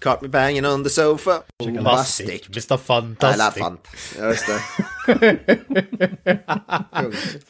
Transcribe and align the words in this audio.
Caught 0.00 0.22
me 0.22 0.28
banging 0.28 0.64
on 0.66 0.82
the 0.84 0.90
sofa. 0.90 1.42
Bombastic. 1.58 2.48
Mr. 2.48 2.72
Eller 2.72 2.78
Fantastic. 2.78 3.62
fant. 3.62 3.88
Ja, 4.18 4.28
just 4.28 4.46
det. 4.46 4.60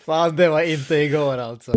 Fan, 0.04 0.36
det 0.36 0.48
var 0.48 0.60
inte 0.60 0.94
igår 0.94 1.38
alltså. 1.38 1.72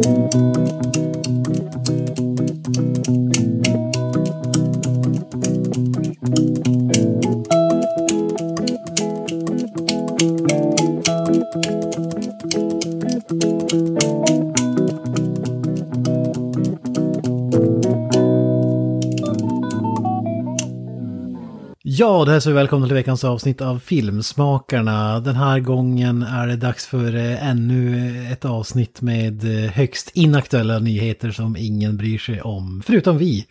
Ja, 22.04 22.26
det 22.26 22.32
här 22.32 22.40
så 22.40 22.52
välkomna 22.52 22.88
till 22.88 22.96
veckans 22.96 23.24
avsnitt 23.24 23.62
av 23.62 23.80
Filmsmakarna. 23.80 25.20
Den 25.20 25.36
här 25.36 25.60
gången 25.60 26.22
är 26.22 26.48
det 26.48 26.56
dags 26.56 26.88
för 26.88 27.16
eh, 27.16 27.50
ännu 27.50 28.12
ett 28.32 28.46
avsnitt 28.46 29.02
med 29.02 29.44
eh, 29.44 29.72
högst 29.72 30.12
inaktuella 30.14 30.80
nyheter 30.80 31.32
som 31.32 31.56
ingen 31.58 31.98
bryr 31.98 32.18
sig 32.18 32.42
om, 32.42 32.84
förutom 32.86 33.18
vi. 33.18 33.48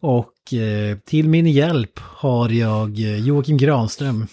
Och 0.00 0.54
eh, 0.54 0.98
till 0.98 1.28
min 1.28 1.46
hjälp 1.46 2.00
har 2.02 2.48
jag 2.48 2.98
Joakim 2.98 3.56
Granström. 3.56 4.26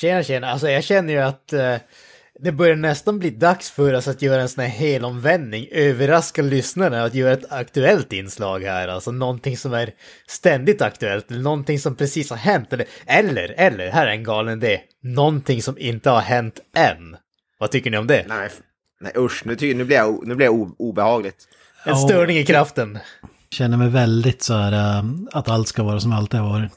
Tjena, 0.00 0.22
tjena. 0.22 0.46
Alltså 0.46 0.68
jag 0.68 0.84
känner 0.84 1.12
ju 1.12 1.20
att 1.20 1.52
det 2.40 2.52
börjar 2.52 2.76
nästan 2.76 3.18
bli 3.18 3.30
dags 3.30 3.70
för 3.70 3.94
oss 3.94 4.08
att 4.08 4.22
göra 4.22 4.42
en 4.42 4.48
sån 4.48 4.64
här 4.64 4.70
helomvändning, 4.70 5.66
överraska 5.70 6.42
lyssnarna 6.42 7.04
att 7.04 7.14
göra 7.14 7.32
ett 7.32 7.52
aktuellt 7.52 8.12
inslag 8.12 8.60
här. 8.60 8.88
Alltså 8.88 9.10
någonting 9.12 9.56
som 9.56 9.72
är 9.74 9.90
ständigt 10.26 10.82
aktuellt, 10.82 11.30
eller 11.30 11.42
någonting 11.42 11.78
som 11.78 11.94
precis 11.96 12.30
har 12.30 12.36
hänt. 12.36 12.72
Eller, 12.72 12.86
eller, 13.06 13.54
eller 13.56 13.90
här 13.90 14.06
är 14.06 14.10
en 14.10 14.24
galen 14.24 14.58
idé, 14.58 14.80
någonting 15.02 15.62
som 15.62 15.78
inte 15.78 16.10
har 16.10 16.20
hänt 16.20 16.60
än. 16.76 17.16
Vad 17.58 17.70
tycker 17.70 17.90
ni 17.90 17.98
om 17.98 18.06
det? 18.06 18.24
Nej, 18.28 18.48
nej 19.00 19.12
usch, 19.16 19.42
nu, 19.46 19.56
ty- 19.56 19.74
nu 19.74 19.84
blir 19.84 19.96
jag, 19.96 20.26
nu 20.26 20.34
blir 20.34 20.46
jag 20.46 20.54
o- 20.54 20.74
obehagligt. 20.78 21.48
En 21.84 21.96
störning 21.96 22.38
i 22.38 22.44
kraften. 22.44 22.98
Känner 23.50 23.76
mig 23.76 23.88
väldigt 23.88 24.42
så 24.42 24.54
här 24.54 24.72
eh, 24.98 25.04
att 25.32 25.48
allt 25.48 25.68
ska 25.68 25.82
vara 25.82 26.00
som 26.00 26.12
alltid 26.12 26.40
har 26.40 26.48
varit. 26.48 26.72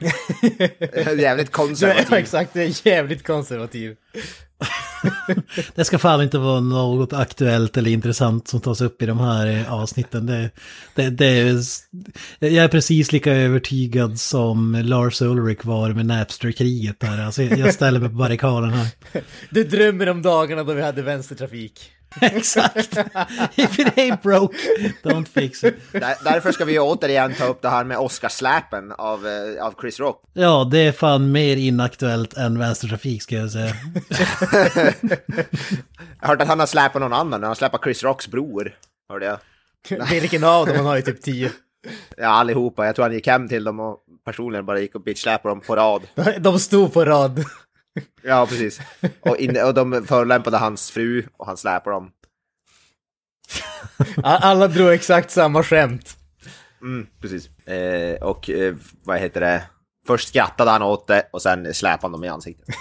Jävligt 1.20 1.52
konservativ. 1.52 2.12
är, 2.12 2.16
exakt, 2.18 2.52
du 2.52 2.62
är 2.62 2.86
jävligt 2.86 3.26
konservativ. 3.26 3.96
Det 5.74 5.84
ska 5.84 5.98
fan 5.98 6.22
inte 6.22 6.38
vara 6.38 6.60
något 6.60 7.12
aktuellt 7.12 7.76
eller 7.76 7.90
intressant 7.90 8.48
som 8.48 8.60
tas 8.60 8.80
upp 8.80 9.02
i 9.02 9.06
de 9.06 9.18
här 9.18 9.46
eh, 9.46 9.72
avsnitten. 9.72 10.26
Det, 10.26 10.50
det, 10.94 11.10
det 11.10 11.26
är, 11.26 11.62
jag 12.38 12.64
är 12.64 12.68
precis 12.68 13.12
lika 13.12 13.32
övertygad 13.32 14.20
som 14.20 14.82
Lars 14.84 15.22
Ulrich 15.22 15.64
var 15.64 15.90
med 15.90 16.06
Napster-kriget. 16.06 17.04
Alltså, 17.04 17.42
jag 17.42 17.58
jag 17.58 17.74
ställer 17.74 18.00
mig 18.00 18.08
på 18.08 18.14
barrikaden 18.14 18.70
här. 18.70 18.88
Du 19.50 19.64
drömmer 19.64 20.08
om 20.08 20.22
dagarna 20.22 20.64
då 20.64 20.72
vi 20.72 20.82
hade 20.82 21.02
vänstertrafik. 21.02 21.92
Exakt. 22.20 22.98
If 23.56 23.78
it 23.78 23.96
ain't 23.96 24.22
broke, 24.22 24.56
don't 25.02 25.24
fix 25.24 25.64
it. 25.64 25.74
Där, 25.92 26.14
därför 26.24 26.52
ska 26.52 26.64
vi 26.64 26.78
återigen 26.78 27.34
ta 27.34 27.44
upp 27.44 27.62
det 27.62 27.68
här 27.68 27.84
med 27.84 27.98
Oscarsläpen 27.98 28.92
av, 28.92 29.26
eh, 29.26 29.66
av 29.66 29.74
Chris 29.80 30.00
Rock. 30.00 30.22
Ja, 30.32 30.68
det 30.70 30.78
är 30.78 30.92
fan 30.92 31.32
mer 31.32 31.56
inaktuellt 31.56 32.34
än 32.34 32.58
vänstertrafik 32.58 33.22
ska 33.22 33.36
jag 33.36 33.50
säga. 33.50 33.74
Jag 34.08 34.16
har 36.20 36.28
hört 36.28 36.42
att 36.42 36.48
han 36.48 36.60
har 36.60 36.66
släpat 36.66 37.02
någon 37.02 37.12
annan, 37.12 37.32
han 37.32 37.48
har 37.48 37.54
släpat 37.54 37.80
Chris 37.84 38.02
Rocks 38.02 38.28
bror. 38.28 38.74
Hörde 39.08 39.26
jag. 39.26 39.38
Vilken 40.10 40.44
av 40.44 40.66
dem? 40.66 40.76
Han 40.76 40.86
har 40.86 40.96
ju 40.96 41.02
typ 41.02 41.22
tio. 41.22 41.50
Ja, 42.16 42.28
allihopa. 42.28 42.86
Jag 42.86 42.94
tror 42.94 43.04
han 43.04 43.12
gick 43.12 43.26
hem 43.26 43.48
till 43.48 43.64
dem 43.64 43.80
och 43.80 43.98
personligen 44.24 44.66
bara 44.66 44.80
gick 44.80 44.94
och 44.94 45.02
bitchsläpade 45.02 45.54
dem 45.54 45.60
på 45.60 45.76
rad. 45.76 46.02
De 46.40 46.58
stod 46.58 46.92
på 46.92 47.04
rad. 47.04 47.44
Ja, 48.22 48.46
precis. 48.46 48.80
Och, 49.20 49.36
in, 49.36 49.56
och 49.64 49.74
de 49.74 50.04
förolämpade 50.06 50.56
hans 50.56 50.90
fru 50.90 51.26
och 51.36 51.46
han 51.46 51.56
släpade 51.56 51.96
dem. 51.96 52.10
Alla 54.22 54.68
drog 54.68 54.92
exakt 54.92 55.30
samma 55.30 55.62
skämt. 55.62 56.16
Mm, 56.82 57.06
precis. 57.20 57.66
Eh, 57.66 58.22
och 58.22 58.50
eh, 58.50 58.74
vad 59.04 59.18
heter 59.18 59.40
det? 59.40 59.62
Först 60.06 60.28
skrattade 60.28 60.70
han 60.70 60.82
åt 60.82 61.06
det 61.06 61.28
och 61.32 61.42
sen 61.42 61.74
släpade 61.74 62.02
han 62.02 62.12
dem 62.12 62.24
i 62.24 62.28
ansiktet. 62.28 62.74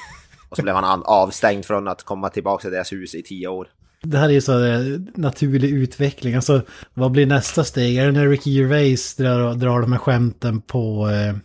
Och 0.50 0.58
så 0.58 0.64
blev 0.64 0.76
han 0.76 0.84
an- 0.84 1.04
avstängd 1.06 1.66
från 1.66 1.88
att 1.88 2.04
komma 2.04 2.30
tillbaka 2.30 2.62
till 2.62 2.72
deras 2.72 2.92
hus 2.92 3.16
i 3.16 3.24
tio 3.24 3.48
år. 3.48 3.68
Det 4.02 4.18
här 4.18 4.30
är 4.30 4.34
ju 4.34 4.42
så 4.42 4.52
här, 4.52 5.02
naturlig 5.16 5.70
utveckling. 5.70 6.36
Alltså, 6.36 6.62
vad 6.94 7.12
blir 7.12 7.26
nästa 7.26 7.64
steg? 7.64 7.98
Är 7.98 8.06
det 8.06 8.12
när 8.12 8.28
Ricky 8.28 8.52
Gervais 8.52 9.16
drar, 9.16 9.54
drar 9.54 9.82
de 9.82 9.92
här 9.92 10.00
skämten 10.00 10.62
på... 10.62 11.10
Eh, 11.10 11.36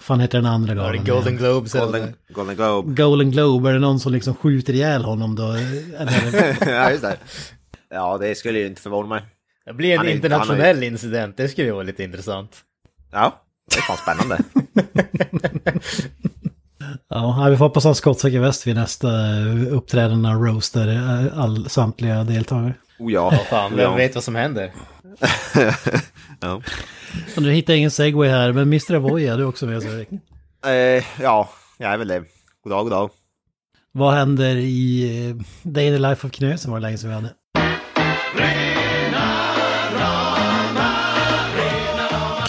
fan 0.00 0.20
heter 0.20 0.38
den 0.38 0.46
andra 0.46 0.74
galen? 0.74 1.04
Golden 1.04 1.36
Globes 1.36 1.74
eller? 1.74 1.86
Golden, 1.86 2.14
Golden 2.34 2.56
Globe. 2.56 3.02
Golden 3.02 3.30
Globe, 3.30 3.68
är 3.68 3.72
det 3.72 3.78
någon 3.78 4.00
som 4.00 4.12
liksom 4.12 4.34
skjuter 4.34 4.72
ihjäl 4.72 5.04
honom 5.04 5.36
då? 5.36 5.42
Ja, 6.66 6.90
just 6.90 7.02
det. 7.02 7.16
Ja, 7.90 8.18
det 8.18 8.34
skulle 8.34 8.58
ju 8.58 8.66
inte 8.66 8.82
förvåna 8.82 9.08
mig. 9.08 9.22
Det 9.66 9.72
blir 9.72 9.92
en 9.92 9.98
Han 9.98 10.06
är 10.06 10.10
inte- 10.10 10.26
internationell 10.26 10.82
incident, 10.82 11.36
det 11.36 11.48
skulle 11.48 11.66
ju 11.66 11.72
vara 11.72 11.82
lite 11.82 12.02
intressant. 12.04 12.56
Ja, 13.12 13.42
det 13.70 13.76
är 13.78 13.82
fan 13.82 13.96
spännande. 13.96 14.38
ja, 17.08 17.46
vi 17.50 17.56
får 17.56 17.64
hoppas 17.64 17.84
han 17.84 17.94
skottsäker 17.94 18.40
väst 18.40 18.66
vid 18.66 18.74
nästa 18.74 19.08
eh, 19.08 19.72
uppträdande 19.74 20.28
roastar 20.28 20.88
eh, 20.88 21.38
all, 21.38 21.70
samtliga 21.70 22.24
deltagare. 22.24 22.74
Oh 22.98 23.12
ja. 23.12 23.30
Fan, 23.50 23.72
oh, 23.72 23.76
vem 23.76 23.90
ja. 23.90 23.96
vet 23.96 24.14
vad 24.14 24.24
som 24.24 24.34
händer? 24.34 24.72
ja. 26.40 26.62
Nu 27.36 27.50
hittar 27.50 27.72
jag 27.72 27.78
ingen 27.78 27.90
segway 27.90 28.28
här, 28.28 28.52
men 28.52 28.62
Mr. 28.62 28.94
Avoya, 28.94 29.36
du 29.36 29.42
är 29.42 29.48
också 29.48 29.66
med 29.66 29.82
räcker. 29.82 30.20
Eh, 30.66 31.04
ja, 31.20 31.50
jag 31.78 31.92
är 31.92 31.98
väl 31.98 32.08
det. 32.08 32.24
God 32.64 32.72
dag, 32.72 32.84
god 32.84 32.92
dag. 32.92 33.10
Vad 33.92 34.14
händer 34.14 34.56
i 34.56 35.02
eh, 35.28 35.36
Day 35.62 35.86
in 35.86 35.92
the 35.94 35.98
Life 35.98 36.26
of 36.26 36.32
Knösen 36.32 36.70
var 36.70 36.78
det 36.78 36.82
länge 36.82 36.98
sedan 36.98 37.10
vi 37.10 37.14
hade. 37.14 37.34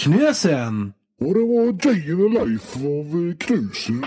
Knösen! 0.00 0.92
Och 1.20 1.34
det 1.34 1.40
var 1.40 1.72
Day 1.72 2.10
in 2.10 2.16
the 2.16 2.44
Life 2.44 2.78
av 2.78 3.28
eh, 3.28 3.36
Knusen. 3.36 4.04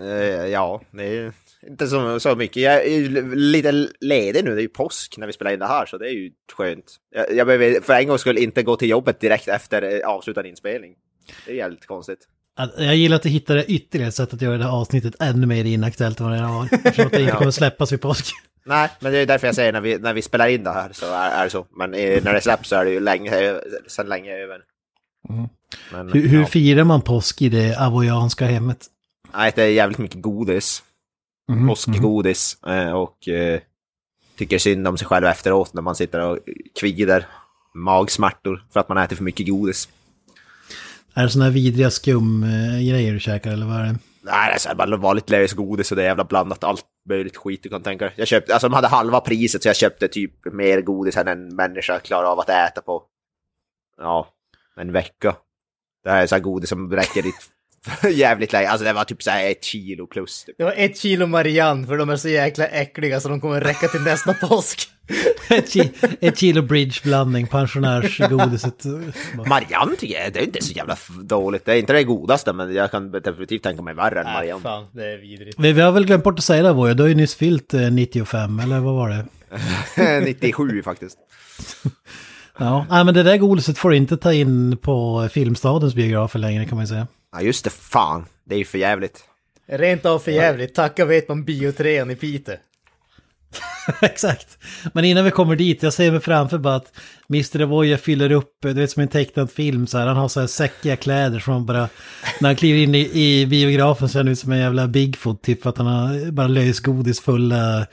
Eh, 0.00 0.46
ja, 0.46 0.80
det 0.90 1.18
är 1.18 1.32
inte 1.68 1.86
så, 1.86 2.20
så 2.20 2.36
mycket. 2.36 2.62
Jag 2.62 2.74
är 2.74 2.90
ju 2.90 3.34
lite 3.34 3.88
ledig 4.00 4.44
nu, 4.44 4.54
det 4.54 4.60
är 4.60 4.62
ju 4.62 4.68
påsk 4.68 5.18
när 5.18 5.26
vi 5.26 5.32
spelar 5.32 5.52
in 5.52 5.58
det 5.58 5.66
här, 5.66 5.86
så 5.86 5.98
det 5.98 6.06
är 6.06 6.12
ju 6.12 6.30
skönt. 6.52 6.96
Jag, 7.14 7.36
jag 7.36 7.46
behöver 7.46 7.80
för 7.80 7.94
en 7.94 8.08
gång 8.08 8.18
skulle 8.18 8.40
inte 8.40 8.62
gå 8.62 8.76
till 8.76 8.88
jobbet 8.88 9.20
direkt 9.20 9.48
efter 9.48 9.82
eh, 9.82 10.08
avslutad 10.08 10.46
inspelning. 10.46 10.94
Det 11.46 11.52
är 11.52 11.56
jävligt 11.56 11.86
konstigt. 11.86 12.28
Jag 12.78 12.96
gillar 12.96 13.16
att 13.16 13.22
du 13.22 13.28
hittade 13.28 13.64
ytterligare 13.64 14.08
ett 14.08 14.14
sätt 14.14 14.34
att 14.34 14.42
göra 14.42 14.58
det 14.58 14.64
här 14.64 14.80
avsnittet 14.80 15.14
ännu 15.20 15.46
mer 15.46 15.64
inaktuellt 15.64 16.20
än 16.20 16.26
vad 16.26 16.38
det 16.38 16.42
har. 16.42 16.64
Eftersom 16.64 17.06
att 17.06 17.12
det 17.12 17.20
inte 17.20 17.32
kommer 17.38 17.50
släppas 17.50 17.92
vid 17.92 18.00
påsk. 18.00 18.26
Nej, 18.64 18.90
men 19.00 19.12
det 19.12 19.18
är 19.18 19.26
därför 19.26 19.46
jag 19.48 19.54
säger 19.54 19.72
när 19.72 19.80
vi, 19.80 19.98
när 19.98 20.14
vi 20.14 20.22
spelar 20.22 20.48
in 20.48 20.64
det 20.64 20.72
här 20.72 20.92
så 20.92 21.06
är, 21.06 21.30
är 21.30 21.44
det 21.44 21.50
så. 21.50 21.66
Men 21.76 21.94
eh, 21.94 22.24
när 22.24 22.34
det 22.34 22.40
släpps 22.40 22.68
så 22.68 22.76
är 22.76 22.84
det 22.84 22.90
ju 22.90 23.00
länge, 23.00 23.60
sedan 23.86 24.08
länge 24.08 24.32
över. 24.32 24.60
Men, 25.92 26.12
Hur, 26.12 26.28
hur 26.28 26.40
ja. 26.40 26.46
firar 26.46 26.84
man 26.84 27.02
påsk 27.02 27.42
i 27.42 27.48
det 27.48 27.76
avoyanska 27.78 28.46
hemmet? 28.46 28.86
Jag 29.32 29.48
äter 29.48 29.64
jävligt 29.64 29.98
mycket 29.98 30.22
godis. 30.22 30.82
Mhm, 31.48 31.68
Påskgodis. 31.68 32.62
eh, 32.66 32.90
Och 32.92 33.28
eh, 33.28 33.60
tycker 34.36 34.58
synd 34.58 34.88
om 34.88 34.98
sig 34.98 35.06
själv 35.06 35.26
efteråt 35.26 35.74
när 35.74 35.82
man 35.82 35.94
sitter 35.94 36.20
och 36.20 36.38
kvider 36.80 37.26
magsmärtor 37.74 38.66
för 38.72 38.80
att 38.80 38.88
man 38.88 38.98
äter 38.98 39.16
för 39.16 39.24
mycket 39.24 39.46
godis. 39.48 39.88
Är 41.14 41.22
det 41.22 41.28
sådana 41.30 41.44
här 41.44 41.52
vidriga 41.52 41.90
skumgrejer 41.90 43.12
du 43.12 43.20
käkar 43.20 43.50
eller 43.52 43.66
vad 43.66 43.76
är 43.76 43.84
det? 43.84 43.98
Nej, 44.22 44.48
det 44.50 44.54
är 44.54 44.58
så 44.58 44.68
här 44.68 44.74
bara 44.76 44.96
vanligt 44.96 45.30
lösgodis 45.30 45.90
och 45.90 45.96
det 45.96 46.02
är 46.02 46.06
jävla 46.06 46.24
blandat 46.24 46.64
allt 46.64 46.84
möjligt 47.08 47.36
skit 47.36 47.62
du 47.62 47.68
kan 47.68 47.82
tänka 47.82 48.04
dig. 48.04 48.14
Jag 48.16 48.28
köpte, 48.28 48.52
alltså 48.52 48.68
de 48.68 48.74
hade 48.74 48.88
halva 48.88 49.20
priset 49.20 49.62
så 49.62 49.68
jag 49.68 49.76
köpte 49.76 50.08
typ 50.08 50.52
mer 50.52 50.80
godis 50.80 51.16
än 51.16 51.28
en 51.28 51.56
människa 51.56 51.98
klarar 52.00 52.26
av 52.32 52.40
att 52.40 52.48
äta 52.48 52.80
på, 52.80 53.02
ja, 53.98 54.28
en 54.76 54.92
vecka. 54.92 55.36
Det 56.04 56.10
här 56.10 56.22
är 56.22 56.26
så 56.26 56.34
här 56.34 56.42
godis 56.42 56.68
som 56.68 56.92
räcker 56.92 57.22
dit 57.22 57.50
jävligt 58.10 58.52
länge. 58.52 58.68
Alltså 58.68 58.84
det 58.84 58.92
var 58.92 59.04
typ 59.04 59.22
så 59.22 59.30
här 59.30 59.50
ett 59.50 59.64
kilo 59.64 60.06
plus. 60.06 60.44
Typ. 60.44 60.54
Det 60.58 60.64
var 60.64 60.74
ett 60.76 60.98
kilo 60.98 61.26
Marianne, 61.26 61.86
för 61.86 61.96
de 61.96 62.10
är 62.10 62.16
så 62.16 62.28
jäkla 62.28 62.66
äckliga 62.66 63.20
så 63.20 63.28
de 63.28 63.40
kommer 63.40 63.60
räcka 63.60 63.88
till 63.88 64.00
nästa 64.00 64.34
påsk. 64.48 64.88
Ett, 65.50 65.74
ki- 65.74 66.16
ett 66.20 66.38
kilo 66.38 66.62
bridgeblandning, 66.62 67.46
pensionärsgodiset. 67.46 68.84
Marianne 69.46 69.96
tycker 69.96 70.20
jag, 70.22 70.32
det 70.32 70.38
är 70.40 70.44
inte 70.44 70.62
så 70.64 70.72
jävla 70.72 70.96
dåligt. 71.22 71.64
Det 71.64 71.72
är 71.72 71.76
inte 71.76 71.92
det 71.92 72.04
godaste, 72.04 72.52
men 72.52 72.74
jag 72.74 72.90
kan 72.90 73.10
definitivt 73.10 73.62
tänka 73.62 73.82
mig 73.82 73.94
värre 73.94 74.20
än 74.20 74.26
Marianne. 74.26 74.62
fan, 74.62 74.86
det 74.92 75.12
är 75.12 75.18
vidrigt. 75.18 75.58
Vi, 75.58 75.72
vi 75.72 75.80
har 75.80 75.92
väl 75.92 76.06
glömt 76.06 76.24
bort 76.24 76.38
att 76.38 76.44
säga 76.44 76.62
det 76.62 76.70
Avoya, 76.70 76.94
du 76.94 77.02
har 77.02 77.08
ju 77.08 77.14
nyss 77.14 77.34
fyllt 77.34 77.74
eh, 77.74 77.80
95, 77.90 78.58
eller 78.60 78.78
vad 78.80 78.94
var 78.94 79.08
det? 79.10 79.26
97 80.24 80.82
faktiskt. 80.82 81.18
Ja, 82.58 82.86
men 82.90 83.14
det 83.14 83.22
där 83.22 83.36
godiset 83.36 83.78
får 83.78 83.94
inte 83.94 84.16
ta 84.16 84.32
in 84.32 84.76
på 84.76 85.28
Filmstadens 85.32 85.94
biografer 85.94 86.38
längre 86.38 86.64
kan 86.64 86.76
man 86.76 86.84
ju 86.84 86.88
säga. 86.88 87.06
Ja 87.34 87.40
just 87.40 87.64
det, 87.64 87.70
fan. 87.70 88.26
Det 88.44 88.54
är 88.54 88.58
ju 88.58 88.64
för 88.64 88.78
jävligt. 88.78 89.24
Rent 89.66 90.06
av 90.06 90.18
för 90.18 90.30
jävligt. 90.30 90.74
Tacka 90.74 91.04
vet 91.04 91.28
man 91.28 91.44
biotrean 91.44 92.10
i 92.10 92.16
Piteå. 92.16 92.56
Exakt. 94.02 94.58
Men 94.92 95.04
innan 95.04 95.24
vi 95.24 95.30
kommer 95.30 95.56
dit, 95.56 95.82
jag 95.82 95.92
ser 95.92 96.10
mig 96.10 96.20
framför 96.20 96.58
bara 96.58 96.74
att 96.74 96.92
Mr. 97.30 97.62
Avoya 97.62 97.98
fyller 97.98 98.32
upp, 98.32 98.50
du 98.62 98.72
vet 98.72 98.90
som 98.90 99.02
en 99.02 99.08
tecknad 99.08 99.50
film 99.50 99.86
så 99.86 99.98
här, 99.98 100.06
han 100.06 100.16
har 100.16 100.28
så 100.28 100.40
här 100.40 100.46
säckiga 100.46 100.96
kläder 100.96 101.38
som 101.38 101.52
han 101.52 101.66
bara, 101.66 101.88
när 102.40 102.48
han 102.48 102.56
kliver 102.56 102.78
in 102.78 102.94
i, 102.94 103.10
i 103.12 103.46
biografen 103.46 104.08
ser 104.08 104.18
han 104.18 104.28
ut 104.28 104.38
som 104.38 104.52
en 104.52 104.58
jävla 104.58 104.86
Bigfoot 104.86 105.42
typ 105.42 105.66
att 105.66 105.78
han 105.78 105.86
har 105.86 106.30
bara 106.30 106.48
lösgodis 106.48 107.20
fulla, 107.20 107.86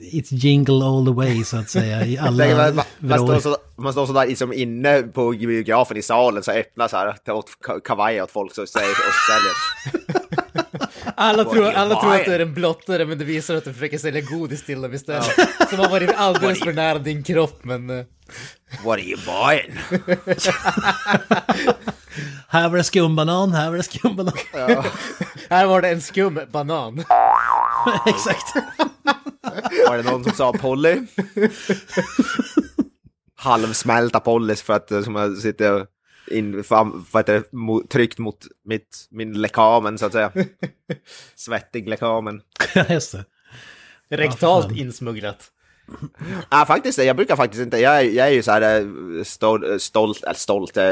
it's 0.00 0.30
jingle 0.30 0.82
all 0.82 1.04
the 1.04 1.12
way 1.12 1.44
så 1.44 1.56
att 1.56 1.70
säga 1.70 2.06
i 2.06 2.18
alla 2.20 2.44
Tänk, 2.44 2.56
man, 2.56 2.84
man, 2.98 3.18
står 3.18 3.40
så, 3.40 3.56
man 3.76 3.92
står 3.92 4.06
sådär 4.06 4.26
liksom 4.26 4.52
inne 4.52 5.02
på 5.02 5.30
biografen 5.30 5.96
i 5.96 6.02
salen 6.02 6.42
så 6.42 6.52
öppnar 6.52 6.88
så 6.88 6.96
här, 6.96 7.30
åt 7.30 7.50
ka- 7.66 7.80
kavaj 7.80 8.22
åt 8.22 8.30
folk 8.30 8.54
så 8.54 8.66
säger, 8.66 8.90
och 8.90 9.14
säljer. 9.28 9.54
Alla, 11.16 11.44
tror, 11.44 11.70
alla 11.70 12.00
tror 12.00 12.14
att 12.14 12.24
du 12.24 12.34
är 12.34 12.40
en 12.40 12.54
blottare 12.54 13.06
men 13.06 13.18
det 13.18 13.24
visar 13.24 13.54
att 13.54 13.64
du 13.64 13.72
försöker 13.72 13.98
sälja 13.98 14.20
godis 14.20 14.64
till 14.64 14.82
dem 14.82 14.94
istället. 14.94 15.34
Som 15.70 15.78
har 15.78 15.90
varit 15.90 16.10
alldeles 16.16 16.58
för 16.58 16.72
nära 16.72 16.98
din 16.98 17.22
kropp 17.22 17.64
men... 17.64 18.04
What 18.84 18.98
are 18.98 19.02
you 19.02 19.18
buying? 19.26 19.78
Här 22.48 22.68
var 22.68 22.76
det 22.76 22.84
skumbanan, 22.84 23.52
här 23.52 23.70
var 23.70 23.76
det 23.76 23.82
skumbanan. 23.82 24.34
Här 25.50 25.66
var 25.66 25.82
det 25.82 25.88
en 25.88 26.00
skum 26.00 26.40
banan. 26.52 26.98
Exakt. 28.06 28.54
Var 29.88 29.96
det 29.96 30.02
någon 30.02 30.24
som 30.24 30.32
sa 30.32 30.52
Polly? 30.52 31.02
Halvsmälta 33.36 34.20
Pollys 34.20 34.62
för 34.62 34.72
att 34.72 34.90
eh, 34.90 35.02
som 35.02 35.16
jag 35.16 35.36
sitter 35.36 35.86
in, 36.30 36.64
fram, 36.64 37.04
för 37.04 37.20
att 37.20 37.26
det 37.26 37.42
tryckt 37.90 38.18
mot 38.18 38.46
mitt, 38.64 39.06
min 39.10 39.32
lekamen 39.40 39.98
så 39.98 40.06
att 40.06 40.12
säga. 40.12 40.32
Svettig 41.34 41.88
lekamen. 41.88 42.40
Just 42.88 43.12
det. 43.12 43.24
Rektalt 44.16 44.76
insmugglat. 44.76 45.50
Ja, 46.50 46.64
faktiskt, 46.68 46.98
jag 46.98 47.16
brukar 47.16 47.36
faktiskt 47.36 47.62
inte, 47.62 47.78
jag, 47.78 47.98
är- 47.98 48.10
jag 48.10 48.26
är 48.26 48.32
ju 48.32 48.42
så 48.42 48.50
här 48.50 48.80
eh, 48.80 49.22
stol, 49.24 49.70
eh, 49.70 49.76
stolt, 49.78 50.22
eller 50.24 50.34
stolt, 50.34 50.76
eh, 50.76 50.84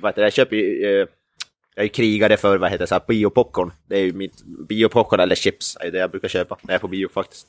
vad 0.00 0.10
heter 0.10 0.22
det, 0.22 0.26
jag 0.26 0.32
köper 0.32 0.56
ju, 0.56 1.06
jag 1.76 1.84
är 1.84 1.88
krigare 1.88 2.36
för, 2.36 2.58
vad 2.58 2.70
heter 2.70 2.82
det, 2.84 2.86
så 2.88 2.94
här, 2.94 3.02
biopopcorn. 3.08 3.72
Det 3.88 3.94
är 3.96 4.00
ju 4.04 4.12
mitt, 4.12 4.42
biopopcorn 4.68 5.20
eller 5.20 5.34
chips 5.34 5.76
det 5.80 5.86
är 5.86 5.90
det 5.90 5.98
jag 5.98 6.10
brukar 6.10 6.28
köpa 6.28 6.56
när 6.62 6.72
jag 6.74 6.78
är 6.78 6.80
på 6.80 6.88
bio 6.88 7.08
faktiskt. 7.14 7.46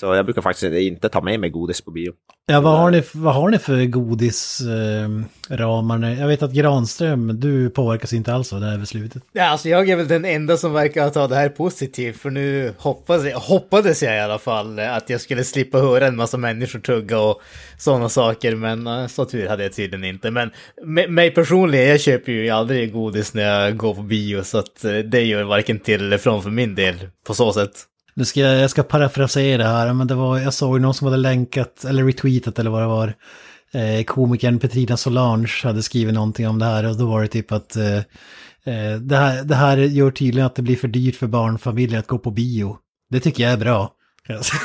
Så 0.00 0.14
jag 0.14 0.24
brukar 0.24 0.42
faktiskt 0.42 0.74
inte 0.74 1.08
ta 1.08 1.20
med 1.20 1.40
mig 1.40 1.50
godis 1.50 1.80
på 1.80 1.90
bio. 1.90 2.12
Ja, 2.46 2.60
vad 2.60 2.78
har 2.78 2.90
ni, 2.90 3.02
vad 3.14 3.34
har 3.34 3.48
ni 3.48 3.58
för 3.58 3.84
godisramar? 3.84 6.16
jag 6.20 6.28
vet 6.28 6.42
att 6.42 6.52
Granström, 6.52 7.40
du 7.40 7.70
påverkas 7.70 8.12
inte 8.12 8.34
alls 8.34 8.52
av 8.52 8.60
det 8.60 8.66
här 8.66 8.78
beslutet. 8.78 9.22
Ja, 9.32 9.44
alltså 9.44 9.68
jag 9.68 9.88
är 9.88 9.96
väl 9.96 10.08
den 10.08 10.24
enda 10.24 10.56
som 10.56 10.72
verkar 10.72 11.10
ta 11.10 11.26
det 11.26 11.34
här 11.34 11.48
positivt, 11.48 12.16
för 12.16 12.30
nu 12.30 12.74
hoppas 12.78 13.24
jag, 13.24 13.38
hoppades 13.38 14.02
jag 14.02 14.16
i 14.16 14.20
alla 14.20 14.38
fall 14.38 14.78
eh, 14.78 14.96
att 14.96 15.10
jag 15.10 15.20
skulle 15.20 15.44
slippa 15.44 15.78
höra 15.78 16.06
en 16.06 16.16
massa 16.16 16.36
människor 16.36 16.78
tugga 16.78 17.20
och 17.20 17.40
sådana 17.78 18.08
saker, 18.08 18.56
men 18.56 18.86
eh, 18.86 19.06
så 19.06 19.24
tur 19.24 19.48
hade 19.48 19.62
jag 19.62 19.72
tydligen 19.72 20.04
inte. 20.04 20.30
Men 20.30 20.50
me- 20.86 21.08
mig 21.08 21.30
personligen, 21.30 21.88
jag 21.88 22.00
köper 22.00 22.32
ju 22.32 22.50
aldrig 22.50 22.92
godis 22.92 23.34
när 23.34 23.42
jag 23.42 23.76
går 23.76 23.94
på 23.94 24.02
bio, 24.02 24.42
så 24.42 24.58
att 24.58 24.84
eh, 24.84 24.92
det 24.92 25.22
gör 25.22 25.42
varken 25.42 25.78
till 25.78 26.00
eller 26.00 26.18
från 26.18 26.42
för 26.42 26.50
min 26.50 26.74
del 26.74 26.94
på 27.26 27.34
så 27.34 27.52
sätt. 27.52 27.86
Nu 28.20 28.26
ska 28.26 28.40
jag, 28.40 28.60
jag 28.60 28.70
ska 28.70 28.82
parafrasera 28.82 29.64
här, 29.64 29.92
men 29.92 30.06
det 30.06 30.14
var, 30.14 30.38
jag 30.38 30.54
såg 30.54 30.80
någon 30.80 30.94
som 30.94 31.06
hade 31.06 31.16
länkat, 31.16 31.84
eller 31.84 32.04
retweetat 32.04 32.58
eller 32.58 32.70
vad 32.70 32.82
det 32.82 32.86
var. 32.86 33.14
Eh, 33.72 34.04
komikern 34.04 34.58
Petrina 34.58 34.96
Solange 34.96 35.52
hade 35.62 35.82
skrivit 35.82 36.14
någonting 36.14 36.48
om 36.48 36.58
det 36.58 36.64
här 36.64 36.88
och 36.88 36.96
då 36.96 37.06
var 37.06 37.22
det 37.22 37.28
typ 37.28 37.52
att 37.52 37.76
eh, 37.76 37.96
eh, 38.64 38.96
det, 39.00 39.16
här, 39.16 39.44
det 39.44 39.54
här 39.54 39.76
gör 39.76 40.10
tydligen 40.10 40.46
att 40.46 40.54
det 40.54 40.62
blir 40.62 40.76
för 40.76 40.88
dyrt 40.88 41.16
för 41.16 41.26
barnfamiljer 41.26 41.98
att 41.98 42.06
gå 42.06 42.18
på 42.18 42.30
bio. 42.30 42.76
Det 43.10 43.20
tycker 43.20 43.42
jag 43.42 43.52
är 43.52 43.56
bra. 43.56 43.92
Ja, 44.26 44.36
alltså, 44.36 44.56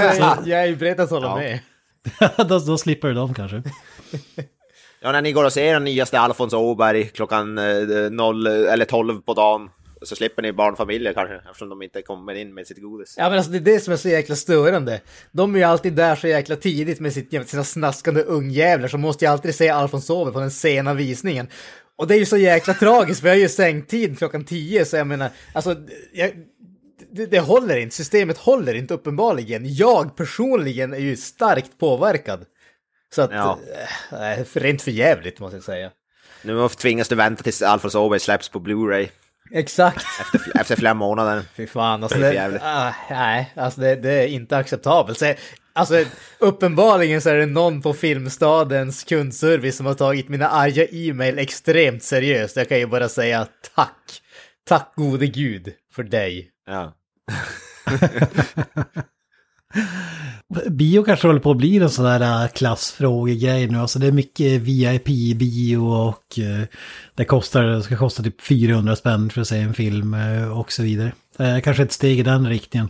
jag, 0.00 0.38
jag 0.44 0.62
är 0.62 0.66
ju 0.66 0.76
beredd 0.76 1.00
att 1.00 1.10
hålla 1.10 1.26
Ja. 1.26 1.36
med. 1.36 1.58
då, 2.48 2.58
då 2.58 2.78
slipper 2.78 3.08
du 3.08 3.14
dem 3.14 3.34
kanske. 3.34 3.62
Ja, 5.02 5.12
när 5.12 5.22
ni 5.22 5.32
går 5.32 5.44
och 5.44 5.52
ser 5.52 5.72
den 5.72 5.84
nyaste 5.84 6.20
Alfons 6.20 6.54
Åberg 6.54 7.04
klockan 7.04 7.58
eh, 7.58 7.64
0 8.10 8.46
eller 8.46 8.84
12 8.84 9.20
på 9.20 9.34
dagen 9.34 9.68
så 10.04 10.16
slipper 10.16 10.42
ni 10.42 10.52
barnfamiljer 10.52 11.12
kanske 11.12 11.34
eftersom 11.34 11.68
de 11.68 11.82
inte 11.82 12.02
kommer 12.02 12.34
in 12.34 12.54
med 12.54 12.66
sitt 12.66 12.82
godis. 12.82 13.14
Ja 13.18 13.28
men 13.28 13.38
alltså 13.38 13.52
det 13.52 13.58
är 13.58 13.74
det 13.74 13.80
som 13.80 13.92
är 13.92 13.96
så 13.96 14.08
jäkla 14.08 14.36
störande. 14.36 15.00
De 15.32 15.54
är 15.54 15.58
ju 15.58 15.64
alltid 15.64 15.92
där 15.92 16.16
så 16.16 16.28
jäkla 16.28 16.56
tidigt 16.56 17.00
med 17.00 17.12
sitt, 17.12 17.48
sina 17.48 17.64
snaskande 17.64 18.22
ungjävlar 18.22 18.88
som 18.88 19.00
måste 19.00 19.24
ju 19.24 19.30
alltid 19.30 19.54
se 19.54 19.68
Alfons 19.68 20.10
Åberg 20.10 20.34
på 20.34 20.40
den 20.40 20.50
sena 20.50 20.94
visningen. 20.94 21.48
Och 21.96 22.06
det 22.06 22.14
är 22.14 22.18
ju 22.18 22.26
så 22.26 22.36
jäkla 22.36 22.74
tragiskt, 22.74 23.20
för 23.20 23.28
jag 23.28 23.34
har 23.34 23.40
ju 23.40 23.48
sängtid 23.48 24.18
klockan 24.18 24.44
10 24.44 24.84
så 24.84 24.96
jag 24.96 25.06
menar, 25.06 25.30
alltså 25.52 25.76
jag, 26.12 26.30
det, 27.12 27.26
det 27.26 27.40
håller 27.40 27.76
inte, 27.76 27.96
systemet 27.96 28.38
håller 28.38 28.74
inte 28.74 28.94
uppenbarligen. 28.94 29.74
Jag 29.74 30.16
personligen 30.16 30.92
är 30.94 30.98
ju 30.98 31.16
starkt 31.16 31.78
påverkad. 31.78 32.44
Så 33.14 33.22
att, 33.22 33.30
Ja. 33.32 33.58
äh, 34.12 34.44
rent 34.52 34.82
för 34.82 34.90
jävligt 34.90 35.40
måste 35.40 35.56
jag 35.56 35.64
säga. 35.64 35.90
Nu 36.42 36.68
tvingas 36.68 37.08
du 37.08 37.14
vänta 37.14 37.42
tills 37.42 37.62
Alfons 37.62 37.94
Åberg 37.94 38.20
släpps 38.20 38.48
på 38.48 38.58
Blu-ray 38.60 39.08
Exakt. 39.50 40.06
efter, 40.20 40.60
efter 40.60 40.76
flera 40.76 40.94
månader. 40.94 41.42
Fy 41.54 41.66
fan, 41.66 42.02
alltså 42.02 42.18
Det 42.18 42.30
det, 42.30 42.60
ah, 42.62 42.94
nej, 43.10 43.52
alltså 43.56 43.80
det, 43.80 43.96
det 43.96 44.12
är 44.12 44.26
inte 44.26 44.56
acceptabelt. 44.56 45.18
Så, 45.18 45.34
alltså 45.72 46.04
uppenbarligen 46.38 47.20
så 47.20 47.30
är 47.30 47.34
det 47.34 47.46
någon 47.46 47.82
på 47.82 47.92
Filmstadens 47.92 49.04
kundservice 49.04 49.76
som 49.76 49.86
har 49.86 49.94
tagit 49.94 50.28
mina 50.28 50.48
arga 50.48 50.86
e-mail 50.90 51.38
extremt 51.38 52.02
seriöst. 52.02 52.56
Jag 52.56 52.68
kan 52.68 52.78
ju 52.78 52.86
bara 52.86 53.08
säga 53.08 53.46
tack. 53.74 54.20
Tack 54.68 54.92
gode 54.96 55.26
gud 55.26 55.72
för 55.94 56.02
dig. 56.02 56.50
Ja. 56.66 56.94
Bio 60.70 61.02
kanske 61.02 61.26
håller 61.26 61.40
på 61.40 61.50
att 61.50 61.56
bli 61.56 61.76
en 61.76 61.90
sån 61.90 62.04
där 62.04 62.42
äh, 62.44 62.48
klassfrågegrej 62.48 63.66
nu. 63.66 63.78
Alltså 63.78 63.98
det 63.98 64.06
är 64.06 64.12
mycket 64.12 64.46
eh, 64.46 64.60
VIP-bio 64.60 65.76
och 65.76 66.38
eh, 66.38 66.66
det 67.14 67.24
kostar, 67.24 67.64
det 67.64 67.82
ska 67.82 67.96
kosta 67.96 68.22
typ 68.22 68.40
400 68.40 68.96
spänn 68.96 69.30
för 69.30 69.40
att 69.40 69.48
se 69.48 69.58
en 69.58 69.74
film 69.74 70.14
eh, 70.14 70.58
och 70.58 70.72
så 70.72 70.82
vidare. 70.82 71.12
Eh, 71.38 71.60
Kanske 71.60 71.82
ett 71.82 71.92
steg 71.92 72.18
i 72.18 72.22
den 72.22 72.48
riktningen. 72.48 72.88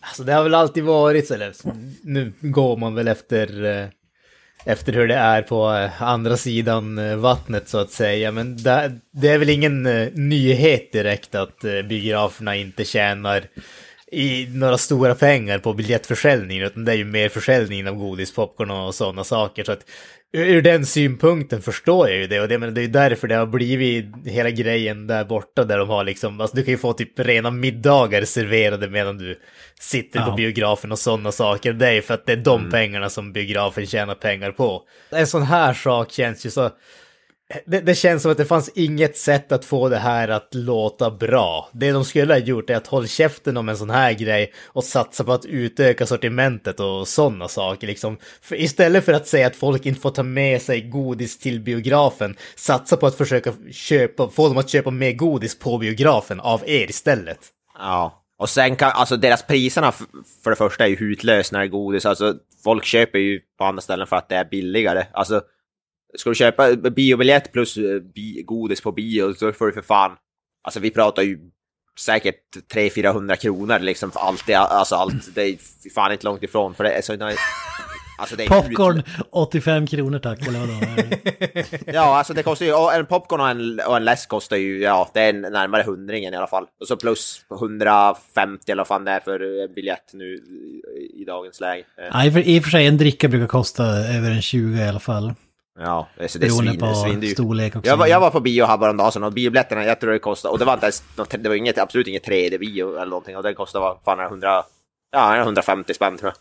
Alltså 0.00 0.24
det 0.24 0.32
har 0.32 0.42
väl 0.42 0.54
alltid 0.54 0.84
varit 0.84 1.26
så, 1.26 1.34
eller 1.34 1.52
nu 2.02 2.32
går 2.40 2.76
man 2.76 2.94
väl 2.94 3.08
efter, 3.08 3.90
efter 4.64 4.92
hur 4.92 5.08
det 5.08 5.14
är 5.14 5.42
på 5.42 5.66
andra 5.98 6.36
sidan 6.36 7.20
vattnet 7.20 7.68
så 7.68 7.78
att 7.78 7.90
säga. 7.90 8.32
Men 8.32 8.56
det, 8.56 8.92
det 9.12 9.28
är 9.28 9.38
väl 9.38 9.50
ingen 9.50 9.82
nyhet 10.14 10.92
direkt 10.92 11.34
att 11.34 11.60
biograferna 11.88 12.56
inte 12.56 12.84
tjänar 12.84 13.44
i 14.14 14.48
några 14.50 14.78
stora 14.78 15.14
pengar 15.14 15.58
på 15.58 15.72
biljettförsäljningen, 15.72 16.66
utan 16.66 16.84
det 16.84 16.92
är 16.92 16.96
ju 16.96 17.04
mer 17.04 17.28
försäljningen 17.28 17.88
av 17.88 17.94
godis, 17.94 18.34
popcorn 18.34 18.70
och 18.70 18.94
sådana 18.94 19.24
saker. 19.24 19.64
Så 19.64 19.72
att 19.72 19.86
ur, 20.32 20.62
den 20.62 20.86
synpunkten 20.86 21.62
förstår 21.62 22.08
jag 22.08 22.18
ju 22.18 22.26
det, 22.26 22.40
och 22.40 22.48
det, 22.48 22.58
men 22.58 22.74
det 22.74 22.80
är 22.80 22.82
ju 22.82 22.88
därför 22.88 23.28
det 23.28 23.34
har 23.34 23.46
blivit 23.46 24.06
hela 24.26 24.50
grejen 24.50 25.06
där 25.06 25.24
borta, 25.24 25.64
där 25.64 25.78
de 25.78 25.88
har 25.88 26.04
liksom, 26.04 26.40
alltså 26.40 26.56
du 26.56 26.62
kan 26.62 26.72
ju 26.72 26.78
få 26.78 26.92
typ 26.92 27.18
rena 27.18 27.50
middagar 27.50 28.24
serverade 28.24 28.88
medan 28.88 29.18
du 29.18 29.40
sitter 29.80 30.20
på 30.20 30.30
Ja. 30.30 30.36
biografen 30.36 30.92
och 30.92 30.98
sådana 30.98 31.32
saker. 31.32 31.72
Det 31.72 31.88
är 31.88 31.92
ju 31.92 32.02
för 32.02 32.14
att 32.14 32.26
det 32.26 32.32
är 32.32 32.36
de 32.36 32.70
pengarna 32.70 33.10
som 33.10 33.32
biografen 33.32 33.86
tjänar 33.86 34.14
pengar 34.14 34.50
på. 34.50 34.82
En 35.10 35.26
sån 35.26 35.42
här 35.42 35.74
sak 35.74 36.12
känns 36.12 36.46
ju 36.46 36.50
så... 36.50 36.70
Det, 37.66 37.80
det 37.80 37.94
känns 37.94 38.22
som 38.22 38.30
att 38.30 38.36
det 38.36 38.44
fanns 38.44 38.70
inget 38.74 39.16
sätt 39.16 39.52
att 39.52 39.64
få 39.64 39.88
det 39.88 39.98
här 39.98 40.28
att 40.28 40.48
låta 40.54 41.10
bra. 41.10 41.68
Det 41.72 41.92
de 41.92 42.04
skulle 42.04 42.34
ha 42.34 42.38
gjort 42.38 42.70
är 42.70 42.76
att 42.76 42.86
hålla 42.86 43.06
käften 43.06 43.56
om 43.56 43.68
en 43.68 43.76
sån 43.76 43.90
här 43.90 44.12
grej 44.12 44.52
och 44.66 44.84
satsa 44.84 45.24
på 45.24 45.32
att 45.32 45.44
utöka 45.44 46.06
sortimentet 46.06 46.80
och 46.80 47.08
sådana 47.08 47.48
saker. 47.48 47.86
Liksom. 47.86 48.18
För 48.40 48.56
istället 48.56 49.04
för 49.04 49.12
att 49.12 49.26
säga 49.26 49.46
att 49.46 49.56
folk 49.56 49.86
inte 49.86 50.00
får 50.00 50.10
ta 50.10 50.22
med 50.22 50.62
sig 50.62 50.80
godis 50.80 51.38
till 51.38 51.60
biografen, 51.60 52.36
satsa 52.56 52.96
på 52.96 53.06
att 53.06 53.14
försöka 53.14 53.52
köpa, 53.72 54.28
få 54.28 54.48
dem 54.48 54.58
att 54.58 54.70
köpa 54.70 54.90
mer 54.90 55.12
godis 55.12 55.58
på 55.58 55.78
biografen 55.78 56.40
av 56.40 56.62
er 56.66 56.90
istället. 56.90 57.38
Ja. 57.78 58.20
Och 58.38 58.48
sen 58.48 58.76
kan, 58.76 58.90
alltså 58.94 59.16
deras 59.16 59.46
priserna 59.46 59.92
för 60.42 60.50
det 60.50 60.56
första 60.56 60.84
är 60.84 60.88
ju 60.88 60.96
hutlösa 60.96 61.48
när 61.52 61.60
det 61.60 61.66
är 61.66 61.70
godis. 61.70 62.06
Alltså 62.06 62.34
folk 62.64 62.84
köper 62.84 63.18
ju 63.18 63.40
på 63.58 63.64
andra 63.64 63.80
ställen 63.80 64.06
för 64.06 64.16
att 64.16 64.28
det 64.28 64.36
är 64.36 64.44
billigare. 64.44 65.06
Alltså, 65.12 65.42
ska 66.18 66.30
du 66.30 66.34
köpa 66.34 66.76
biobiljett 66.76 67.52
plus 67.52 67.76
eh, 67.76 68.00
bi, 68.00 68.42
godis 68.42 68.80
på 68.80 68.92
bio 68.92 69.34
så 69.34 69.52
får 69.52 69.66
du 69.66 69.72
för 69.72 69.82
fan, 69.82 70.16
alltså 70.64 70.80
vi 70.80 70.90
pratar 70.90 71.22
ju 71.22 71.38
säkert 71.98 72.56
300-400 72.74 73.36
kronor 73.36 73.78
liksom 73.78 74.10
för 74.10 74.20
allt 74.20 74.46
det, 74.46 74.54
alltså 74.54 74.94
allt, 74.94 75.34
det 75.34 75.42
är 75.42 75.56
fan 75.94 76.12
inte 76.12 76.24
långt 76.24 76.42
ifrån 76.42 76.74
för 76.74 76.84
det 76.84 76.90
är 76.90 77.02
så 77.02 77.16
Alltså 78.18 78.40
är 78.40 78.46
Popcorn, 78.46 78.96
hutlöst. 78.96 79.28
85 79.30 79.86
kronor 79.86 80.18
tack, 80.18 80.46
eller 80.46 80.58
vadå? 80.58 80.72
Ja, 81.92 82.16
alltså 82.18 82.34
det 82.34 82.42
kostar 82.42 82.66
ju, 82.66 82.98
en 82.98 83.06
popcorn 83.06 83.40
och 83.40 83.48
en, 83.48 83.80
och 83.86 83.96
en 83.96 84.04
läsk 84.04 84.28
kostar 84.28 84.56
ju, 84.56 84.80
ja, 84.82 85.10
det 85.14 85.20
är 85.20 85.32
närmare 85.32 85.82
hundringen 85.82 86.34
i 86.34 86.36
alla 86.36 86.46
fall. 86.46 86.66
Och 86.80 86.88
så 86.88 86.96
plus 86.96 87.44
150 87.50 88.72
eller 88.72 88.80
vad 88.80 88.86
fan 88.86 89.04
det 89.04 89.10
är 89.10 89.20
för 89.20 89.62
eh, 89.62 89.74
biljett 89.74 90.10
nu 90.12 90.34
i, 90.34 90.82
i 91.22 91.24
dagens 91.24 91.60
läge. 91.60 91.84
Nej, 92.12 92.32
för, 92.32 92.48
i 92.48 92.60
och 92.60 92.64
för 92.64 92.70
sig 92.70 92.86
en 92.86 92.98
dricka 92.98 93.28
brukar 93.28 93.46
kosta 93.46 93.84
över 93.84 94.30
en 94.30 94.42
20 94.42 94.78
i 94.78 94.88
alla 94.88 95.00
fall. 95.00 95.34
Ja, 95.78 96.08
så 96.26 96.38
det 96.38 96.46
är 96.46 96.50
Beroende 96.50 96.94
svin, 96.94 97.20
på 97.20 97.26
storlek 97.26 97.76
också. 97.76 97.90
Jag 97.90 97.96
var, 97.96 98.06
jag 98.06 98.20
var 98.20 98.30
på 98.30 98.40
bio 98.40 98.64
här 98.64 98.78
häromdagen 98.78 99.12
så 99.12 99.24
och 99.24 99.32
biobiljetterna, 99.32 99.84
jag 99.84 100.00
tror 100.00 100.12
det 100.12 100.18
kostade, 100.18 100.52
och 100.52 100.58
det 100.58 100.64
var 100.64 100.74
inte 100.74 100.86
ens, 100.86 101.04
det 101.30 101.48
var 101.48 101.56
inget, 101.56 101.78
absolut 101.78 102.06
inget 102.06 102.26
3D-bio 102.28 102.96
eller 102.96 103.06
någonting, 103.06 103.36
och 103.36 103.42
den 103.42 103.54
kostade 103.54 103.82
vad 103.84 103.98
fan 104.04 104.18
är 104.18 104.22
det, 104.22 104.28
100, 104.28 104.64
Ja, 105.14 105.36
150 105.36 105.94
spänn 105.94 106.18
tror 106.18 106.32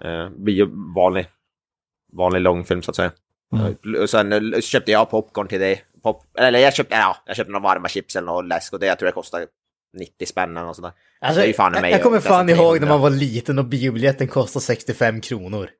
jag. 0.00 0.24
Eh, 0.24 0.30
bio, 0.30 0.92
vanlig, 0.94 1.26
vanlig 2.12 2.40
långfilm 2.40 2.82
så 2.82 2.90
att 2.90 2.96
säga. 2.96 3.12
Mm. 3.54 4.02
Och 4.02 4.10
sen 4.10 4.32
eh, 4.32 4.60
köpte 4.60 4.90
jag 4.92 5.10
popcorn 5.10 5.48
till 5.48 5.60
det. 5.60 5.78
Pop, 6.02 6.22
eller 6.38 6.58
jag 6.58 6.74
köpte, 6.74 6.94
ja, 6.94 7.16
jag 7.26 7.36
köpte 7.36 7.52
några 7.52 7.62
varma 7.62 7.88
chips 7.88 8.16
eller 8.16 8.26
något 8.26 8.44
läsk 8.44 8.72
och 8.72 8.80
det 8.80 8.86
jag 8.86 8.98
tror 8.98 9.06
jag 9.06 9.14
kostade 9.14 9.46
90 9.98 10.26
spänn 10.26 10.56
eller 10.56 10.66
något 10.66 10.76
sånt 10.76 10.94
där. 10.94 11.26
Alltså, 11.26 11.40
Det 11.40 11.44
är 11.44 11.48
ju 11.48 11.54
fan 11.54 11.72
i 11.72 11.76
jag, 11.76 11.82
mig 11.82 11.90
jag 11.90 12.02
kommer 12.02 12.20
fan 12.20 12.48
ihåg 12.48 12.58
när 12.58 12.78
300. 12.78 12.88
man 12.88 13.00
var 13.00 13.10
liten 13.10 13.58
och 13.58 13.64
biobiljetten 13.64 14.28
kostade 14.28 14.64
65 14.64 15.20
kronor. 15.20 15.70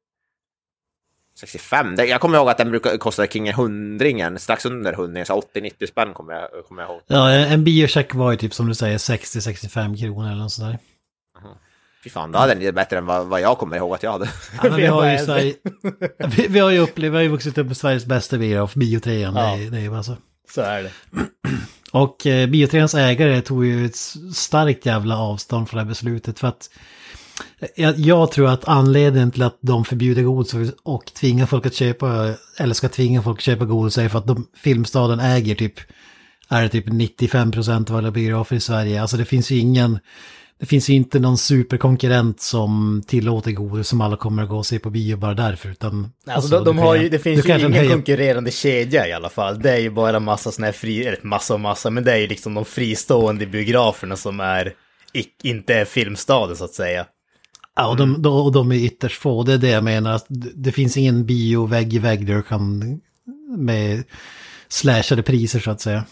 65? 1.40 1.96
Det, 1.96 2.06
jag 2.06 2.20
kommer 2.20 2.38
ihåg 2.38 2.48
att 2.48 2.58
den 2.58 2.70
brukade 2.70 2.98
kosta 2.98 3.26
kring 3.26 3.48
en 3.48 3.54
hundringen, 3.54 4.38
strax 4.38 4.66
under 4.66 4.92
hundringen, 4.92 5.26
så 5.26 5.42
80-90 5.54 5.86
spänn 5.86 6.14
kommer 6.14 6.32
jag, 6.32 6.48
kommer 6.68 6.82
jag 6.82 6.90
ihåg. 6.90 7.00
Ja, 7.06 7.30
en 7.30 7.64
biocheck 7.64 8.14
var 8.14 8.30
ju 8.30 8.36
typ 8.36 8.54
som 8.54 8.68
du 8.68 8.74
säger 8.74 8.98
60-65 8.98 10.00
kronor 10.00 10.26
eller 10.26 10.42
något 10.42 10.52
sådär. 10.52 10.78
Fy 12.04 12.10
fan, 12.10 12.32
då 12.32 12.38
hade 12.38 12.54
den 12.54 12.74
bättre 12.74 12.98
än 12.98 13.06
vad, 13.06 13.26
vad 13.26 13.40
jag 13.40 13.58
kommer 13.58 13.76
ihåg 13.76 13.94
att 13.94 14.02
jag 14.02 14.12
hade. 14.12 14.28
Ja, 14.56 14.60
men 14.62 14.76
vi, 14.76 14.86
har 14.86 15.12
ju 15.12 15.18
Sverige, 15.18 15.54
vi, 16.36 16.46
vi 16.48 16.58
har 16.58 16.70
ju 16.70 16.78
upplevt, 16.78 17.12
vi 17.12 17.16
har 17.16 17.22
ju 17.22 17.28
vuxit 17.28 17.58
upp 17.58 17.66
med 17.66 17.76
Sveriges 17.76 18.06
bästa 18.06 18.38
biograf, 18.38 18.74
Biotrean. 18.74 19.36
Ja. 19.36 19.56
Det, 19.56 19.70
det 19.70 19.76
är 19.76 19.80
ju 19.80 19.90
bara 19.90 20.02
så. 20.02 20.16
Så 20.50 20.60
är 20.60 20.82
det. 20.82 20.90
Och 21.92 22.26
eh, 22.26 22.48
Biotreans 22.48 22.94
ägare 22.94 23.40
tog 23.40 23.66
ju 23.66 23.86
ett 23.86 23.96
starkt 24.34 24.86
jävla 24.86 25.18
avstånd 25.18 25.68
från 25.68 25.78
det 25.78 25.82
här 25.82 25.88
beslutet 25.88 26.38
för 26.38 26.48
att 26.48 26.70
jag, 27.74 27.98
jag 27.98 28.30
tror 28.32 28.48
att 28.48 28.68
anledningen 28.68 29.30
till 29.30 29.42
att 29.42 29.58
de 29.60 29.84
förbjuder 29.84 30.22
godis 30.22 30.54
och- 30.82 31.14
tvingar 31.14 31.46
folk 31.46 31.66
att 31.66 31.74
köpa, 31.74 32.34
eller 32.58 32.74
ska 32.74 32.88
tvinga 32.88 33.22
folk 33.22 33.38
att 33.38 33.44
köpa 33.44 33.64
godis 33.64 33.98
är 33.98 34.08
för 34.08 34.18
att 34.18 34.26
de, 34.26 34.46
Filmstaden 34.56 35.20
äger 35.20 35.54
typ, 35.54 35.74
är 36.48 36.68
typ 36.68 36.86
95% 36.88 37.90
av 37.90 37.96
alla 37.96 38.10
biografer 38.10 38.56
i 38.56 38.60
Sverige. 38.60 39.00
Alltså 39.02 39.16
det 39.16 39.24
finns 39.24 39.50
ju 39.50 39.58
ingen, 39.58 39.98
det 40.60 40.66
finns 40.66 40.88
ju 40.90 40.94
inte 40.94 41.18
någon 41.18 41.38
superkonkurrent 41.38 42.40
som 42.40 43.02
tillåter 43.06 43.50
godis 43.52 43.88
som 43.88 44.00
alla 44.00 44.16
kommer 44.16 44.42
att 44.42 44.48
gå 44.48 44.56
och 44.56 44.66
se 44.66 44.78
på 44.78 44.90
bio 44.90 45.16
bara 45.16 45.34
därför. 45.34 45.68
Utan, 45.68 46.12
Alltså, 46.26 46.50
de, 46.50 46.58
du 46.58 46.64
de 46.64 46.76
kan 46.76 46.86
har 46.86 46.94
ju- 46.96 47.08
det 47.08 47.18
finns 47.18 47.46
ju 47.48 47.58
ingen 47.58 47.72
höjer- 47.72 47.90
konkurrerande 47.92 48.50
kedja 48.50 49.08
i 49.08 49.12
alla 49.12 49.28
fall. 49.28 49.58
Det 49.62 49.70
är 49.70 49.78
ju 49.78 49.90
bara 49.90 50.20
massa 50.20 50.50
såna 50.52 50.66
här 50.66 50.72
fri, 50.72 51.06
eller 51.06 51.18
massa 51.22 51.54
och 51.54 51.60
massa, 51.60 51.90
men 51.90 52.04
det 52.04 52.12
är 52.12 52.16
ju 52.18 52.26
liksom 52.26 52.54
de 52.54 52.64
fristående 52.64 53.46
biograferna 53.46 54.16
som 54.16 54.40
är, 54.40 54.72
inte 55.42 55.74
är 55.74 55.84
filmstaden 55.84 56.56
så 56.56 56.64
att 56.64 56.74
säga. 56.74 57.06
Ja, 57.76 57.88
och 57.88 57.96
de, 57.96 58.22
de, 58.22 58.32
och 58.32 58.52
de 58.52 58.72
är 58.72 58.76
ytterst 58.76 59.20
få. 59.20 59.42
Det 59.42 59.52
är 59.52 59.58
det 59.58 59.68
jag 59.68 59.84
menar. 59.84 60.12
att 60.12 60.26
Det 60.54 60.72
finns 60.72 60.96
ingen 60.96 61.26
bio 61.26 61.66
vägg 61.66 61.94
i 61.94 61.98
vägg 61.98 62.26
där 62.26 62.34
du 62.34 62.42
kan 62.42 63.00
med 63.56 64.04
slashade 64.68 65.22
priser 65.22 65.60
så 65.60 65.70
att 65.70 65.80
säga. 65.80 66.04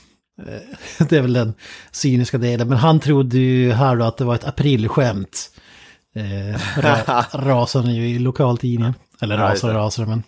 Eh, 0.47 1.07
Det 1.09 1.17
är 1.17 1.23
väl 1.23 1.33
den 1.33 1.55
cyniska 1.90 2.38
delen. 2.38 2.69
Men 2.69 2.79
han 2.79 3.00
trodde 3.00 3.38
ju 3.38 3.73
här 3.73 3.97
då 3.97 4.05
att 4.05 4.17
det 4.17 4.25
var 4.25 4.35
ett 4.35 4.45
aprilskämt. 4.45 5.50
Eh, 6.14 6.81
ra, 6.81 7.25
rasar 7.33 7.83
han 7.83 7.95
ju 7.95 8.09
i 8.09 8.19
lokaltidningen. 8.19 8.95
Eller 9.21 9.38
rasar 9.38 9.69
och 9.69 9.75
rasar 9.75 10.07
men. 10.07 10.23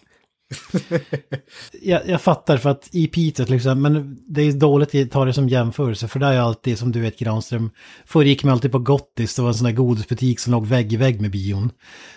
jag, 1.82 2.08
jag 2.08 2.20
fattar 2.20 2.56
för 2.56 2.70
att 2.70 2.88
i 2.92 3.06
Piteå 3.06 3.46
till 3.46 3.54
exempel, 3.54 3.92
men 3.92 4.18
det 4.28 4.42
är 4.42 4.52
dåligt 4.52 4.94
att 4.94 5.10
ta 5.10 5.24
det 5.24 5.32
som 5.32 5.48
jämförelse 5.48 6.08
för 6.08 6.20
där 6.20 6.32
är 6.32 6.40
alltid 6.40 6.78
som 6.78 6.92
du 6.92 7.00
vet 7.00 7.18
Granström, 7.18 7.70
förr 8.06 8.24
gick 8.24 8.44
man 8.44 8.52
alltid 8.52 8.72
på 8.72 8.78
Gottis, 8.78 9.34
det 9.36 9.42
var 9.42 9.48
en 9.48 9.54
sån 9.54 9.64
där 9.64 9.72
godisbutik 9.72 10.40
som 10.40 10.52
låg 10.52 10.66
vägg 10.66 10.92
i 10.92 10.96
vägg 10.96 11.20
med 11.20 11.30
bion. 11.30 11.70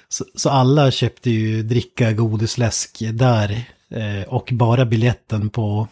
Så, 0.09 0.25
så 0.35 0.49
alla 0.49 0.91
köpte 0.91 1.29
ju 1.29 1.63
dricka, 1.63 2.13
godis, 2.13 2.57
läsk 2.57 3.03
där 3.13 3.65
eh, 3.89 4.27
och 4.27 4.49
bara 4.51 4.85
biljetten 4.85 5.49
på, 5.49 5.87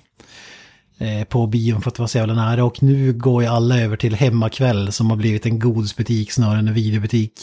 eh, 0.98 1.24
på 1.24 1.48
bion 1.48 1.82
för 1.82 1.90
att 1.90 1.96
det 1.96 2.02
var 2.02 2.08
så 2.08 2.18
jävla 2.18 2.34
nära. 2.34 2.66
Och 2.66 2.84
nu 2.84 3.14
går 3.14 3.44
ju 3.44 3.50
alla 3.50 3.80
över 3.80 3.98
till 3.98 4.16
Hemmakväll 4.16 4.92
som 4.92 5.10
har 5.10 5.18
blivit 5.18 5.46
en 5.46 5.60
godisbutik 5.60 6.32
snarare 6.32 6.60
än 6.60 6.68
en 6.68 6.74
videobutik. 6.74 7.34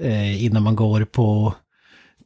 Eh, 0.00 0.44
innan 0.44 0.62
man 0.62 0.76
går 0.76 1.04
på 1.04 1.54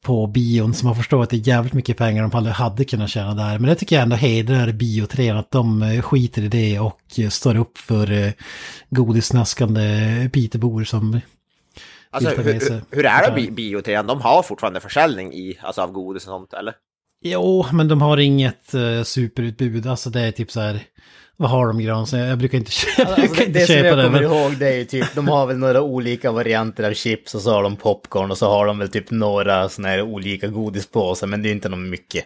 på 0.02 0.26
bion 0.26 0.74
så 0.74 0.86
man 0.86 0.96
förstår 0.96 1.22
att 1.22 1.30
det 1.30 1.36
är 1.36 1.48
jävligt 1.48 1.72
mycket 1.72 1.96
pengar 1.96 2.22
de 2.22 2.36
aldrig 2.36 2.54
hade 2.54 2.84
kunnat 2.84 3.10
tjäna 3.10 3.34
där. 3.34 3.58
Men 3.58 3.68
det 3.68 3.74
tycker 3.74 3.96
jag 3.96 4.02
ändå 4.02 4.16
hedrar 4.16 4.72
Bioträn 4.72 5.36
att 5.36 5.50
de 5.50 5.82
eh, 5.82 6.02
skiter 6.02 6.42
i 6.42 6.48
det 6.48 6.80
och 6.80 7.00
eh, 7.18 7.28
står 7.28 7.56
upp 7.56 7.78
för 7.78 8.12
eh, 8.12 8.32
godisnaskande 8.90 10.30
Pitebor 10.32 10.84
som 10.84 11.20
Alltså, 12.14 12.30
hur, 12.30 12.96
hur, 12.96 13.06
är 13.06 13.30
det 13.30 13.34
bi- 13.34 13.50
biotean? 13.50 14.06
De 14.06 14.20
har 14.20 14.42
fortfarande 14.42 14.80
försäljning 14.80 15.32
i, 15.32 15.58
alltså 15.62 15.82
av 15.82 15.92
godis 15.92 16.22
och 16.26 16.30
sånt, 16.30 16.52
eller? 16.52 16.74
Jo, 17.24 17.66
men 17.72 17.88
de 17.88 18.02
har 18.02 18.18
inget 18.18 18.74
uh, 18.74 19.02
superutbud. 19.02 19.86
Alltså 19.86 20.10
det 20.10 20.20
är 20.20 20.32
typ 20.32 20.50
så 20.50 20.60
här, 20.60 20.80
vad 21.36 21.50
har 21.50 21.66
de 21.66 21.78
Granström? 21.78 22.20
Jag 22.20 22.38
brukar 22.38 22.58
inte, 22.58 22.70
jag 22.98 23.06
Alltså, 23.06 23.20
brukar 23.20 23.36
det, 23.36 23.46
inte 23.46 23.58
det 23.58 23.66
som 23.66 23.74
köpa 23.74 23.86
jag 23.86 23.98
det. 23.98 24.04
kommer 24.04 24.20
Men, 24.20 24.32
ihåg 24.32 24.56
det 24.58 24.68
är 24.68 24.78
ju 24.78 24.84
typ, 24.84 25.14
de 25.14 25.28
har 25.28 25.46
väl 25.46 25.56
några 25.58 25.82
olika 25.82 26.32
varianter 26.32 26.84
av 26.90 26.94
chips 26.94 27.34
och 27.34 27.40
så 27.40 27.52
har 27.52 27.62
de 27.62 27.76
popcorn 27.76 28.30
och 28.30 28.38
så 28.38 28.48
har 28.50 28.66
de 28.66 28.78
väl 28.78 28.88
typ 28.88 29.10
några 29.10 29.68
såna 29.68 29.88
här 29.88 30.02
olika 30.02 30.46
godispåsar, 30.48 31.26
men 31.26 31.42
det 31.42 31.48
är 31.48 31.52
inte 31.52 31.68
något 31.68 31.78
mycket. 31.90 32.24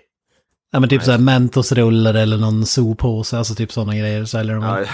ja, 0.73 0.81
men 0.81 0.89
typ 0.89 1.03
så 1.03 1.11
här 1.11 1.19
Mentos-rullar 1.19 2.15
eller 2.15 2.37
någon 2.37 2.67
soppåse, 2.67 3.39
alltså 3.39 3.55
typ 3.55 3.73
sådana 3.73 3.97
grejer 3.97 4.25
säljer 4.25 4.55
de. 4.55 4.65
Ja, 4.65 4.85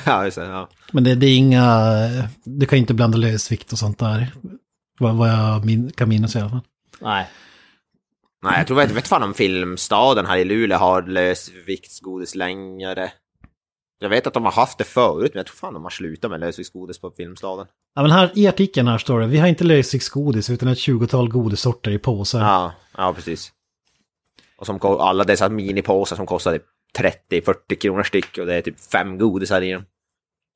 ja 0.06 0.24
just 0.24 0.36
det. 0.36 0.44
Ja. 0.46 0.68
Men 0.92 1.04
det, 1.04 1.14
det 1.14 1.26
är 1.26 1.36
inga, 1.36 1.94
du 2.44 2.66
kan 2.66 2.78
inte 2.78 2.94
blanda 2.94 3.18
lösvikt 3.18 3.72
och 3.72 3.78
sånt 3.78 3.98
där. 3.98 4.26
Vad, 4.98 5.14
vad 5.16 5.28
jag 5.28 5.64
min, 5.64 5.90
kan 5.92 6.08
minnas 6.08 6.36
i 6.36 6.38
alla 6.38 6.50
fall. 6.50 6.60
Nej. 7.00 7.26
Nej, 8.42 8.54
jag 8.58 8.66
tror 8.66 8.76
vet, 8.76 8.90
vet 8.90 9.08
fan 9.08 9.22
om 9.22 9.34
Filmstaden 9.34 10.26
här 10.26 10.36
i 10.38 10.44
Luleå 10.44 10.78
har 10.78 11.02
lösviktsgodis 11.02 12.34
längre. 12.34 13.12
Jag 14.02 14.08
vet 14.08 14.26
att 14.26 14.34
de 14.34 14.44
har 14.44 14.52
haft 14.52 14.78
det 14.78 14.84
förut, 14.84 15.30
men 15.34 15.38
jag 15.38 15.46
tror 15.46 15.56
fan 15.56 15.74
de 15.74 15.82
har 15.82 15.90
slutat 15.90 16.30
med 16.30 16.40
lösviktsgodis 16.40 17.00
på 17.00 17.10
Filmstaden. 17.10 17.66
Ja 17.94 18.02
men 18.02 18.10
här 18.10 18.32
i 18.34 18.46
artikeln 18.46 18.88
här 18.88 18.98
står 18.98 19.20
det, 19.20 19.26
vi 19.26 19.38
har 19.38 19.48
inte 19.48 19.64
lösviktsgodis 19.64 20.50
utan 20.50 20.68
ett 20.68 20.78
20-tal 20.78 21.28
godissorter 21.28 21.90
i 21.90 21.98
påsar. 21.98 22.40
Ja, 22.40 22.72
ja 22.96 23.12
precis. 23.14 23.52
Och 24.56 24.66
som 24.66 24.78
alla 24.82 25.24
dessa 25.24 25.48
minipåsar 25.48 26.16
som 26.16 26.26
kostar 26.26 26.52
typ 26.52 26.64
30-40 27.30 27.74
kronor 27.80 28.02
styck 28.02 28.38
och 28.38 28.46
det 28.46 28.54
är 28.54 28.62
typ 28.62 28.80
fem 28.80 29.18
godisar 29.18 29.62
i 29.62 29.72
dem. 29.72 29.84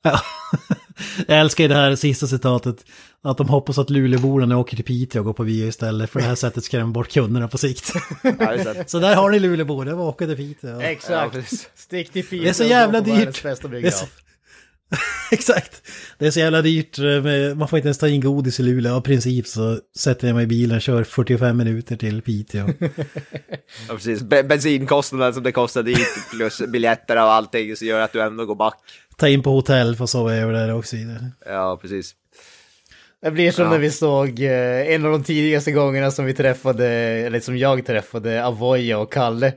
Ja. 0.03 0.21
Jag 1.29 1.41
älskar 1.41 1.65
ju 1.65 1.69
det 1.69 1.75
här 1.75 1.97
sista 1.97 2.27
citatet. 2.27 2.77
Att 3.23 3.39
de 3.39 3.49
hoppas 3.49 3.79
att 3.79 3.91
Luleåborna 3.91 4.59
åker 4.59 4.77
till 4.77 4.85
Piteå 4.85 5.21
och 5.21 5.25
går 5.27 5.33
på 5.33 5.45
bio 5.45 5.67
istället. 5.69 6.11
För 6.11 6.21
det 6.21 6.27
här 6.27 6.35
sättet 6.35 6.65
skrämmer 6.65 6.93
bort 6.93 7.13
kunderna 7.13 7.49
på 7.49 7.59
sikt. 7.59 7.93
Ja. 8.23 8.75
Så 8.87 8.99
där 8.99 9.15
har 9.15 9.31
ni 9.31 9.39
Luleåbor, 9.41 9.85
det 9.85 9.95
var 9.95 10.05
åka 10.09 10.27
till 10.27 10.37
Piteå. 10.37 10.81
Exakt. 10.81 11.69
Stick 11.75 12.13
till 12.13 12.23
Piteå 12.27 12.43
Det 12.43 12.49
är 12.49 12.53
så 12.53 12.65
jävla 12.65 13.01
dyrt. 13.01 13.43
Det 13.43 13.49
är 13.65 13.69
biograf. 13.69 13.95
så- 13.95 14.07
Exakt. 15.33 15.83
Det 16.19 16.27
är 16.27 16.31
så 16.31 16.41
jävla 16.41 16.63
dyrt, 16.63 16.99
eh, 16.99 17.05
med, 17.05 17.57
man 17.57 17.69
får 17.69 17.77
inte 17.79 17.87
ens 17.87 17.99
ta 17.99 18.09
in 18.09 18.21
godis 18.21 18.61
i 18.61 18.63
Luleå. 18.63 18.95
Av 18.95 19.01
princip 19.01 19.47
så 19.47 19.79
sätter 19.99 20.27
jag 20.27 20.35
mig 20.35 20.45
i 20.45 20.47
bilen 20.47 20.77
och 20.77 20.83
kör 20.83 21.05
45 21.05 21.57
minuter 21.57 21.97
till 21.97 22.23
Piteå. 22.23 22.69
Ja, 23.89 23.95
precis. 23.95 24.23
Be- 24.23 24.43
bensinkostnaden 24.43 25.35
som 25.35 25.43
det 25.43 25.53
kostar 25.53 25.83
dit 25.83 26.07
plus 26.31 26.63
biljetter 26.69 27.17
och 27.17 27.23
allting 27.33 27.77
så 27.77 27.85
gör 27.85 28.01
att 28.01 28.13
du 28.13 28.23
ändå 28.23 28.45
går 28.47 28.55
back. 28.55 28.79
Ta 29.17 29.29
in 29.29 29.43
på 29.43 29.51
hotell 29.51 29.97
för 29.97 30.05
att 30.05 30.11
sova 30.11 30.35
över 30.35 30.53
där 30.53 30.73
och 30.75 30.87
så 30.87 30.97
vidare. 30.97 31.31
Ja, 31.47 31.79
precis. 31.83 32.15
Det 33.23 33.31
blir 33.31 33.53
som 33.53 33.65
Ja. 33.65 33.71
när 33.71 33.79
vi 33.79 33.91
såg 33.91 34.41
eh, 34.41 34.93
en 34.95 35.05
av 35.05 35.13
de 35.13 35.25
tidigaste 35.25 35.73
gångerna 35.73 36.11
som 36.11 36.25
vi 36.25 36.35
träffade, 36.35 36.87
eller 36.89 37.41
som 37.41 37.59
jag 37.59 37.87
träffade 37.87 38.45
Avoya 38.45 38.99
och 38.99 39.13
Kalle. 39.13 39.53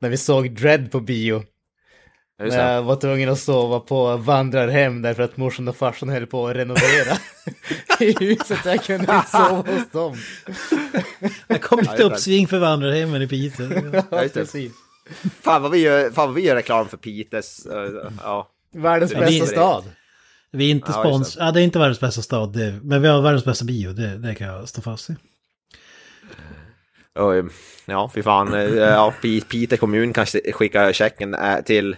När 0.00 0.08
vi 0.08 0.16
såg 0.16 0.50
Dread 0.50 0.90
på 0.90 1.00
bio. 1.00 1.42
När 2.42 2.72
jag 2.74 2.82
var 2.82 2.96
tvungen 2.96 3.28
att 3.28 3.38
sova 3.38 3.80
på 3.80 4.16
vandrarhem 4.16 5.02
därför 5.02 5.22
att 5.22 5.36
morsan 5.36 5.68
och 5.68 5.76
farsan 5.76 6.08
höll 6.08 6.26
på 6.26 6.48
att 6.48 6.56
renovera 6.56 7.16
i 8.00 8.16
huset. 8.20 8.58
Jag 8.64 8.84
kunde 8.84 9.12
inte 9.14 9.28
sova 9.28 9.56
hos 9.72 9.90
dem. 9.92 10.16
Det 11.48 11.58
kom 11.58 11.82
det. 11.96 12.02
uppsving 12.04 12.46
för 12.48 12.58
vandrarhemmen 12.58 13.22
i 13.22 13.28
Piteå. 13.28 13.68
Ja, 14.10 14.24
precis. 14.34 14.72
Fan 15.40 15.62
vad 15.62 15.70
vi 15.70 15.78
gör, 15.78 16.10
fan 16.10 16.26
vad 16.28 16.34
vi 16.34 16.42
gör 16.46 16.54
reklam 16.54 16.88
för 16.88 16.96
Pites. 16.96 17.66
eh, 17.66 18.12
ja. 18.22 18.48
Världens 18.72 19.14
bästa 19.14 19.44
är- 19.44 19.46
stad. 19.46 19.84
Vi 20.50 20.66
är 20.66 20.70
inte 20.70 20.92
Ja, 20.94 21.00
spons... 21.02 21.36
Ja, 21.40 21.50
det 21.52 21.60
är 21.60 21.64
inte 21.64 21.78
världens 21.78 22.00
bästa 22.00 22.22
stad, 22.22 22.52
det, 22.52 22.80
men 22.82 23.02
vi 23.02 23.08
har 23.08 23.22
världens 23.22 23.44
bästa 23.44 23.64
bio, 23.64 23.92
det, 23.92 24.18
det 24.18 24.34
kan 24.34 24.46
jag 24.46 24.68
stå 24.68 24.82
fast 24.82 25.10
i. 25.10 25.16
Och, 27.14 27.34
eh, 27.36 27.44
ja, 27.86 28.10
fy 28.14 28.22
fan. 28.22 28.54
eh, 28.54 28.60
Ja, 28.74 29.14
Pi- 29.22 29.40
Pite 29.48 29.76
kommun 29.76 30.12
kanske 30.12 30.52
skickar 30.52 30.92
checken 30.92 31.34
eh, 31.34 31.60
till, 31.60 31.96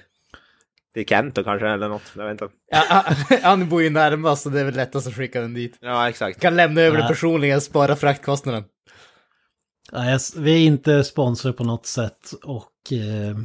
till 0.94 1.06
Kent 1.06 1.34
då 1.34 1.44
kanske 1.44 1.68
eller 1.68 1.88
något. 1.88 2.02
Jag 2.16 2.24
vet 2.24 2.32
inte. 2.42 2.48
Ja, 2.70 3.04
han- 3.42 3.68
bor 3.68 3.82
ju 3.82 3.90
närmast 3.90 4.42
så 4.42 4.48
det 4.48 4.60
är 4.60 4.64
väl 4.64 4.74
lättast 4.76 5.06
att 5.06 5.14
skicka 5.14 5.40
den 5.40 5.54
dit. 5.54 5.78
Ja, 5.80 6.08
exakt. 6.08 6.40
Kan 6.40 6.56
lämna 6.56 6.80
över 6.80 6.96
Ja. 6.98 7.02
det 7.02 7.08
personligen, 7.08 7.60
spara 7.60 7.96
fraktkostnaden. 7.96 8.64
Nej, 9.92 10.18
vi 10.36 10.52
är 10.52 10.58
inte 10.66 11.04
sponsor 11.04 11.52
på 11.52 11.64
något 11.64 11.86
sätt 11.86 12.32
och 12.44 12.92
eh, 12.92 13.36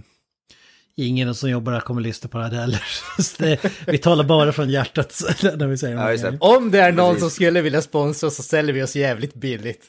ingen 0.97 1.35
som 1.35 1.49
jobbar 1.49 1.71
där 1.71 1.79
kommer 1.79 2.01
lyssna 2.01 2.29
på 2.29 2.37
det 2.37 2.43
här 2.43 2.51
heller. 2.51 2.83
Det, 3.37 3.59
vi 3.87 3.97
talar 3.97 4.23
bara 4.23 4.51
från 4.53 4.69
hjärtat 4.69 5.21
när 5.41 5.67
vi 5.67 5.77
säger 5.77 5.95
Ja, 5.95 6.01
här 6.01 6.31
det. 6.31 6.37
Om 6.39 6.71
det 6.71 6.79
är 6.79 6.91
någon 6.91 7.07
Precis. 7.13 7.21
som 7.21 7.29
skulle 7.29 7.61
vilja 7.61 7.81
sponsra 7.81 8.29
så 8.29 8.43
säljer 8.43 8.73
vi 8.73 8.83
oss 8.83 8.95
jävligt 8.95 9.33
billigt. 9.33 9.85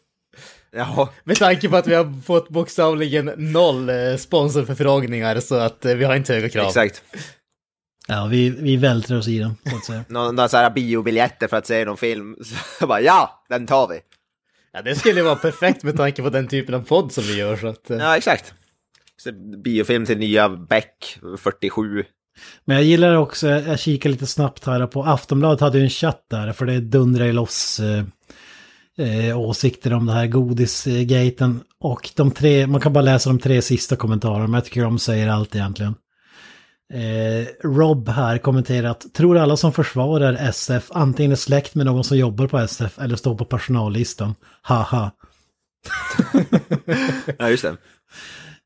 Ja, 0.76 1.12
Med 1.24 1.36
tanke 1.36 1.68
på 1.68 1.76
att 1.76 1.86
vi 1.86 1.94
har 1.94 2.22
fått 2.22 2.48
bokstavligen 2.48 3.32
noll 3.36 3.88
eh, 3.88 4.16
sponsorförfrågningar 4.18 5.40
så 5.40 5.54
att 5.54 5.84
eh, 5.84 5.94
vi 5.94 6.04
har 6.04 6.16
inte 6.16 6.34
höga 6.34 6.48
krav. 6.48 6.66
exakt. 6.66 7.02
Ja, 8.08 8.26
vi, 8.30 8.50
vi 8.50 8.76
vältrar 8.76 9.18
oss 9.18 9.28
i 9.28 9.38
säga. 9.86 10.04
Någon, 10.08 10.36
någon 10.36 10.48
så 10.48 10.56
här 10.56 10.70
biobiljetter 10.70 11.48
för 11.48 11.56
att 11.56 11.66
se 11.66 11.84
någon 11.84 11.96
film. 11.96 12.36
Så 12.78 12.86
bara, 12.86 13.00
ja, 13.00 13.44
den 13.48 13.66
tar 13.66 13.88
vi. 13.88 14.00
Ja, 14.72 14.82
det 14.82 14.94
skulle 14.94 15.20
ju 15.20 15.24
vara 15.24 15.36
perfekt 15.36 15.82
med 15.82 15.96
tanke 15.96 16.22
på 16.22 16.30
den 16.30 16.48
typen 16.48 16.74
av 16.74 16.80
podd 16.84 17.12
som 17.12 17.24
vi 17.24 17.36
gör. 17.36 17.56
Så 17.56 17.66
att, 17.66 17.90
eh, 17.90 17.98
Ja, 17.98 18.16
exakt. 18.16 18.54
Biofilm 19.64 20.06
till 20.06 20.18
nya 20.18 20.48
Beck 20.48 21.18
47. 21.38 22.04
Men 22.64 22.76
jag 22.76 22.84
gillar 22.84 23.14
också, 23.14 23.48
jag 23.48 23.78
kikar 23.78 24.10
lite 24.10 24.26
snabbt 24.26 24.66
här 24.66 24.86
på 24.86 25.04
Aftonbladet 25.04 25.60
hade 25.60 25.78
ju 25.78 25.84
en 25.84 25.90
chatt 25.90 26.26
där, 26.30 26.52
för 26.52 26.66
det 26.66 26.80
dundrar 26.80 27.24
ju 27.24 27.32
loss 27.32 27.80
eh, 27.80 28.04
eh, 28.98 29.38
åsikter 29.40 29.92
om 29.92 30.06
det 30.06 30.12
här 30.12 30.26
godisgaten. 30.26 31.60
Och 31.80 32.10
de 32.16 32.30
tre, 32.30 32.66
man 32.66 32.80
kan 32.80 32.92
bara 32.92 33.04
läsa 33.04 33.30
de 33.30 33.38
tre 33.38 33.62
sista 33.62 33.96
kommentarerna, 33.96 34.46
men 34.46 34.54
jag 34.54 34.64
tycker 34.64 34.82
de 34.82 34.98
säger 34.98 35.28
allt 35.28 35.54
egentligen. 35.54 35.94
Eh, 36.92 37.46
Rob 37.68 38.08
här 38.08 38.38
kommenterar 38.38 38.88
att 38.88 39.14
tror 39.14 39.38
alla 39.38 39.56
som 39.56 39.72
försvarar 39.72 40.34
SF 40.34 40.90
antingen 40.90 41.32
är 41.32 41.36
släkt 41.36 41.74
med 41.74 41.86
någon 41.86 42.04
som 42.04 42.18
jobbar 42.18 42.46
på 42.46 42.58
SF 42.58 42.98
eller 42.98 43.16
står 43.16 43.34
på 43.34 43.44
personallistan. 43.44 44.34
Haha. 44.62 45.10
Ja, 47.38 47.50
just 47.50 47.62
det. 47.62 47.76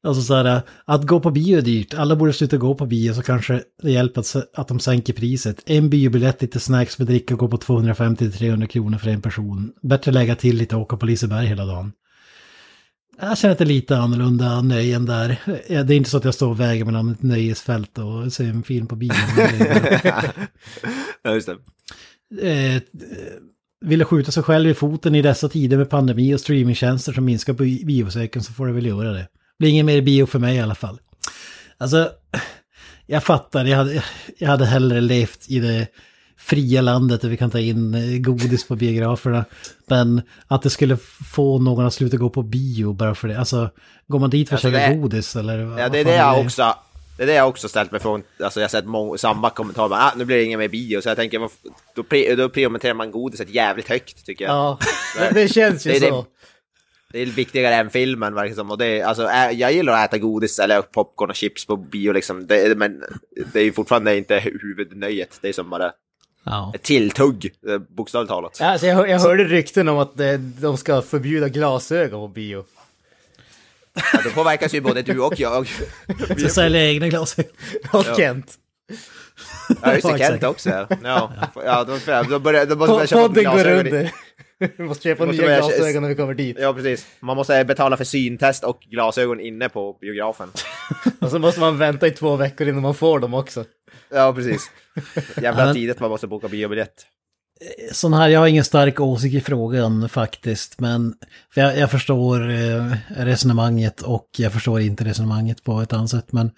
Alltså 0.02 0.22
så 0.22 0.34
här, 0.34 0.62
att 0.84 1.06
gå 1.06 1.20
på 1.20 1.30
bio 1.30 1.58
är 1.58 1.62
dyrt. 1.62 1.94
Alla 1.94 2.16
borde 2.16 2.32
sluta 2.32 2.56
gå 2.56 2.74
på 2.74 2.86
bio 2.86 3.14
så 3.14 3.22
kanske 3.22 3.62
det 3.82 3.90
hjälper 3.90 4.20
att, 4.20 4.36
att 4.54 4.68
de 4.68 4.80
sänker 4.80 5.12
priset. 5.12 5.62
En 5.66 5.90
biobiljett, 5.90 6.42
lite 6.42 6.60
snacks 6.60 6.98
med 6.98 7.06
dricka 7.06 7.34
går 7.34 7.48
på 7.48 7.56
250-300 7.56 8.66
kronor 8.66 8.98
för 8.98 9.10
en 9.10 9.22
person. 9.22 9.72
Bättre 9.82 10.12
lägga 10.12 10.34
till 10.36 10.56
lite 10.56 10.76
och 10.76 10.82
åka 10.82 10.96
på 10.96 11.06
Liseberg 11.06 11.46
hela 11.46 11.64
dagen. 11.64 11.92
Jag 13.20 13.38
känner 13.38 13.52
att 13.52 13.58
det 13.58 13.64
är 13.64 13.66
lite 13.66 13.96
annorlunda 13.98 14.62
nöjen 14.62 15.06
där. 15.06 15.36
Ja, 15.68 15.82
Det 15.82 15.94
är 15.94 15.96
inte 15.96 16.10
så 16.10 16.16
att 16.16 16.24
jag 16.24 16.34
står 16.34 16.48
och 16.50 16.60
väger 16.60 16.84
mellan 16.84 17.12
ett 17.12 17.22
nöjesfält 17.22 17.98
och 17.98 18.32
ser 18.32 18.44
en 18.44 18.62
film 18.62 18.86
på 18.86 18.96
bio. 18.96 19.12
Ja, 21.22 21.34
just 21.34 21.48
det. 22.40 22.76
eh, 22.76 22.82
ville 23.80 24.04
skjuta 24.04 24.32
sig 24.32 24.42
själv 24.42 24.70
i 24.70 24.74
foten 24.74 25.14
i 25.14 25.22
dessa 25.22 25.48
tider 25.48 25.76
med 25.76 25.90
pandemi 25.90 26.34
och 26.34 26.40
streamingtjänster 26.40 27.12
som 27.12 27.24
minskar 27.24 27.52
på 27.52 27.62
biobesöken 27.62 28.42
så 28.42 28.52
får 28.52 28.66
det 28.66 28.72
väl 28.72 28.86
göra 28.86 29.12
det. 29.12 29.28
Blir 29.60 29.70
ingen 29.70 29.86
mer 29.86 30.00
bio 30.00 30.26
för 30.26 30.38
mig 30.38 30.56
i 30.56 30.60
alla 30.60 30.74
fall. 30.74 31.00
Alltså, 31.78 32.10
jag 33.06 33.24
fattar, 33.24 33.64
jag 33.64 33.76
hade, 33.76 34.04
jag 34.38 34.48
hade 34.48 34.66
hellre 34.66 35.00
levt 35.00 35.44
i 35.48 35.58
det 35.58 35.86
fria 36.38 36.80
landet 36.80 37.20
där 37.20 37.28
vi 37.28 37.36
kan 37.36 37.50
ta 37.50 37.58
in 37.58 37.94
eh, 37.94 38.18
godis 38.20 38.68
på 38.68 38.76
biograferna. 38.76 39.44
Men 39.86 40.22
att 40.46 40.62
det 40.62 40.70
skulle 40.70 40.96
få 41.34 41.58
någon 41.58 41.86
att 41.86 41.94
sluta 41.94 42.16
gå 42.16 42.30
på 42.30 42.42
bio 42.42 42.92
bara 42.92 43.14
för 43.14 43.28
det. 43.28 43.38
Alltså, 43.38 43.70
går 44.08 44.18
man 44.18 44.30
dit 44.30 44.48
för 44.48 44.56
att 44.56 44.64
Alltså, 44.64 44.80
käka 44.80 44.94
godis 44.94 45.36
eller? 45.36 45.58
Ja, 45.78 45.88
det 45.88 45.98
är 46.00 46.04
det 46.04 46.16
jag 46.16 46.38
också... 46.40 46.74
Det 47.16 47.22
är 47.22 47.26
det 47.26 47.34
jag 47.34 47.48
också 47.48 47.68
ställt 47.68 47.90
mig 47.92 48.00
från. 48.00 48.22
Alltså 48.44 48.60
jag 48.60 48.68
har 48.68 49.12
sett 49.14 49.20
samma 49.20 49.50
kommentarer. 49.50 49.88
bara, 49.88 50.00
Ah, 50.00 50.12
nu 50.16 50.24
blir 50.24 50.36
det 50.36 50.44
ingen 50.44 50.58
mer 50.58 50.68
bio. 50.68 51.00
Så 51.00 51.08
jag 51.08 51.16
tänker, 51.16 51.38
då, 51.94 52.02
pre- 52.02 52.36
då 52.36 52.48
prioriterar 52.48 52.94
man 52.94 53.10
godiset 53.10 53.50
jävligt 53.50 53.88
högt 53.88 54.26
tycker 54.26 54.44
jag. 54.44 54.54
ja, 54.54 54.78
det, 55.32 55.48
känns 55.48 55.86
ju 55.86 55.90
Det 55.90 55.96
är 55.96 56.00
det. 56.00 56.24
Det 57.12 57.18
är 57.22 57.26
viktigare 57.26 57.74
än 57.74 57.90
filmen 57.90 58.34
verkar 58.34 58.54
som. 58.54 58.70
Och 58.70 58.78
det 58.78 58.86
är, 58.86 59.04
alltså, 59.04 59.22
jag 59.52 59.72
gillar 59.72 59.92
att 59.92 60.08
äta 60.08 60.18
godis 60.18 60.58
eller 60.58 60.82
popcorn 60.82 61.30
och 61.30 61.36
chips 61.36 61.66
på 61.66 61.76
bio 61.76 62.12
liksom. 62.12 62.46
Det, 62.46 62.78
men 62.78 63.02
det 63.52 63.60
är 63.60 63.64
ju 63.64 63.72
fortfarande 63.72 64.16
inte 64.16 64.38
huvudnöjet. 64.38 65.38
Det 65.40 65.48
är 65.48 65.52
som 65.52 65.70
bara 65.70 65.92
Ja. 66.44 66.72
ett 66.74 66.82
tilltugg, 66.82 67.52
eh, 67.68 67.78
bokstavligt 67.78 68.28
talat. 68.30 68.56
Ja, 68.60 68.66
Alltså 68.66 68.86
jag, 68.86 69.08
jag 69.10 69.18
hörde 69.18 69.44
rykten 69.44 69.88
om 69.88 69.98
att 69.98 70.20
eh, 70.20 70.32
de 70.32 70.76
ska 70.76 71.02
förbjuda 71.02 71.48
glasögon 71.48 72.20
på 72.20 72.28
bio. 72.28 72.64
Ja, 74.12 74.20
då 74.24 74.30
påverkas 74.30 74.74
ju 74.74 74.80
både 74.80 75.02
du 75.02 75.18
och 75.20 75.40
jag. 75.40 75.68
Så 76.38 76.48
sälja 76.48 76.84
egna 76.86 77.08
glasögon. 77.08 77.50
Och 77.92 78.04
Kent. 78.16 78.54
Ja, 79.82 79.94
just 79.94 80.08
det, 80.08 80.18
Kent 80.18 80.44
också. 80.44 80.86
Ja, 81.04 81.32
ja 81.64 81.84
då, 81.84 81.98
då, 82.30 82.38
börjar, 82.38 82.66
då 82.66 82.76
måste 82.76 82.92
man 82.92 83.02
Po- 83.02 83.06
köpa 83.06 83.22
Podden 83.28 83.44
går 83.44 83.52
glasögon. 83.54 83.86
under. 83.86 84.10
Vi 84.76 84.84
måste 84.84 85.02
köpa 85.02 85.26
Måste 85.26 85.42
nya 85.42 85.58
glasögon 85.58 86.02
när 86.02 86.08
vi 86.08 86.14
kommer 86.14 86.34
dit. 86.34 86.56
Ja, 86.60 86.74
precis. 86.74 87.06
Man 87.20 87.36
måste 87.36 87.64
betala 87.64 87.96
för 87.96 88.04
syntest 88.04 88.64
och 88.64 88.80
glasögon 88.90 89.40
inne 89.40 89.68
på 89.68 89.98
biografen. 90.00 90.48
Och 91.20 91.30
så 91.30 91.38
måste 91.38 91.60
man 91.60 91.78
vänta 91.78 92.06
i 92.06 92.10
två 92.10 92.36
veckor 92.36 92.68
innan 92.68 92.82
man 92.82 92.94
får 92.94 93.18
dem 93.18 93.34
också. 93.34 93.64
Ja, 94.10 94.32
precis. 94.32 94.70
Jävla 95.42 95.74
tidigt 95.74 96.00
man 96.00 96.10
måste 96.10 96.26
boka 96.26 96.48
biobiljett. 96.48 97.06
Sån 97.92 98.12
här, 98.12 98.28
jag 98.28 98.40
har 98.40 98.46
ingen 98.46 98.64
stark 98.64 99.00
åsikt 99.00 99.34
i 99.34 99.40
frågan 99.40 100.08
faktiskt, 100.08 100.80
men 100.80 101.14
för 101.54 101.60
jag, 101.60 101.78
jag 101.78 101.90
förstår 101.90 102.50
eh, 102.50 102.92
resonemanget 103.08 104.02
och 104.02 104.28
jag 104.36 104.52
förstår 104.52 104.80
inte 104.80 105.04
resonemanget 105.04 105.64
på 105.64 105.80
ett 105.80 105.92
annat 105.92 106.10
sätt. 106.10 106.32
Men 106.32 106.50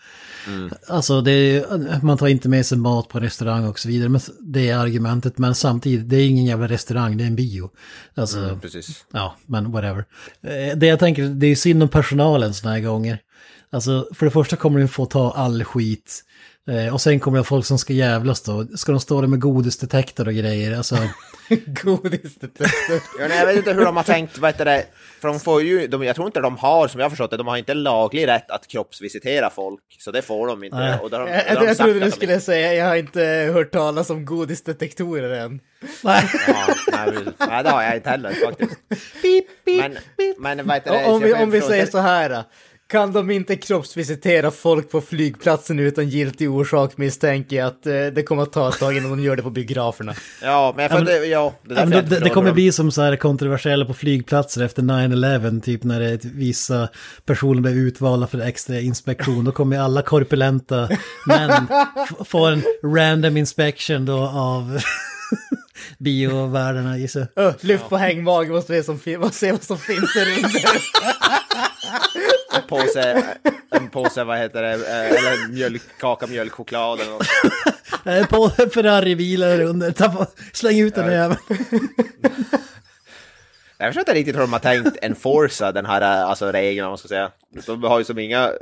alltså, 0.88 1.20
det 1.20 1.64
man 2.02 2.18
tar 2.18 2.26
inte 2.26 2.48
med 2.48 2.66
sig 2.66 2.78
mat 2.78 3.08
på 3.08 3.20
restaurang 3.20 3.66
och 3.66 3.78
så 3.78 3.88
vidare, 3.88 4.08
men 4.08 4.20
det 4.40 4.68
är 4.70 4.76
argumentet. 4.78 5.38
Men 5.38 5.54
samtidigt, 5.54 6.08
det 6.08 6.16
är 6.16 6.26
ingen 6.28 6.44
jävla 6.44 6.68
restaurang, 6.68 7.16
det 7.16 7.24
är 7.24 7.28
en 7.28 7.36
bio. 7.36 7.70
Alltså, 8.14 8.38
Mm, 8.38 8.60
precis. 8.60 9.04
ja, 9.12 9.36
men 9.46 9.72
whatever. 9.72 10.04
Eh, 10.42 10.76
Det 10.76 10.86
jag 10.86 10.98
tänker, 10.98 11.22
det 11.24 11.46
är 11.46 11.56
synd 11.56 11.82
om 11.82 11.88
personalen 11.88 12.54
såna 12.54 12.72
här 12.74 12.80
gånger. 12.80 13.18
Alltså, 13.70 14.08
för 14.14 14.26
det 14.26 14.32
första 14.32 14.56
kommer 14.56 14.80
de 14.80 14.88
få 14.88 15.06
ta 15.06 15.30
all 15.32 15.64
skit. 15.64 16.24
Eh, 16.70 16.94
Och 16.94 17.01
sen 17.01 17.20
kommer 17.20 17.38
det 17.38 17.44
folk 17.44 17.66
som 17.66 17.79
ska 17.79 17.92
jävlas 17.92 18.42
då. 18.42 18.66
Ska 18.77 18.92
de 18.92 19.01
stå 19.01 19.20
där 19.20 19.29
med 19.29 19.40
godisdetektor 19.40 20.29
och 20.29 20.35
grejer? 20.35 20.77
Alltså, 20.77 20.96
Godisdetektor. 21.83 23.01
Ja, 23.18 23.29
nej, 23.29 23.38
jag 23.38 23.46
vet 23.46 23.57
inte 23.57 23.72
hur 23.72 23.85
de 23.85 23.96
har 23.96 24.03
tänkt, 24.05 24.38
vad 24.38 24.51
heter 24.51 24.64
det? 24.64 24.85
För 25.20 25.29
de 25.29 25.40
får 25.40 25.62
ju, 25.62 25.87
de, 25.87 26.03
jag 26.05 26.14
tror 26.16 26.27
inte 26.27 26.40
de 26.40 26.57
har, 26.57 26.88
som 26.88 27.01
jag 27.01 27.05
har 27.05 27.11
förstått 27.11 27.31
det, 27.31 27.37
de 27.37 27.46
har 27.46 27.57
inte 27.57 27.75
laglig 27.75 28.27
rätt 28.27 28.51
att 28.51 28.66
kroppsvisitera 28.68 29.51
folk. 29.51 29.81
Så 29.98 30.11
det 30.11 30.22
får 30.22 30.46
de 30.46 30.64
inte. 30.64 30.77
Nej. 30.77 30.98
Och 31.03 31.11
då 31.11 31.16
har 31.16 31.27
de, 31.27 31.33
Jag, 31.33 31.42
då 31.44 31.48
jag, 31.48 31.61
de 31.61 31.66
jag 31.66 31.77
sagt 31.77 31.90
trodde 31.90 32.05
du 32.05 32.11
skulle 32.11 32.40
säga, 32.40 32.75
jag 32.75 32.87
har 32.87 32.96
inte 32.96 33.51
hört 33.55 33.70
talas 33.72 34.11
om 34.11 34.25
godisdetektorer 34.25 35.31
än. 35.44 35.61
nej. 36.05 36.25
Ja, 36.48 36.66
nej, 36.92 37.62
det 37.62 37.70
har 37.70 37.83
jag 37.83 37.96
inte 37.96 38.11
heller 38.11 38.33
faktiskt. 38.46 38.72
Men, 39.66 39.96
men 40.38 40.66
vad 40.66 40.77
heter 40.77 40.92
det? 40.92 41.05
Om 41.07 41.22
vi, 41.22 41.35
om 41.35 41.51
vi 41.51 41.61
säger 41.61 41.81
inte- 41.81 41.92
så 41.92 41.98
här. 41.98 42.44
Kan 42.92 43.12
de 43.12 43.31
inte 43.31 43.57
kroppsvisitera 43.57 44.50
folk 44.50 44.90
på 44.90 45.00
flygplatsen 45.00 45.78
utan 45.78 46.09
giltig 46.09 46.50
orsak 46.50 46.96
misstänker 46.96 47.57
jag 47.57 47.66
att 47.66 47.87
eh, 47.87 47.92
det 47.92 48.22
kommer 48.26 48.42
att 48.42 48.52
ta 48.52 48.68
ett 48.68 48.78
tag 48.78 48.96
innan 48.96 49.11
de 49.11 49.20
gör 49.22 49.37
det 49.37 49.42
på 49.42 49.50
biograferna. 49.50 50.14
Ja, 50.42 50.72
men 50.76 50.83
jag 50.83 50.90
får 50.92 51.00
Ja, 51.00 51.05
men- 51.05 51.14
inte, 51.14 51.26
ja, 51.26 51.55
det, 51.62 51.68
Ja, 51.68 51.74
därför 51.74 51.87
men 51.87 51.96
jag 51.98 52.05
det, 52.05 52.14
det, 52.18 52.20
det 52.24 52.31
kommer 52.31 52.52
bli 52.52 52.72
som 52.72 52.90
så 52.92 53.02
här 53.02 53.16
kontroversiella 53.16 53.85
på 53.85 53.94
flygplatser 53.94 54.62
efter 54.64 54.83
9-11, 54.83 55.61
typ 55.61 55.85
när 55.85 56.00
det 56.00 56.09
är 56.11 56.14
ett- 56.14 56.24
vissa 56.24 56.88
personer 57.24 57.61
blir 57.61 57.72
utvalda 57.74 58.26
för 58.26 58.40
extra 58.40 58.81
inspektion. 58.81 59.44
Då 59.44 59.52
kommer 59.52 59.78
alla 59.78 60.02
korpulenta 60.02 60.88
män 61.26 61.52
få 62.24 62.46
en 62.46 62.62
random 62.85 63.37
inspection 63.37 64.07
då 64.07 64.18
av 64.35 64.78
biovärdena 65.98 66.98
gissar 66.98 67.26
jag. 67.35 67.54
Lyft 67.61 67.88
på 67.88 67.96
hängmage, 67.96 68.48
måste 68.48 68.82
som, 68.82 68.94
måste 69.18 69.38
se 69.38 69.52
vad 69.52 69.62
som 69.62 69.78
finns 69.78 70.14
där 70.14 70.26
under. 70.37 70.62
en 72.56 72.62
påse, 72.68 73.24
en 73.70 73.88
påse, 73.90 74.24
vad 74.24 74.38
heter 74.38 74.62
det, 74.62 74.72
eh, 74.72 75.06
eller 75.11 75.48
mjölk, 75.52 75.82
kaka, 76.00 76.26
mjölkchoklad 76.26 77.00
eller 77.00 77.11
något. 77.11 77.26
Eh, 78.06 78.26
På 78.26 78.48
Ferrari-bilar 78.50 79.61
under, 79.61 79.92
Ta 79.92 80.08
på- 80.08 80.26
släng 80.52 80.80
ut 80.80 80.94
den 80.94 81.06
där 81.06 81.12
jäveln. 81.12 81.38
Jag 83.78 83.88
förstår 83.88 84.00
inte 84.00 84.14
riktigt 84.14 84.35
hur 84.37 84.40
de 84.40 84.52
har 84.52 84.61
tänkt 84.61 84.96
enforca 85.02 85.72
den 85.72 85.87
här 85.87 86.00
eh, 86.00 86.28
alltså, 86.28 86.52
regeln, 86.52 86.85
om 86.87 86.90
man 86.90 86.98
ska 86.98 87.08
säga. 87.08 87.30
De 87.66 87.82
har 87.82 87.98
ju 87.98 88.04
som 88.04 88.18
inga... 88.18 88.52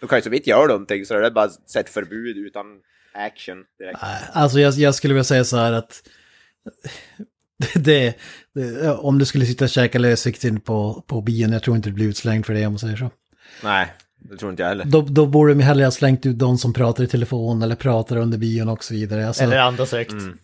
De 0.00 0.06
kan 0.08 0.18
ju 0.18 0.22
som 0.22 0.34
inte 0.34 0.50
göra 0.50 0.66
någonting, 0.66 1.06
så 1.06 1.14
det 1.14 1.26
är 1.26 1.30
bara 1.30 1.50
ett 1.78 1.90
förbud 1.90 2.36
utan 2.36 2.66
action 3.14 3.64
direkt. 3.78 3.98
Alltså 4.32 4.60
jag, 4.60 4.74
jag 4.74 4.94
skulle 4.94 5.14
vilja 5.14 5.24
säga 5.24 5.44
så 5.44 5.56
här 5.56 5.72
att 5.72 6.02
det, 7.74 8.14
det, 8.54 8.90
om 8.90 9.18
du 9.18 9.24
skulle 9.24 9.46
sitta 9.46 9.64
och 9.64 9.70
käka 9.70 9.98
lösvikten 9.98 10.60
på, 10.60 11.04
på 11.06 11.20
bion, 11.20 11.52
jag 11.52 11.62
tror 11.62 11.76
inte 11.76 11.88
du 11.88 11.92
blir 11.94 12.06
utslängd 12.08 12.46
för 12.46 12.54
det 12.54 12.66
om 12.66 12.72
man 12.72 12.78
säger 12.78 12.96
så. 12.96 13.10
Nej, 13.64 13.92
det 14.30 14.36
tror 14.36 14.50
inte 14.50 14.62
jag 14.62 14.68
heller. 14.68 14.84
Då, 14.84 15.00
då 15.02 15.26
borde 15.26 15.54
de 15.54 15.60
hellre 15.62 15.84
ha 15.84 15.90
slängt 15.90 16.26
ut 16.26 16.38
de 16.38 16.58
som 16.58 16.72
pratar 16.72 17.04
i 17.04 17.06
telefon 17.06 17.62
eller 17.62 17.74
pratar 17.76 18.16
under 18.16 18.38
bion 18.38 18.68
och 18.68 18.84
så 18.84 18.94
vidare. 18.94 19.26
Alltså, 19.28 19.42
Eller 19.42 19.58
andas 19.58 19.92
högt. 19.92 20.10
för, 20.10 20.18
s- 20.18 20.24
s- 20.26 20.34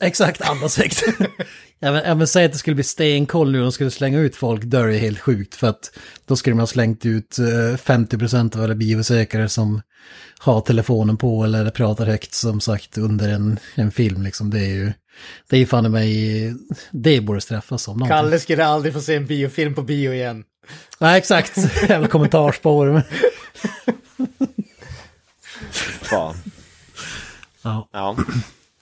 exakt, 0.00 0.42
andas 0.42 0.78
högt. 0.78 1.02
ja, 1.78 1.92
men, 1.92 2.02
ja, 2.04 2.14
men 2.14 2.26
säg 2.26 2.44
att 2.44 2.52
det 2.52 2.58
skulle 2.58 2.74
bli 2.74 2.84
stenkoll 2.84 3.52
nu 3.52 3.58
och 3.58 3.64
de 3.64 3.72
skulle 3.72 3.90
slänga 3.90 4.18
ut 4.18 4.36
folk, 4.36 4.62
då 4.62 4.78
är 4.78 4.86
det 4.86 4.98
helt 4.98 5.20
sjukt. 5.20 5.54
För 5.54 5.66
att 5.66 5.98
då 6.26 6.36
skulle 6.36 6.52
de 6.52 6.60
ha 6.60 6.66
slängt 6.66 7.06
ut 7.06 7.38
eh, 7.38 7.44
50% 7.44 8.56
av 8.56 8.62
alla 8.62 8.74
biobesökare 8.74 9.48
som 9.48 9.82
har 10.38 10.60
telefonen 10.60 11.16
på 11.16 11.44
eller 11.44 11.70
pratar 11.70 12.06
högt 12.06 12.34
som 12.34 12.60
sagt 12.60 12.98
under 12.98 13.28
en, 13.28 13.58
en 13.74 13.90
film. 13.90 14.22
Liksom. 14.22 14.50
Det 14.50 14.60
är 14.60 14.74
ju, 14.74 14.92
det 15.48 15.58
är 15.58 15.66
fan 15.66 15.86
i 15.86 15.88
mig, 15.88 16.54
det 16.90 17.20
borde 17.20 17.40
straffas 17.40 17.82
som 17.82 17.96
någonting. 17.96 18.16
Kalle 18.16 18.38
skulle 18.38 18.66
aldrig 18.66 18.94
få 18.94 19.00
se 19.00 19.14
en 19.14 19.26
biofilm 19.26 19.74
på 19.74 19.82
bio 19.82 20.12
igen. 20.12 20.44
Nej, 20.98 21.18
exakt. 21.18 21.56
Jävla 21.88 22.08
kommentarspår. 22.08 23.02
Fan. 26.02 26.36
Ja. 27.62 27.88
Ja. 27.92 28.16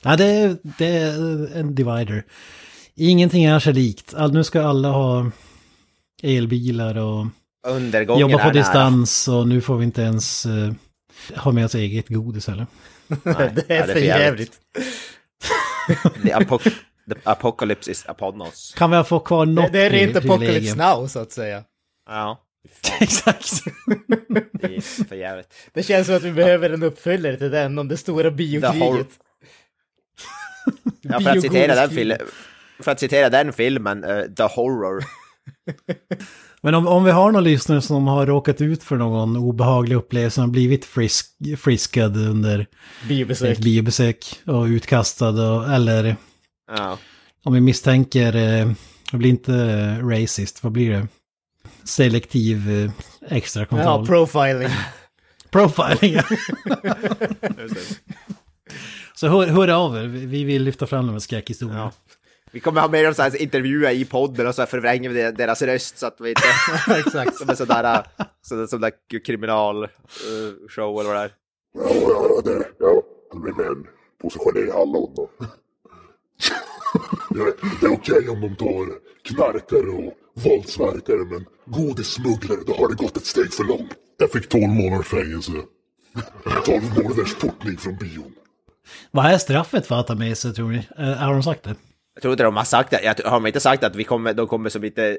Ja, 0.07 0.17
det 0.17 0.25
är, 0.25 0.57
det 0.79 0.87
är 0.87 1.57
en 1.57 1.75
divider. 1.75 2.25
Ingenting 2.95 3.45
är 3.45 3.59
sig 3.59 3.73
likt. 3.73 4.15
All, 4.15 4.33
nu 4.33 4.45
ska 4.45 4.63
alla 4.63 4.89
ha 4.89 5.31
elbilar 6.23 6.97
och 6.99 7.27
Undergången 7.67 8.21
jobba 8.21 8.45
på 8.45 8.51
distans 8.51 9.29
och 9.29 9.49
nu 9.49 9.61
får 9.61 9.77
vi 9.77 9.85
inte 9.85 10.03
ens 10.03 10.47
eh, 10.47 10.73
ha 11.37 11.53
med 11.53 11.65
oss 11.65 11.75
eget 11.75 12.09
godis 12.09 12.47
heller. 12.47 12.67
Nej, 13.09 13.53
det 13.55 13.71
är 13.77 13.87
för 13.87 14.01
jävligt. 14.01 14.61
The, 16.23 16.33
apoc- 16.33 16.71
the 17.09 17.15
apocalypse 17.25 17.91
is 17.91 18.05
upon 18.09 18.43
us. 18.43 18.75
Kan 18.77 18.91
vi 18.91 19.05
få 19.05 19.21
kvar 19.21 19.47
Det, 19.47 19.53
något 19.53 19.73
det 19.73 19.81
är 19.81 19.91
rent 19.91 20.17
apocalypse 20.17 20.77
now, 20.77 21.07
så 21.07 21.19
att 21.19 21.33
säga. 21.33 21.65
Ja, 22.09 22.43
Exakt. 23.01 23.51
det 24.53 24.77
är 24.77 25.05
för 25.05 25.17
jävligt. 25.17 25.49
Det 25.73 25.83
känns 25.83 26.07
som 26.07 26.17
att 26.17 26.23
vi 26.23 26.33
behöver 26.33 26.71
en 26.71 26.83
uppföljare 26.83 27.37
till 27.37 27.51
den, 27.51 27.79
om 27.79 27.89
det 27.89 27.97
stora 27.97 28.31
biokriget. 28.31 29.09
Ja, 31.01 31.21
för 31.21 31.31
att 31.31 31.43
citera 31.43 31.75
den, 31.75 31.91
fil- 31.91 32.17
för 32.81 32.91
att 32.93 33.01
citera 33.01 33.31
den 33.31 33.53
filmen, 33.53 34.05
eh, 34.05 34.23
The 34.37 34.43
Horror. 34.43 35.05
Men 36.61 36.75
om, 36.75 36.87
om 36.87 37.05
vi 37.05 37.11
har 37.11 37.33
någon 37.33 37.45
lyssnare 37.45 37.83
som 37.83 38.07
har 38.07 38.27
råkat 38.27 38.61
ut 38.61 38.83
för 38.83 38.97
någon 38.97 39.37
obehaglig 39.37 39.97
upplevelse, 39.97 40.41
har 40.41 40.49
blivit 40.49 40.85
frisk, 40.85 41.27
friskad 41.59 42.17
under 42.17 42.67
Biobesök. 43.09 43.53
ett 43.53 43.65
biobesök 43.65 44.41
och 44.47 44.65
utkastad 44.65 45.29
och, 45.53 45.73
eller 45.75 46.17
Ja. 46.77 46.99
om 47.45 47.53
vi 47.53 47.61
misstänker, 47.61 48.37
eh, 48.37 48.73
det 49.13 49.17
blir 49.17 49.31
inte 49.31 49.55
eh, 49.55 50.07
racist, 50.09 50.63
vad 50.65 50.73
blir 50.73 50.91
det? 50.91 51.07
Selektiv 51.85 52.71
eh, 52.85 52.91
extra 53.37 53.63
Ja, 53.63 53.67
kontroll. 53.67 54.07
profiling. 54.07 54.69
Profiling. 55.51 56.15
ja. 56.65 56.95
Så 59.21 59.29
hör, 59.29 59.47
hör 59.47 59.69
av 59.69 59.97
er, 59.97 60.03
Vi- 60.07 60.27
vi 60.27 60.45
vill 60.45 60.63
lyfta 60.63 60.87
fram 60.87 61.07
de 61.07 61.13
här 61.13 61.19
skräckhistorierna. 61.19 61.79
Ja. 61.81 61.93
Vi 62.51 62.61
kommer 62.61 62.81
ha 62.81 62.89
med 62.89 63.05
dem 63.05 63.15
så 63.15 63.23
här 63.23 63.43
intervjuer 63.43 63.91
i 63.91 64.05
podden 64.05 64.47
och 64.47 64.55
så 64.55 64.63
här 64.63 64.67
förvränger 64.67 65.09
vi 65.11 65.23
deras 65.33 65.63
röst 65.63 65.99
så 65.99 66.07
att 66.07 66.17
vi 66.21 66.29
inte... 66.29 66.43
Exakt. 66.99 67.37
Som 67.37 67.51
en 67.51 67.57
sån 67.57 67.67
där, 67.67 68.07
så, 68.43 68.67
som 68.67 68.81
där 68.81 68.93
kriminalshow 69.25 71.01
eller 71.01 71.05
vad 71.05 71.17
det 71.17 71.21
är. 71.21 71.31
Ja, 71.75 71.91
ja, 72.09 72.41
det, 72.45 72.69
ja, 72.79 73.03
de 73.33 73.47
är 73.47 73.53
män. 73.53 73.87
Påse 74.23 74.39
geléhallon 74.39 75.13
och... 75.17 75.31
Ja, 77.31 77.47
det 77.81 77.87
är 77.87 77.93
okej 77.93 78.29
om 78.29 78.41
de 78.41 78.57
tar 78.57 78.87
knarkare 79.23 79.91
och 80.07 80.13
våldsverkare, 80.35 81.25
men 81.25 81.45
godissmugglare, 81.67 82.59
då 82.67 82.75
har 82.75 82.89
det 82.89 82.95
gått 82.95 83.17
ett 83.17 83.27
steg 83.27 83.53
för 83.53 83.65
långt. 83.65 83.93
Jag 84.19 84.31
fick 84.33 84.49
12 84.49 84.63
månaders 84.69 85.07
fängelse. 85.07 85.53
12 86.65 86.83
månaders 86.97 87.35
portning 87.35 87.77
från 87.77 87.97
bion. 87.97 88.33
Vad 89.11 89.27
är 89.27 89.39
straffet 89.39 89.87
för 89.87 90.01
att 90.01 90.07
ta 90.07 90.15
med 90.15 90.39
sig 90.39 90.55
tror 90.55 90.71
ni? 90.71 90.87
Eh, 90.99 91.05
har 91.05 91.33
de 91.33 91.43
sagt 91.43 91.63
det? 91.63 91.75
Jag 92.15 92.23
tror 92.23 92.33
inte 92.33 92.45
de 92.45 92.57
har 92.57 92.65
sagt 92.65 92.91
det. 92.91 93.03
Jag, 93.03 93.31
har 93.31 93.41
de 93.41 93.47
inte 93.47 93.61
sagt 93.61 93.85
att 93.85 93.97
vi 93.97 94.05
kommer, 94.05 94.35
de 94.35 94.47
kommer 94.47 94.71
som 94.71 94.85
inte... 94.85 95.19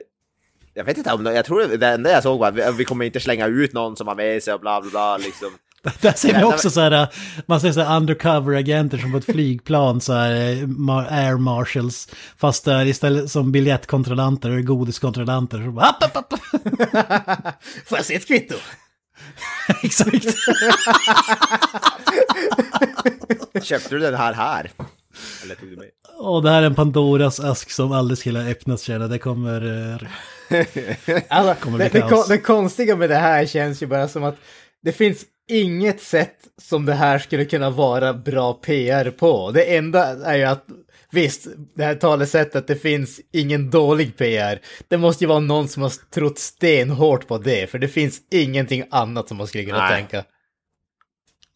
Jag 0.73 0.84
vet 0.84 0.97
inte 0.97 1.13
om 1.13 1.23
de, 1.23 1.34
jag 1.34 1.45
tror 1.45 1.77
det 1.77 1.88
enda 1.88 2.12
jag 2.12 2.23
såg 2.23 2.39
var 2.39 2.47
att 2.47 2.75
vi, 2.75 2.86
kommer 2.86 3.06
inte 3.06 3.19
slänga 3.19 3.47
ut 3.47 3.73
någon 3.73 3.95
som 3.95 4.08
har 4.08 4.15
med 4.15 4.43
sig 4.43 4.53
och 4.53 4.60
bla 4.60 4.82
bla 4.82 4.89
bla 4.89 5.17
liksom. 5.17 5.49
Där 6.01 6.12
ser 6.12 6.38
vi 6.38 6.43
också 6.43 6.69
så 6.69 6.82
här, 6.82 7.08
man 7.45 7.62
ser 7.62 7.71
så 7.71 7.82
här 7.82 7.97
undercover-agenter 7.97 8.97
som 8.97 9.12
på 9.12 9.17
ett 9.17 9.25
flygplan, 9.25 10.01
så 10.01 10.13
här 10.13 10.32
eh, 10.32 11.27
air 11.27 11.38
marshals. 11.38 12.10
Fast 12.38 12.65
där 12.65 12.86
istället 12.86 13.32
som 13.32 13.51
biljettkontrollanter 13.51 14.58
och 14.58 14.63
godiskontrollanter. 14.63 15.63
Så 15.65 15.71
bara, 15.71 15.86
app, 15.86 16.03
app, 16.03 16.17
app. 16.17 16.34
Får 17.86 17.97
jag 17.97 18.06
se 18.06 18.15
ett 18.15 18.27
kvitto? 18.27 18.56
Exakt. 19.84 20.26
Köpte 23.63 23.90
du 23.96 24.00
den 24.00 24.16
här 24.16 24.34
här? 24.34 24.72
Eller 25.44 25.56
tog 25.56 25.70
du 25.70 25.76
med? 25.78 25.86
Och 26.20 26.44
det 26.44 26.50
här 26.50 26.62
är 26.62 26.66
en 26.66 26.76
Pandoras 26.76 27.40
ask 27.40 27.72
som 27.72 27.92
aldrig 27.92 28.18
skulle 28.18 28.40
ha 28.40 28.50
öppnats 28.50 28.84
känner 28.84 29.08
Det 29.08 29.20
kommer... 29.20 29.92
eh, 29.92 29.98
Alltså, 31.30 31.56
Kommer 31.63 31.78
det, 31.78 31.90
det, 31.90 32.24
det 32.30 32.38
konstiga 32.38 32.96
med 32.96 33.10
det 33.10 33.16
här 33.16 33.46
känns 33.46 33.84
ju 33.84 33.86
bara 33.88 34.08
som 34.08 34.24
att 34.24 34.36
det 34.84 34.92
finns 34.92 35.26
inget 35.50 36.02
sätt 36.02 36.38
som 36.62 36.86
det 36.86 36.94
här 36.94 37.20
skulle 37.20 37.46
kunna 37.46 37.70
vara 37.70 38.13
bra 38.13 38.54
PR 38.54 39.12
på. 39.12 39.52
Det 39.52 39.76
enda 39.78 40.06
är 40.26 40.38
ju 40.38 40.44
att 40.44 40.66
Visst, 41.12 41.48
det 41.76 41.84
här 41.84 41.96
talesättet, 41.96 42.67
det 42.67 42.76
finns 42.76 43.20
ingen 43.34 43.70
dålig 43.70 44.17
PR. 44.17 44.60
Det 44.88 44.98
måste 44.98 45.24
ju 45.24 45.28
vara 45.28 45.39
någon 45.39 45.67
som 45.67 45.84
har 45.84 45.91
trott 46.12 46.39
stenhårt 46.39 47.28
på 47.28 47.38
det, 47.38 47.72
för 47.72 47.80
det 47.80 47.88
finns 47.88 48.22
ingenting 48.32 48.84
annat 48.91 49.28
som 49.28 49.38
man 49.38 49.48
skulle 49.48 49.65
kunna 49.65 49.78
Nej. 49.78 49.96
tänka. 49.96 50.24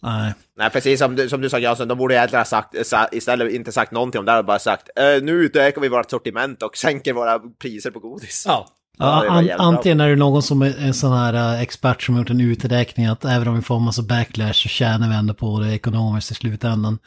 Nej. 0.01 0.33
Nej, 0.57 0.69
precis 0.69 0.99
som 0.99 1.15
du, 1.15 1.29
som 1.29 1.41
du 1.41 1.49
sa 1.49 1.59
Jansson, 1.59 1.87
de 1.87 1.97
borde 1.97 2.15
egentligen 2.15 2.39
ha 2.39 2.45
sagt, 2.45 2.87
sa, 2.87 3.07
istället 3.11 3.53
inte 3.53 3.71
sagt 3.71 3.91
någonting 3.91 4.19
om 4.19 4.25
det, 4.25 4.31
här, 4.31 4.43
bara 4.43 4.59
sagt 4.59 4.89
eh, 4.95 5.21
nu 5.21 5.31
utökar 5.31 5.81
vi 5.81 5.89
vårt 5.89 6.09
sortiment 6.09 6.63
och 6.63 6.77
sänker 6.77 7.13
våra 7.13 7.39
priser 7.39 7.91
på 7.91 7.99
godis. 7.99 8.43
Ja, 8.47 8.67
Ja, 9.01 9.23
det 9.23 9.29
an, 9.29 9.49
antingen 9.59 9.99
är 9.99 10.09
det 10.09 10.15
någon 10.15 10.43
som 10.43 10.61
är 10.61 10.75
en 10.79 10.93
sån 10.93 11.13
här 11.13 11.33
eh, 11.55 11.61
expert 11.61 12.03
som 12.03 12.15
har 12.15 12.21
gjort 12.21 12.29
en 12.29 12.41
uträkning 12.41 13.05
att 13.05 13.25
även 13.25 13.47
om 13.47 13.55
vi 13.55 13.61
får 13.61 13.75
en 13.75 13.81
massa 13.83 14.01
backlash 14.01 14.53
så 14.53 14.69
tjänar 14.69 15.09
vi 15.09 15.15
ändå 15.15 15.33
på 15.33 15.59
det 15.59 15.73
ekonomiskt 15.73 16.31
i 16.31 16.33
slutändan. 16.33 16.99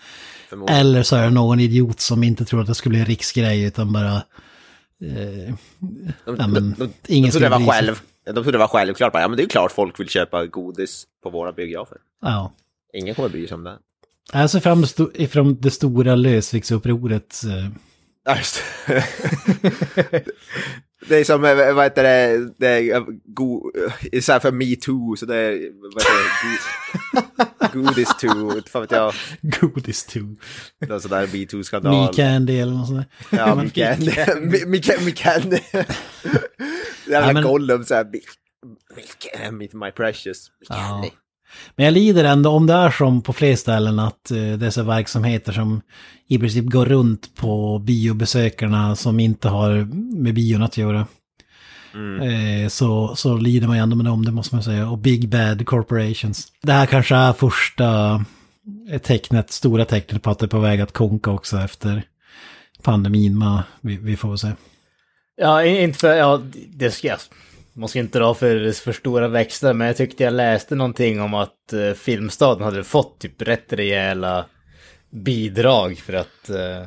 Eller 0.69 1.03
så 1.03 1.17
är 1.17 1.23
det 1.25 1.31
någon 1.31 1.61
idiot 1.61 2.01
som 2.01 2.25
inte 2.25 2.45
tror 2.45 2.61
att 2.61 2.67
det 2.67 2.75
skulle 2.75 2.91
bli 2.93 3.01
en 3.01 3.07
riksgrej 3.07 3.63
utan 3.65 3.93
bara... 3.93 4.15
Eh, 4.15 5.55
De, 6.25 6.37
ja, 6.39 6.47
men, 6.47 6.55
de, 6.55 6.75
de, 6.79 6.93
de 7.03 7.15
ingen 7.15 7.31
trodde 7.31 7.47
det 7.47 7.51
var 7.51 7.73
själv. 7.73 8.01
De 8.27 8.33
trodde 8.33 8.53
det 8.53 8.59
var 8.59 8.69
självklart, 8.69 9.11
ja 9.15 9.29
men 9.29 9.37
det 9.37 9.43
är 9.43 9.49
klart 9.49 9.73
folk 9.73 10.01
vill 10.01 10.09
köpa 10.09 10.47
godis 10.47 11.05
på 11.23 11.31
våra 11.31 11.53
biografer. 11.53 11.99
ja. 12.23 12.53
Ingen 12.97 13.15
kommer 13.15 13.29
bry 13.29 13.47
sig 13.47 13.55
om 13.55 13.65
det. 13.65 13.77
Jag 14.33 14.51
ser 14.51 14.61
fram 14.61 14.85
ifrån 15.15 15.57
det 15.61 15.71
stora 15.71 16.15
lösviktsupproret. 16.15 17.43
eh, 17.45 17.71
Ja, 18.27 18.37
just 18.37 18.63
det. 21.09 21.17
Är 21.17 21.25
som, 21.25 21.45
eh, 21.45 21.75
vad 21.75 21.85
heter 21.85 22.03
det, 22.03 22.51
det 22.59 22.69
är 22.69 22.95
eh, 22.97 23.05
go, 23.25 23.71
eh, 24.13 24.21
så 24.21 24.33
här 24.33 24.41
för 24.41 24.53
me 24.53 24.77
too, 24.77 25.17
så 25.17 25.27
det 25.27 25.37
är, 25.37 25.71
vad 25.83 26.03
heter 26.03 26.15
det, 27.13 27.73
go, 27.73 27.83
godis 27.83 28.09
too, 28.21 28.63
fan 28.69 28.83
vet 28.83 28.91
jag, 28.91 29.15
Godis 29.61 30.05
too. 30.07 30.37
någon 30.89 31.01
sån 31.01 31.11
där 31.11 31.27
me 31.33 31.47
too-skandal. 31.47 31.93
Me 31.93 32.59
eller 32.61 32.73
något 32.73 32.87
sånt 32.87 33.07
där. 33.31 33.39
Ja, 33.39 33.55
me 33.55 33.69
candy. 33.71 34.11
Me- 34.37 34.67
me 34.67 34.79
ca- 34.79 35.05
me 35.05 35.11
candy. 35.11 35.59
Jävla 37.07 37.43
Gollum 37.43 37.85
såhär, 37.85 38.05
me, 38.05 38.21
me, 39.51 39.69
my 39.87 39.91
precious, 39.91 40.51
me 40.61 40.77
candy. 40.77 41.11
Men 41.77 41.85
jag 41.85 41.95
lider 41.95 42.25
ändå 42.25 42.51
om 42.51 42.67
det 42.67 42.75
är 42.75 42.91
som 42.91 43.23
på 43.23 43.33
fler 43.33 43.57
ställen 43.57 43.99
att 43.99 44.31
eh, 44.31 44.53
dessa 44.53 44.83
verksamheter 44.83 45.53
som 45.53 45.81
i 46.29 46.39
princip 46.39 46.65
går 46.65 46.87
runt 46.87 47.35
på 47.35 47.79
biobesökarna 47.79 48.97
som 48.97 49.21
inte 49.21 49.49
har 49.49 49.71
med 50.23 50.35
bion 50.35 50.63
att 50.63 50.77
göra. 50.77 51.07
Mm. 51.95 52.21
Eh, 52.21 52.69
så, 52.69 53.17
så 53.17 53.37
lider 53.37 53.67
man 53.67 53.77
ju 53.77 53.83
ändå 53.83 53.97
med 53.97 54.07
dem, 54.07 54.25
det 54.25 54.33
måste 54.33 54.55
man 54.55 54.65
säga. 54.65 54.89
Och 54.89 54.99
Big 54.99 55.29
Bad 55.29 55.67
Corporations. 55.67 56.47
Det 56.63 56.73
här 56.73 56.87
kanske 56.87 57.15
är 57.15 57.33
första 57.33 58.15
eh, 58.91 58.99
tecknet, 59.01 59.51
stora 59.51 59.85
tecknet 59.85 60.23
på 60.23 60.31
att 60.31 60.39
det 60.39 60.47
är 60.47 60.49
på 60.49 60.59
väg 60.59 60.81
att 60.81 60.93
konka 60.93 61.31
också 61.31 61.59
efter 61.59 62.03
pandemin. 62.83 63.45
Vi, 63.81 63.97
vi 63.97 64.17
får 64.17 64.29
väl 64.29 64.39
se. 64.39 64.53
Ja, 65.37 65.65
inte 65.65 65.99
för, 65.99 66.15
ja, 66.15 66.43
det 66.69 66.91
ska 66.91 67.17
man 67.77 67.89
ska 67.89 67.99
inte 67.99 68.19
dra 68.19 68.35
för, 68.35 68.73
för 68.73 68.93
stora 68.93 69.29
växlar, 69.29 69.75
men 69.75 69.87
jag 69.87 69.97
tyckte 69.97 70.25
jag 70.25 70.35
läste 70.35 70.75
någonting 70.75 71.21
om 71.21 71.35
att 71.35 71.73
eh, 71.73 71.93
Filmstaden 71.93 72.65
hade 72.65 72.85
fått 72.85 73.21
typ 73.21 73.43
rätt 73.43 73.73
rejäla 73.73 74.47
bidrag 75.11 75.99
för 75.99 76.13
att 76.13 76.51
eh, 76.51 76.87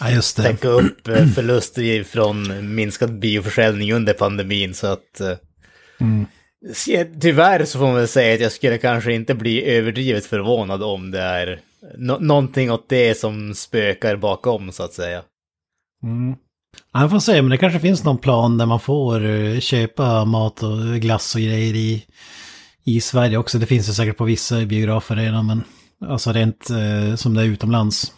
Ja, 0.00 0.20
täcka 0.36 0.68
upp 0.68 1.08
eh, 1.08 1.26
förluster 1.26 2.04
från 2.04 2.74
minskad 2.74 3.18
bioförsäljning 3.18 3.92
under 3.92 4.12
pandemin, 4.12 4.74
så 4.74 4.86
att 4.86 5.20
eh, 5.20 5.32
Mm. 6.00 6.26
Tyvärr 7.20 7.64
så 7.64 7.78
får 7.78 7.86
man 7.86 7.94
väl 7.94 8.08
säga 8.08 8.34
att 8.34 8.40
jag 8.40 8.52
skulle 8.52 8.78
kanske 8.78 9.12
inte 9.12 9.34
bli 9.34 9.64
överdrivet 9.64 10.26
förvånad 10.26 10.82
om 10.82 11.10
det 11.10 11.20
är 11.20 11.60
nå- 11.98 12.18
någonting 12.18 12.72
åt 12.72 12.88
det 12.88 13.14
som 13.14 13.54
spökar 13.54 14.16
bakom 14.16 14.72
så 14.72 14.82
att 14.82 14.92
säga. 14.92 15.22
Mm. 16.02 16.36
Ja, 16.92 17.00
jag 17.00 17.10
får 17.10 17.18
se, 17.18 17.42
men 17.42 17.50
det 17.50 17.56
kanske 17.56 17.80
finns 17.80 18.04
någon 18.04 18.18
plan 18.18 18.58
där 18.58 18.66
man 18.66 18.80
får 18.80 19.24
eh, 19.24 19.60
köpa 19.60 20.24
mat 20.24 20.62
och 20.62 21.00
glass 21.00 21.34
och 21.34 21.40
grejer 21.40 21.74
i, 21.74 22.04
i 22.84 23.00
Sverige 23.00 23.36
också. 23.36 23.58
Det 23.58 23.66
finns 23.66 23.86
det 23.86 23.94
säkert 23.94 24.16
på 24.16 24.24
vissa 24.24 24.64
biografer 24.64 25.16
redan, 25.16 25.46
men 25.46 25.64
alltså 26.10 26.32
rent 26.32 26.70
eh, 26.70 27.16
som 27.16 27.34
det 27.34 27.42
är 27.42 27.46
utomlands. 27.46 28.12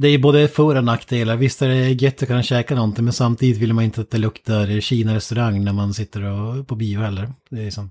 Det 0.00 0.08
är 0.08 0.18
både 0.18 0.48
för 0.48 0.76
och 0.76 0.84
nackdelar. 0.84 1.36
Visst 1.36 1.62
är 1.62 1.68
det 1.68 1.88
gött 1.90 2.22
att 2.22 2.28
kunna 2.28 2.42
käka 2.42 2.74
någonting, 2.74 3.04
men 3.04 3.12
samtidigt 3.12 3.56
vill 3.56 3.72
man 3.72 3.84
inte 3.84 4.00
att 4.00 4.10
det 4.10 4.18
luktar 4.18 4.80
Kina-restaurang 4.80 5.64
när 5.64 5.72
man 5.72 5.94
sitter 5.94 6.22
och, 6.24 6.68
på 6.68 6.74
bio 6.74 7.00
heller. 7.00 7.32
Det 7.50 7.66
är 7.66 7.70
som... 7.70 7.90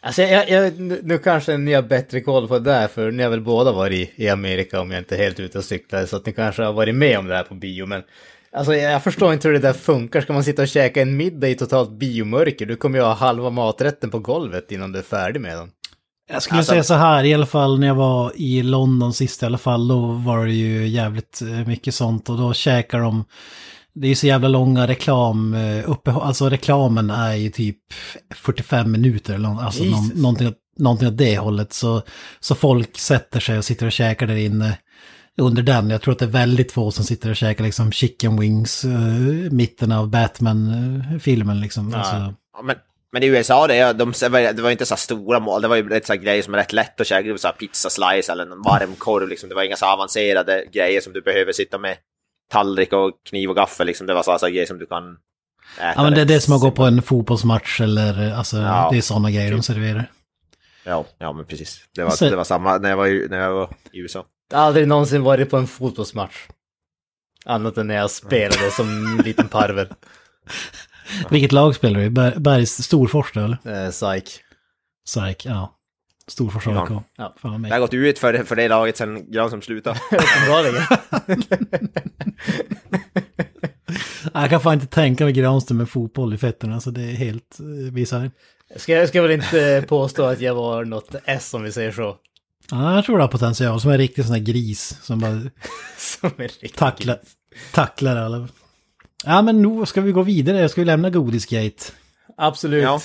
Alltså 0.00 0.22
jag, 0.22 0.50
jag, 0.50 0.80
nu, 0.80 1.00
nu 1.02 1.18
kanske 1.18 1.56
ni 1.56 1.72
har 1.72 1.82
bättre 1.82 2.20
koll 2.20 2.48
på 2.48 2.58
det 2.58 2.70
där, 2.70 2.88
för 2.88 3.10
ni 3.10 3.22
har 3.22 3.30
väl 3.30 3.40
båda 3.40 3.72
varit 3.72 4.10
i, 4.18 4.24
i 4.24 4.28
Amerika 4.28 4.80
om 4.80 4.90
jag 4.90 5.00
inte 5.00 5.16
är 5.16 5.22
helt 5.22 5.40
ute 5.40 5.58
och 5.58 5.64
cyklar, 5.64 6.06
så 6.06 6.16
att 6.16 6.26
ni 6.26 6.32
kanske 6.32 6.62
har 6.62 6.72
varit 6.72 6.94
med 6.94 7.18
om 7.18 7.26
det 7.26 7.36
här 7.36 7.42
på 7.42 7.54
bio, 7.54 7.86
men 7.86 8.02
alltså 8.56 8.74
jag, 8.74 9.02
förstår 9.04 9.32
inte 9.32 9.48
hur 9.48 9.52
det 9.52 9.60
där 9.60 9.72
funkar. 9.72 10.20
Ska 10.20 10.32
man 10.32 10.44
sitta 10.44 10.62
och 10.62 10.68
käka 10.68 11.02
en 11.02 11.16
middag 11.16 11.48
i 11.48 11.54
totalt 11.54 11.90
biomörker? 11.90 12.66
Du 12.66 12.76
kommer 12.76 12.98
ju 12.98 13.04
ha 13.04 13.14
halva 13.14 13.50
maträtten 13.50 14.10
på 14.10 14.18
golvet 14.18 14.72
innan 14.72 14.92
du 14.92 14.98
är 14.98 15.02
färdig 15.02 15.40
med 15.40 15.56
den. 15.56 15.70
Jag 16.32 16.42
skulle 16.42 16.58
Alltså- 16.58 16.70
säga 16.72 16.82
så 16.84 16.94
här, 16.94 17.24
i 17.24 17.34
alla 17.34 17.46
fall 17.46 17.80
när 17.80 17.86
jag 17.86 17.94
var 17.94 18.32
i 18.36 18.62
London 18.62 19.14
sist 19.14 19.42
i 19.42 19.46
alla 19.46 19.58
fall, 19.58 19.88
då 19.88 20.06
var 20.06 20.46
det 20.46 20.52
ju 20.52 20.88
jävligt 20.88 21.42
eh, 21.42 21.66
mycket 21.66 21.94
sånt 21.94 22.28
och 22.28 22.38
då 22.38 22.52
käkar 22.52 23.00
de, 23.00 23.24
det 23.94 24.06
är 24.06 24.08
ju 24.08 24.14
så 24.14 24.26
jävla 24.26 24.48
långa 24.48 24.86
reklam, 24.86 25.54
eh, 25.54 25.90
uppe, 25.90 26.12
alltså 26.12 26.48
reklamen 26.48 27.10
är 27.10 27.34
ju 27.34 27.50
typ 27.50 27.78
45 28.34 28.92
minuter 28.92 29.34
eller 29.34 29.62
alltså 29.62 29.84
någon, 29.84 30.08
någonting 30.14 30.52
någonting 30.78 31.08
åt 31.08 31.18
det 31.18 31.38
hållet. 31.38 31.72
Så, 31.72 32.02
så 32.40 32.54
folk 32.54 32.98
sätter 32.98 33.40
sig 33.40 33.58
och 33.58 33.64
sitter 33.64 33.86
och 33.86 33.92
käkar 33.92 34.26
där 34.26 34.36
inne 34.36 34.78
under 35.40 35.62
den. 35.62 35.90
Jag 35.90 36.02
tror 36.02 36.12
att 36.12 36.18
det 36.18 36.24
är 36.24 36.28
väldigt 36.28 36.72
få 36.72 36.90
som 36.90 37.04
sitter 37.04 37.30
och 37.30 37.36
käkar 37.36 37.64
liksom 37.64 37.92
chicken 37.92 38.40
wings 38.40 38.84
uh, 38.84 38.90
mitten 39.50 39.92
av 39.92 40.08
Batman-filmen 40.08 41.60
liksom. 41.60 41.90
Ja. 41.90 41.98
Alltså, 41.98 42.34
Ja, 42.56 42.62
men, 42.62 42.76
men 43.12 43.22
i 43.22 43.26
USA, 43.26 43.66
det, 43.66 43.92
de, 43.92 44.12
det 44.30 44.62
var 44.62 44.70
inte 44.70 44.86
så 44.86 44.96
stora 44.96 45.40
mål, 45.40 45.62
det 45.62 45.68
var 45.68 45.76
ju 45.76 45.88
rätt 45.88 46.06
så 46.06 46.14
grejer 46.14 46.42
som 46.42 46.54
är 46.54 46.58
rätt 46.58 46.72
lätt 46.72 47.00
att 47.00 47.06
käka, 47.06 47.22
det 47.26 47.30
var 47.30 47.38
så 47.38 47.48
här 47.48 47.54
pizza 47.54 47.90
slice 47.90 48.32
eller 48.32 48.42
en 48.46 48.62
varm 48.62 48.94
korv 48.98 49.28
liksom. 49.28 49.48
Det 49.48 49.54
var 49.54 49.62
inga 49.62 49.76
så 49.76 49.86
avancerade 49.86 50.64
grejer 50.72 51.00
som 51.00 51.12
du 51.12 51.20
behöver 51.20 51.52
sitta 51.52 51.78
med 51.78 51.96
tallrik 52.50 52.92
och 52.92 53.10
kniv 53.30 53.50
och 53.50 53.56
gaffel 53.56 53.86
liksom. 53.86 54.06
Det 54.06 54.14
var 54.14 54.22
så 54.22 54.30
här, 54.30 54.38
så 54.38 54.46
här 54.46 54.52
grejer 54.52 54.66
som 54.66 54.78
du 54.78 54.86
kan 54.86 55.16
äta. 55.78 55.92
ja 55.96 56.02
men 56.02 56.14
det 56.14 56.20
är 56.20 56.24
det 56.24 56.40
som 56.40 56.54
att 56.54 56.60
gå 56.60 56.70
på 56.70 56.82
en 56.84 57.02
fotbollsmatch 57.02 57.80
eller 57.80 58.32
alltså 58.34 58.56
Ja. 58.56 58.88
det 58.92 58.98
är 58.98 59.02
sådana 59.02 59.30
grejer 59.30 59.52
de 59.52 59.62
serverar. 59.62 60.10
Ja, 60.84 61.04
ja 61.18 61.32
men 61.32 61.44
precis. 61.44 61.80
Det 61.94 62.04
var, 62.04 62.10
Så- 62.10 62.30
det 62.30 62.36
var 62.36 62.44
samma 62.44 62.78
när 62.78 62.90
jag 62.90 62.96
var, 62.96 63.28
när 63.30 63.38
jag 63.38 63.52
var 63.52 63.70
i 63.92 63.98
USA. 64.00 64.24
Jag 64.50 64.58
har 64.58 64.64
aldrig 64.66 64.88
någonsin 64.88 65.22
varit 65.22 65.50
på 65.50 65.56
en 65.56 65.66
fotbollsmatch. 65.66 66.46
Annat 67.44 67.78
än 67.78 67.86
när 67.86 67.94
jag 67.94 68.10
spelade 68.10 68.70
som 68.70 69.20
liten 69.24 69.48
parvel. 69.48 69.88
Vilket 71.30 71.52
lag 71.52 71.74
spelar 71.74 72.00
du 72.00 72.06
i? 72.06 72.10
Ber- 72.10 72.38
Bergs 72.38 72.82
Storfors 72.82 73.32
då, 73.32 73.40
eller? 73.40 73.84
Eh, 73.84 73.90
psych. 73.90 74.40
SAIK, 75.08 75.46
ja. 75.46 75.76
Storfors. 76.26 76.66
AIK. 76.66 77.02
Ja. 77.16 77.34
Fan 77.40 77.62
Det 77.62 77.68
har 77.70 77.78
gått 77.80 77.94
ut 77.94 78.18
för, 78.18 78.44
för 78.44 78.56
det 78.56 78.68
laget 78.68 78.96
sen 78.96 79.30
Granström 79.32 79.62
slutade. 79.62 80.00
Uppenbarligen. 80.10 80.82
Jag 84.34 84.50
kan 84.50 84.60
fan 84.60 84.74
inte 84.74 84.86
tänka 84.86 85.24
mig 85.24 85.32
Granström 85.32 85.78
med 85.78 85.88
fotboll 85.88 86.34
i 86.34 86.38
fötterna, 86.38 86.80
så 86.80 86.90
det 86.90 87.02
är 87.02 87.12
helt 87.12 87.58
bisarrt. 87.92 88.32
Ska, 88.76 88.92
jag 88.92 89.08
ska 89.08 89.22
väl 89.22 89.30
inte 89.30 89.84
påstå 89.88 90.24
att 90.24 90.40
jag 90.40 90.54
var 90.54 90.84
något 90.84 91.14
S 91.24 91.54
om 91.54 91.62
vi 91.62 91.72
säger 91.72 91.92
så. 91.92 92.16
Ja, 92.70 92.94
jag 92.94 93.04
tror 93.04 93.16
det 93.16 93.22
har 93.24 93.28
potential, 93.28 93.80
som 93.80 93.90
en 93.90 93.98
riktig 93.98 94.24
sån 94.24 94.34
här 94.34 94.42
gris 94.42 94.98
som 95.02 95.18
bara 95.18 95.40
Som 95.98 96.30
tacklar, 96.76 97.18
tacklar 97.72 98.16
alla. 98.16 98.48
Ja, 99.24 99.42
men 99.42 99.62
nu 99.62 99.86
ska 99.86 100.00
vi 100.00 100.12
gå 100.12 100.22
vidare. 100.22 100.68
Ska 100.68 100.80
vi 100.80 100.84
lämna 100.84 101.10
Godisgate. 101.10 101.84
Absolut. 102.36 102.82
Ja. 102.82 103.00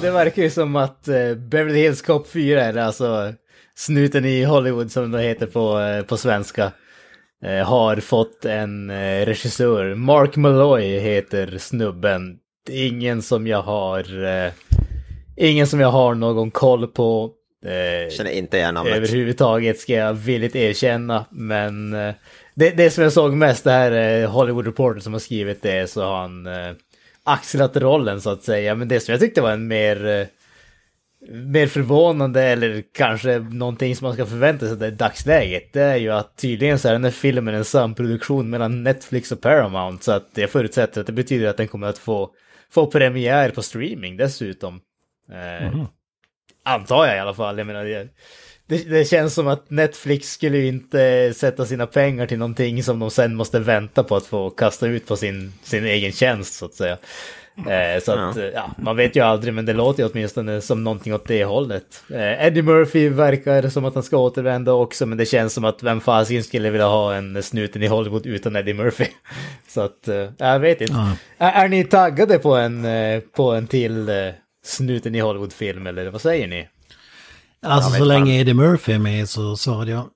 Det 0.00 0.10
verkar 0.10 0.42
ju 0.42 0.50
som 0.50 0.76
att 0.76 1.08
eh, 1.08 1.34
Beverly 1.34 1.78
Hills 1.78 2.02
Cop 2.02 2.28
4 2.28 2.64
är 2.64 2.76
alltså 2.76 3.34
snuten 3.76 4.24
i 4.24 4.44
Hollywood 4.44 4.90
som 4.90 5.10
det 5.10 5.22
heter 5.22 5.46
på, 5.46 5.80
eh, 5.80 6.02
på 6.04 6.16
svenska. 6.16 6.72
Eh, 7.44 7.66
har 7.66 7.96
fått 7.96 8.44
en 8.44 8.90
eh, 8.90 9.26
regissör. 9.26 9.94
Mark 9.94 10.36
Malloy 10.36 10.98
heter 10.98 11.58
snubben. 11.58 12.38
Ingen 12.70 13.22
som 13.22 13.46
jag 13.46 13.62
har... 13.62 14.24
Eh, 14.24 14.52
ingen 15.36 15.66
som 15.66 15.80
jag 15.80 15.88
har 15.90 16.14
någon 16.14 16.50
koll 16.50 16.86
på. 16.86 17.30
Eh, 17.66 18.10
Känner 18.10 18.30
inte 18.30 18.56
igen 18.56 18.74
namnet. 18.74 18.96
överhuvudtaget 18.96 19.78
ska 19.78 19.92
jag 19.92 20.14
villigt 20.14 20.56
erkänna. 20.56 21.24
Men 21.30 21.92
eh, 21.94 22.14
det, 22.54 22.70
det 22.70 22.90
som 22.90 23.04
jag 23.04 23.12
såg 23.12 23.32
mest, 23.32 23.64
det 23.64 23.70
här 23.70 24.26
Hollywood 24.26 24.66
Reporter 24.66 25.00
som 25.00 25.12
har 25.12 25.20
skrivit 25.20 25.62
det, 25.62 25.90
så 25.90 26.02
har 26.04 26.16
han 26.22 26.48
axlat 27.24 27.76
rollen 27.76 28.20
så 28.20 28.30
att 28.30 28.42
säga. 28.42 28.74
Men 28.74 28.88
det 28.88 29.00
som 29.00 29.12
jag 29.12 29.20
tyckte 29.20 29.40
var 29.40 29.50
en 29.50 29.66
mer, 29.66 30.26
mer 31.28 31.66
förvånande 31.66 32.42
eller 32.42 32.82
kanske 32.92 33.38
någonting 33.38 33.96
som 33.96 34.04
man 34.04 34.14
ska 34.14 34.26
förvänta 34.26 34.68
sig 34.68 34.88
i 34.88 34.90
dagsläget, 34.90 35.72
det 35.72 35.82
är 35.82 35.96
ju 35.96 36.10
att 36.10 36.36
tydligen 36.36 36.78
så 36.78 36.88
är 36.88 36.92
den 36.92 37.04
här 37.04 37.10
filmen 37.10 37.54
en 37.54 37.64
samproduktion 37.64 38.50
mellan 38.50 38.82
Netflix 38.82 39.32
och 39.32 39.40
Paramount. 39.40 40.04
Så 40.04 40.12
att 40.12 40.28
jag 40.34 40.50
förutsätter 40.50 41.00
att 41.00 41.06
det 41.06 41.12
betyder 41.12 41.46
att 41.46 41.56
den 41.56 41.68
kommer 41.68 41.86
att 41.86 41.98
få, 41.98 42.30
få 42.70 42.86
premiär 42.86 43.50
på 43.50 43.62
streaming 43.62 44.16
dessutom. 44.16 44.80
Eh, 45.32 45.84
Antar 46.64 47.06
jag 47.06 47.16
i 47.16 47.20
alla 47.20 47.34
fall. 47.34 47.58
Jag 47.58 47.66
menar, 47.66 47.84
det, 47.84 48.08
det, 48.66 48.84
det 48.90 49.04
känns 49.04 49.34
som 49.34 49.48
att 49.48 49.70
Netflix 49.70 50.32
skulle 50.32 50.58
ju 50.58 50.66
inte 50.66 51.32
sätta 51.34 51.66
sina 51.66 51.86
pengar 51.86 52.26
till 52.26 52.38
någonting 52.38 52.82
som 52.82 52.98
de 52.98 53.10
sen 53.10 53.34
måste 53.34 53.58
vänta 53.58 54.04
på 54.04 54.16
att 54.16 54.26
få 54.26 54.50
kasta 54.50 54.86
ut 54.86 55.06
på 55.06 55.16
sin, 55.16 55.52
sin 55.62 55.84
egen 55.84 56.12
tjänst 56.12 56.54
så 56.54 56.64
att 56.64 56.74
säga. 56.74 56.98
Eh, 57.66 58.02
så 58.02 58.12
att, 58.12 58.36
ja, 58.54 58.70
man 58.78 58.96
vet 58.96 59.16
ju 59.16 59.20
aldrig, 59.20 59.54
men 59.54 59.66
det 59.66 59.72
låter 59.72 60.02
ju 60.02 60.08
åtminstone 60.08 60.60
som 60.60 60.84
någonting 60.84 61.14
åt 61.14 61.26
det 61.26 61.44
hållet. 61.44 62.04
Eh, 62.10 62.46
Eddie 62.46 62.62
Murphy 62.62 63.08
verkar 63.08 63.68
som 63.68 63.84
att 63.84 63.94
han 63.94 64.02
ska 64.02 64.18
återvända 64.18 64.72
också, 64.72 65.06
men 65.06 65.18
det 65.18 65.26
känns 65.26 65.52
som 65.52 65.64
att 65.64 65.82
vem 65.82 66.00
fasiken 66.00 66.44
skulle 66.44 66.70
vilja 66.70 66.86
ha 66.86 67.14
en 67.14 67.42
snuten 67.42 67.82
i 67.82 67.86
Hollywood 67.86 68.26
utan 68.26 68.56
Eddie 68.56 68.74
Murphy. 68.74 69.06
Så 69.68 69.80
att, 69.80 70.08
eh, 70.08 70.28
jag 70.38 70.60
vet 70.60 70.80
inte. 70.80 70.94
Ja. 70.94 71.16
Är, 71.38 71.64
är 71.64 71.68
ni 71.68 71.84
taggade 71.84 72.38
på 72.38 72.54
en, 72.56 72.84
eh, 72.84 73.20
på 73.20 73.52
en 73.52 73.66
till 73.66 74.08
eh, 74.08 74.14
snuten 74.64 75.14
i 75.14 75.20
Hollywood-film, 75.20 75.86
eller 75.86 76.10
vad 76.10 76.20
säger 76.20 76.48
ni? 76.48 76.68
Alltså 77.62 77.90
så 77.90 77.98
fan. 77.98 78.08
länge 78.08 78.40
Eddie 78.40 78.54
Murphy 78.54 78.92
är 78.92 78.98
med 78.98 79.28
så 79.28 79.56
sa 79.56 79.84
jag. 79.84 80.08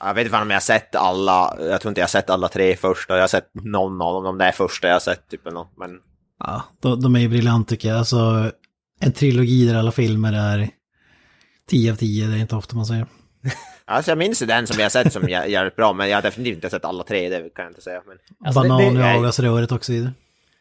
Jag 0.00 0.14
vet 0.14 0.20
inte 0.20 0.30
fan 0.30 0.42
om 0.42 0.50
jag 0.50 0.56
har 0.56 0.60
sett 0.60 0.94
alla, 0.94 1.56
jag 1.60 1.80
tror 1.80 1.90
inte 1.90 2.00
jag 2.00 2.06
har 2.06 2.10
sett 2.10 2.30
alla 2.30 2.48
tre 2.48 2.76
första, 2.76 3.14
jag 3.14 3.22
har 3.22 3.28
sett 3.28 3.50
någon 3.52 4.02
av 4.02 4.14
dem, 4.14 4.24
de 4.24 4.38
där 4.38 4.52
första 4.52 4.86
jag 4.86 4.94
har 4.94 5.00
sett 5.00 5.28
typ 5.28 5.40
men 5.76 6.00
Ja, 6.38 6.64
de, 6.80 7.00
de 7.02 7.16
är 7.16 7.20
ju 7.20 7.28
briljant 7.28 7.68
tycker 7.68 7.88
jag. 7.88 7.98
Alltså 7.98 8.52
en 9.00 9.12
trilogi 9.12 9.66
där 9.66 9.74
alla 9.74 9.92
filmer 9.92 10.32
är 10.32 10.68
10 11.70 11.92
av 11.92 11.96
10, 11.96 12.26
det 12.26 12.34
är 12.36 12.38
inte 12.38 12.56
ofta 12.56 12.76
man 12.76 12.86
säger. 12.86 13.06
Alltså 13.88 14.10
jag 14.10 14.18
minns 14.18 14.38
den 14.38 14.66
som 14.66 14.76
jag 14.78 14.84
har 14.84 14.90
sett 14.90 15.12
som 15.12 15.22
jä- 15.22 15.46
jävligt 15.46 15.76
bra, 15.76 15.92
men 15.92 16.08
jag 16.08 16.16
har 16.16 16.22
definitivt 16.22 16.54
inte 16.54 16.70
sett 16.70 16.84
alla 16.84 17.04
tre, 17.04 17.28
det 17.28 17.36
kan 17.54 17.62
jag 17.64 17.70
inte 17.70 17.80
säga. 17.82 18.00
Men 18.06 18.16
Alltså, 18.46 18.62
det- 18.62 18.68
Banan 18.68 18.94
det- 18.94 19.00
i 19.00 19.02
nej. 19.02 19.16
avgasröret 19.16 19.72
och 19.72 19.84
så 19.84 19.92
vidare. 19.92 20.12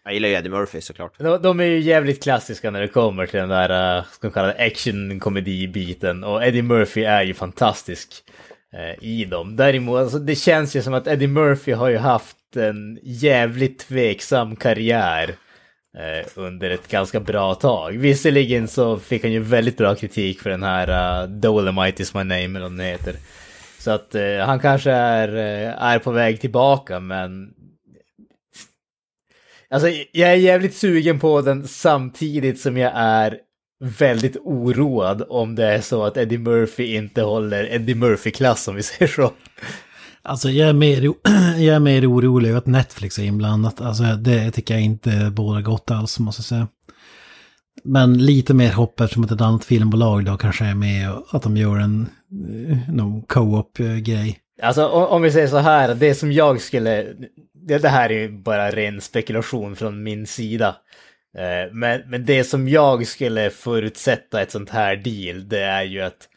jag 0.03 0.13
gillar 0.13 0.29
ju 0.29 0.35
Eddie 0.35 0.49
Murphy 0.49 0.81
såklart. 0.81 1.13
De, 1.19 1.41
de 1.41 1.59
är 1.59 1.63
ju 1.63 1.79
jävligt 1.79 2.23
klassiska 2.23 2.71
när 2.71 2.81
det 2.81 2.87
kommer 2.87 3.25
till 3.27 3.39
den 3.39 3.49
där, 3.49 3.97
uh, 3.97 4.03
ska 4.11 4.27
man 4.27 4.33
kalla 4.33 4.47
det, 4.47 4.65
action-komedi-biten. 4.65 6.23
Och 6.23 6.43
Eddie 6.45 6.61
Murphy 6.61 7.03
är 7.03 7.23
ju 7.23 7.33
fantastisk 7.33 8.09
eh, 8.73 9.03
i 9.05 9.25
dem. 9.25 9.55
Däremot, 9.55 9.99
alltså, 9.99 10.19
det 10.19 10.35
känns 10.35 10.75
ju 10.75 10.81
som 10.81 10.93
att 10.93 11.07
Eddie 11.07 11.27
Murphy 11.27 11.71
har 11.71 11.89
ju 11.89 11.97
haft 11.97 12.37
en 12.55 12.99
jävligt 13.03 13.79
tveksam 13.79 14.55
karriär 14.55 15.29
eh, 15.29 15.35
Eh, 15.97 16.27
under 16.35 16.69
ett 16.69 16.87
ganska 16.87 17.19
bra 17.19 17.55
tag. 17.55 17.91
Visserligen 17.91 18.67
så 18.67 18.99
fick 18.99 19.23
han 19.23 19.31
ju 19.31 19.39
väldigt 19.39 19.77
bra 19.77 19.95
kritik 19.95 20.41
för 20.41 20.49
den 20.49 20.63
här 20.63 21.23
uh, 21.23 21.29
Dolomite 21.29 22.01
is 22.01 22.13
my 22.13 22.23
name, 22.23 22.45
eller 22.45 22.59
vad 22.59 22.71
den 22.71 22.79
heter. 22.79 23.15
Så 23.79 23.91
att 23.91 24.15
eh, 24.15 24.37
han 24.37 24.59
kanske 24.59 24.91
är, 24.91 25.35
eh, 25.35 25.83
är 25.83 25.99
på 25.99 26.11
väg 26.11 26.41
tillbaka, 26.41 26.99
men 26.99 27.53
Alltså 29.69 29.89
jag 30.11 30.31
är 30.31 30.35
jävligt 30.35 30.75
sugen 30.75 31.19
på 31.19 31.41
den 31.41 31.67
samtidigt 31.67 32.59
som 32.59 32.77
jag 32.77 32.91
är 32.95 33.37
väldigt 33.79 34.37
oroad 34.37 35.23
om 35.29 35.55
det 35.55 35.65
är 35.65 35.81
så 35.81 36.03
att 36.03 36.17
Eddie 36.17 36.37
Murphy 36.37 36.95
inte 36.95 37.21
håller 37.21 37.73
Eddie 37.73 37.95
Murphy-klass 37.95 38.67
om 38.67 38.75
vi 38.75 38.83
säger 38.83 39.11
så. 39.11 39.31
Alltså 40.27 40.49
jag 40.49 40.69
är 40.69 40.73
mer, 40.73 41.01
jag 41.57 41.75
är 41.75 41.79
mer 41.79 42.11
orolig 42.11 42.49
över 42.49 42.57
att 42.57 42.65
Netflix 42.65 43.19
är 43.19 43.23
inblandat. 43.23 43.81
Alltså 43.81 44.03
det 44.03 44.51
tycker 44.51 44.73
jag 44.73 44.83
inte 44.83 45.31
båda 45.33 45.61
gott 45.61 45.91
alls 45.91 46.19
måste 46.19 46.39
jag 46.39 46.45
säga. 46.45 46.67
Men 47.83 48.25
lite 48.25 48.53
mer 48.53 48.71
hopp 48.71 48.99
eftersom 48.99 49.23
att 49.23 49.31
ett 49.31 49.41
annat 49.41 49.65
filmbolag 49.65 50.25
då 50.25 50.37
kanske 50.37 50.65
är 50.65 50.75
med 50.75 51.11
och 51.11 51.35
att 51.35 51.43
de 51.43 51.57
gör 51.57 51.77
en 51.77 52.09
eh, 52.49 52.93
någon 52.93 53.21
co-op-grej. 53.21 54.39
Eh, 54.61 54.67
alltså 54.67 54.87
om, 54.87 55.21
vi 55.21 55.31
säger 55.31 55.47
så 55.47 55.57
här, 55.57 55.95
det 55.95 56.15
som 56.15 56.31
jag 56.31 56.61
skulle... 56.61 57.05
Det, 57.67 57.87
här 57.87 58.09
är 58.09 58.19
ju 58.19 58.41
bara 58.41 58.71
ren 58.71 59.01
spekulation 59.01 59.75
från 59.75 60.03
min 60.03 60.27
sida. 60.27 60.75
Eh, 61.37 61.73
men, 61.73 62.01
men 62.09 62.25
det 62.25 62.43
som 62.43 62.69
jag 62.69 63.07
skulle 63.07 63.49
förutsätta 63.49 64.41
ett 64.41 64.51
sånt 64.51 64.69
här 64.69 64.95
deal, 64.95 65.49
det 65.49 65.61
är 65.61 65.83
ju 65.83 66.01
att 66.01 66.29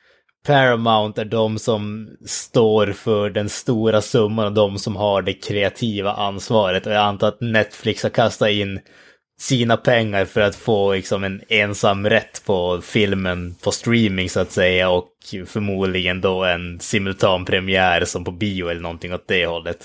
Paramount 0.47 1.21
är 1.21 1.25
de 1.25 1.59
som 1.59 2.09
står 2.27 2.93
för 2.93 3.31
den 3.31 3.49
stora 3.49 4.01
summan 4.01 4.47
och 4.47 4.53
de 4.53 4.79
som 4.79 4.97
har 4.97 5.23
det 5.23 5.33
kreativa 5.33 6.13
ansvaret. 6.13 6.87
Och 6.87 6.93
jag 6.93 7.05
antar 7.05 7.29
att 7.29 7.41
Netflix 7.41 8.03
har 8.03 8.11
kastat 8.11 8.51
in 8.51 8.81
sina 9.41 9.77
pengar 9.77 10.25
för 10.25 10.41
att 10.41 10.57
få 10.57 10.93
liksom 10.93 11.25
en 11.25 11.43
ensam 11.49 12.09
rätt 12.09 12.43
på 12.47 12.81
filmen 12.83 13.55
på 13.63 13.71
streaming 13.71 14.31
så 14.31 14.41
att 14.41 14.53
säga 14.53 14.91
och 14.91 15.09
förmodligen 15.47 16.21
då 16.21 16.45
en 16.45 16.81
simultan 16.81 17.45
premiär 17.45 18.05
som 18.05 18.25
på 18.25 18.31
bio 18.31 18.69
eller 18.69 18.81
någonting 18.81 19.15
åt 19.15 19.29
det 19.29 19.47
hållet. 19.47 19.79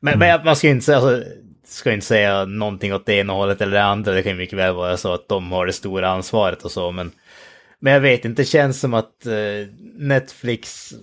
Men, 0.00 0.18
men 0.18 0.44
man 0.44 0.56
ska 0.56 0.68
inte 0.68 0.84
säga, 0.84 0.98
alltså, 0.98 1.24
ska 1.66 1.92
inte 1.92 2.06
säga 2.06 2.44
någonting 2.44 2.94
åt 2.94 3.06
det 3.06 3.14
ena 3.14 3.32
hållet 3.32 3.60
eller 3.60 3.72
det 3.72 3.84
andra, 3.84 4.12
det 4.12 4.22
kan 4.22 4.32
ju 4.32 4.38
mycket 4.38 4.58
väl 4.58 4.74
vara 4.74 4.96
så 4.96 5.12
att 5.12 5.28
de 5.28 5.52
har 5.52 5.66
det 5.66 5.72
stora 5.72 6.08
ansvaret 6.08 6.62
och 6.62 6.70
så, 6.70 6.90
men 6.90 7.10
men 7.80 7.92
jag 7.92 8.00
vet 8.00 8.24
inte, 8.24 8.42
det 8.42 8.46
känns 8.46 8.80
som 8.80 8.94
att 8.94 9.26
eh, 9.26 9.68
Netflix... 9.94 10.94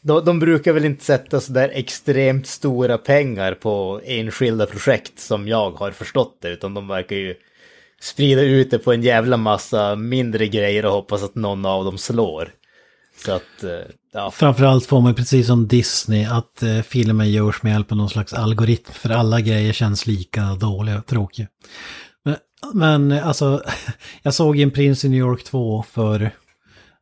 De, 0.00 0.24
de 0.24 0.38
brukar 0.38 0.72
väl 0.72 0.84
inte 0.84 1.04
sätta 1.04 1.40
så 1.40 1.52
där 1.52 1.68
extremt 1.68 2.46
stora 2.46 2.98
pengar 2.98 3.54
på 3.54 4.00
enskilda 4.04 4.66
projekt 4.66 5.18
som 5.18 5.48
jag 5.48 5.70
har 5.70 5.90
förstått 5.90 6.38
det, 6.40 6.48
utan 6.48 6.74
de 6.74 6.88
verkar 6.88 7.16
ju 7.16 7.34
sprida 8.00 8.42
ut 8.42 8.70
det 8.70 8.78
på 8.78 8.92
en 8.92 9.02
jävla 9.02 9.36
massa 9.36 9.96
mindre 9.96 10.48
grejer 10.48 10.86
och 10.86 10.92
hoppas 10.92 11.22
att 11.22 11.34
någon 11.34 11.66
av 11.66 11.84
dem 11.84 11.98
slår. 11.98 12.52
Så 13.24 13.32
att, 13.32 13.64
eh, 13.64 13.70
ja. 14.12 14.30
Framförallt 14.30 14.86
får 14.86 15.00
man 15.00 15.14
precis 15.14 15.46
som 15.46 15.68
Disney 15.68 16.24
att 16.24 16.62
eh, 16.62 16.80
filmen 16.82 17.30
görs 17.30 17.62
med 17.62 17.72
hjälp 17.72 17.92
av 17.92 17.98
någon 17.98 18.10
slags 18.10 18.32
algoritm. 18.32 18.92
För 18.92 19.10
alla 19.10 19.40
grejer 19.40 19.72
känns 19.72 20.06
lika 20.06 20.42
dåliga 20.42 20.98
och 20.98 21.06
tråkiga. 21.06 21.46
Men, 22.74 23.12
eh, 23.12 23.26
alltså, 23.26 23.62
jag 24.22 24.34
såg 24.34 24.58
en 24.58 24.70
Prince 24.70 25.06
i 25.06 25.10
New 25.10 25.18
York 25.20 25.44
2 25.44 25.84
för 25.90 26.30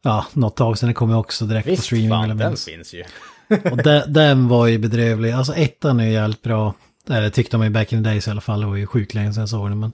ja, 0.03 0.27
något 0.33 0.57
tag 0.57 0.79
sedan. 0.79 0.89
Det 0.89 0.95
kom 0.95 1.11
ju 1.11 1.17
också 1.17 1.45
direkt 1.45 1.65
på 1.65 1.71
Visst 1.71 1.85
streaming. 1.85 2.11
vill 2.11 2.29
fan, 2.29 2.37
den 2.37 2.57
finns 2.57 2.95
ju. 2.95 3.05
Och 3.71 3.77
den, 3.77 4.13
den 4.13 4.49
var 4.49 4.67
ju 4.67 4.79
bedrövlig. 4.79 5.31
Alltså 5.31 5.55
ettan 5.55 6.01
är 6.01 6.05
ju 6.05 6.13
jävligt 6.13 6.43
bra. 6.43 6.75
Eller 7.11 7.31
tyckte 7.31 7.59
man 7.59 7.67
ju 7.67 7.73
back 7.73 7.93
in 7.93 8.05
the 8.05 8.11
days 8.11 8.29
i 8.29 8.31
alla 8.31 8.41
fall. 8.41 8.61
Det 8.61 8.67
var 8.67 8.77
ju 8.77 8.87
sjukt 8.87 9.15
länge 9.15 9.33
sedan 9.33 9.41
jag 9.41 9.49
såg 9.49 9.71
den. 9.71 9.81
Men, 9.81 9.93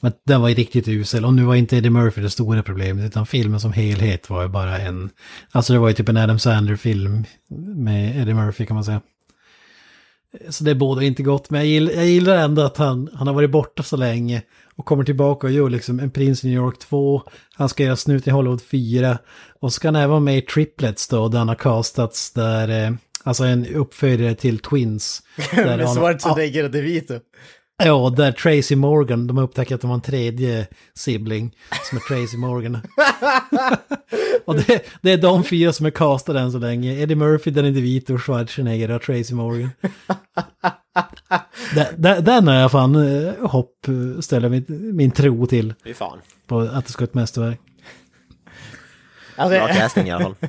men 0.00 0.12
den 0.26 0.40
var 0.40 0.48
ju 0.48 0.54
riktigt 0.54 0.88
usel. 0.88 1.24
Och 1.24 1.34
nu 1.34 1.42
var 1.42 1.54
inte 1.54 1.76
Eddie 1.76 1.90
Murphy 1.90 2.22
det 2.22 2.30
stora 2.30 2.62
problemet. 2.62 3.04
Utan 3.04 3.26
filmen 3.26 3.60
som 3.60 3.72
helhet 3.72 4.30
var 4.30 4.42
ju 4.42 4.48
bara 4.48 4.78
en... 4.78 5.10
Alltså 5.50 5.72
det 5.72 5.78
var 5.78 5.88
ju 5.88 5.94
typ 5.94 6.08
en 6.08 6.16
Adam 6.16 6.38
Sandler-film 6.38 7.24
med 7.76 8.20
Eddie 8.20 8.34
Murphy 8.34 8.66
kan 8.66 8.74
man 8.74 8.84
säga. 8.84 9.00
Så 10.48 10.64
det 10.64 10.74
båda 10.74 11.02
inte 11.02 11.22
gott. 11.22 11.50
Men 11.50 11.60
jag 11.60 11.68
gillar, 11.68 11.92
jag 11.92 12.06
gillar 12.06 12.36
ändå 12.36 12.62
att 12.62 12.76
han, 12.76 13.08
han 13.14 13.26
har 13.26 13.34
varit 13.34 13.50
borta 13.50 13.82
så 13.82 13.96
länge. 13.96 14.42
Och 14.76 14.84
kommer 14.84 15.04
tillbaka 15.04 15.46
och 15.46 15.52
gör 15.52 15.70
liksom 15.70 16.00
en 16.00 16.10
Prins 16.10 16.44
i 16.44 16.46
New 16.48 16.56
York 16.56 16.78
2. 16.78 17.22
Han 17.54 17.68
ska 17.68 17.84
göra 17.84 17.96
Snut 17.96 18.26
i 18.26 18.30
Hollywood 18.30 18.62
4. 18.62 19.18
Och 19.60 19.72
ska 19.72 19.88
han 19.88 19.96
även 19.96 20.10
vara 20.10 20.20
med 20.20 20.38
i 20.38 20.42
Triplets 20.42 21.08
då. 21.08 21.28
Där 21.28 21.38
han 21.38 21.48
har 21.48 21.54
castats 21.54 22.32
där... 22.32 22.84
Eh, 22.86 22.92
alltså 23.24 23.44
en 23.44 23.66
uppföljare 23.66 24.34
till 24.34 24.58
Twins. 24.58 25.22
Där 25.54 25.76
Med 25.76 25.86
han- 25.86 25.96
Schwarzenegger 25.96 26.64
och 26.64 26.70
DeVito. 26.70 27.14
Ja, 27.84 28.12
där 28.16 28.32
Tracy 28.32 28.76
Morgan, 28.76 29.26
de 29.26 29.36
har 29.36 29.44
upptäckt 29.44 29.72
att 29.72 29.80
de 29.80 29.86
har 29.90 29.94
en 29.94 30.00
tredje 30.00 30.66
sibling 30.94 31.56
som 31.88 31.98
är 31.98 32.02
Tracy 32.02 32.36
Morgan. 32.36 32.78
och 34.44 34.56
det, 34.56 34.84
det 35.02 35.12
är 35.12 35.16
de 35.18 35.44
fyra 35.44 35.72
som 35.72 35.86
är 35.86 35.90
castade 35.90 36.40
än 36.40 36.52
så 36.52 36.58
länge. 36.58 36.92
Eddie 36.92 37.14
Murphy, 37.14 37.50
Danny 37.50 37.70
DeVito, 37.70 38.18
Schwarzenegger 38.18 38.90
och 38.90 39.02
Tracy 39.02 39.34
Morgan. 39.34 39.70
den, 41.74 41.86
den, 41.96 42.24
den 42.24 42.48
har 42.48 42.54
jag 42.54 42.70
fan 42.70 42.94
eh, 42.94 43.48
hopp 43.48 43.86
ställer 44.20 44.48
min, 44.48 44.64
min 44.96 45.10
tro 45.10 45.46
till 45.46 45.74
Fy 45.84 45.94
fan. 45.94 46.18
på 46.46 46.60
att 46.60 46.86
det 46.86 46.92
ska 46.92 47.00
vara 47.00 47.08
ett 47.08 47.14
mästerverk. 47.14 47.60
Alltså, 49.36 49.58
Bra 49.58 49.68
jag, 49.68 49.76
casting 49.76 50.06
i 50.06 50.10
alla 50.10 50.24
fall. 50.24 50.34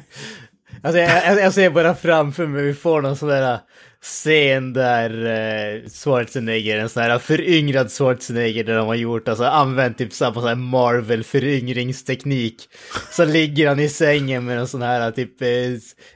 alltså, 0.81 0.99
jag, 0.99 1.25
jag, 1.25 1.45
jag 1.45 1.53
ser 1.53 1.69
bara 1.69 1.95
framför 1.95 2.47
mig, 2.47 2.63
vi 2.63 2.73
får 2.73 3.01
någon 3.01 3.17
sån 3.17 3.29
där 3.29 3.59
scen 4.03 4.73
där 4.73 5.25
eh, 5.25 5.89
Schwarzenegger, 5.89 6.77
en 6.77 6.89
sån 6.89 7.03
här 7.03 7.19
föryngrad 7.19 7.91
Schwarzenegger 7.91 8.63
där 8.63 8.77
de 8.77 8.87
har 8.87 8.95
gjort, 8.95 9.27
alltså 9.27 9.43
använt 9.43 9.97
typ 9.97 10.13
samma 10.13 10.33
sån 10.33 10.47
här 10.47 10.55
Marvel 10.55 11.23
föryngringsteknik. 11.23 12.69
Så 13.11 13.25
ligger 13.25 13.67
han 13.67 13.79
i 13.79 13.89
sängen 13.89 14.45
med 14.45 14.59
en 14.59 14.67
sån 14.67 14.81
här 14.81 15.11
typ 15.11 15.41
eh, 15.41 15.47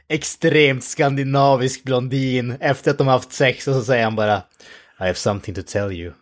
extremt 0.08 0.84
skandinavisk 0.84 1.84
blondin 1.84 2.58
efter 2.60 2.91
att 2.91 2.97
de 2.97 3.08
har 3.08 3.13
haft 3.13 3.34
sex 3.34 3.67
och 3.67 3.76
så 3.76 3.84
säger 3.84 4.04
han 4.04 4.15
bara 4.15 4.38
I 5.00 5.04
have 5.04 5.15
something 5.15 5.56
to 5.56 5.62
tell 5.62 5.91
you. 5.91 6.13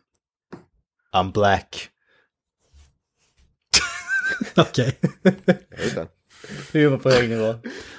I'm 1.14 1.32
black. 1.32 1.90
Okej. 4.56 5.00
Just 5.84 5.98
det. 6.72 6.80
Humor 6.80 6.98
på 6.98 7.10
hög 7.10 7.30
nivå. 7.30 7.56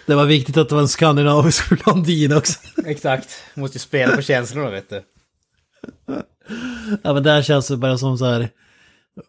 Det 0.07 0.15
var 0.15 0.27
viktigt 0.27 0.57
att 0.57 0.69
det 0.69 0.75
var 0.75 0.83
en 0.83 0.89
skandinavisk 0.89 1.71
blondin 1.85 2.33
också. 2.33 2.59
Exakt, 2.87 3.29
måste 3.55 3.77
ju 3.77 3.81
spela 3.81 4.17
på 4.17 4.23
känslorna 4.23 4.71
vet 4.71 4.91
du. 4.91 5.03
Ja 7.03 7.15
men 7.15 7.23
där 7.23 7.43
känns 7.43 7.69
det 7.69 7.77
bara 7.77 7.99
som 7.99 8.19
så 8.19 8.25
här. 8.25 8.49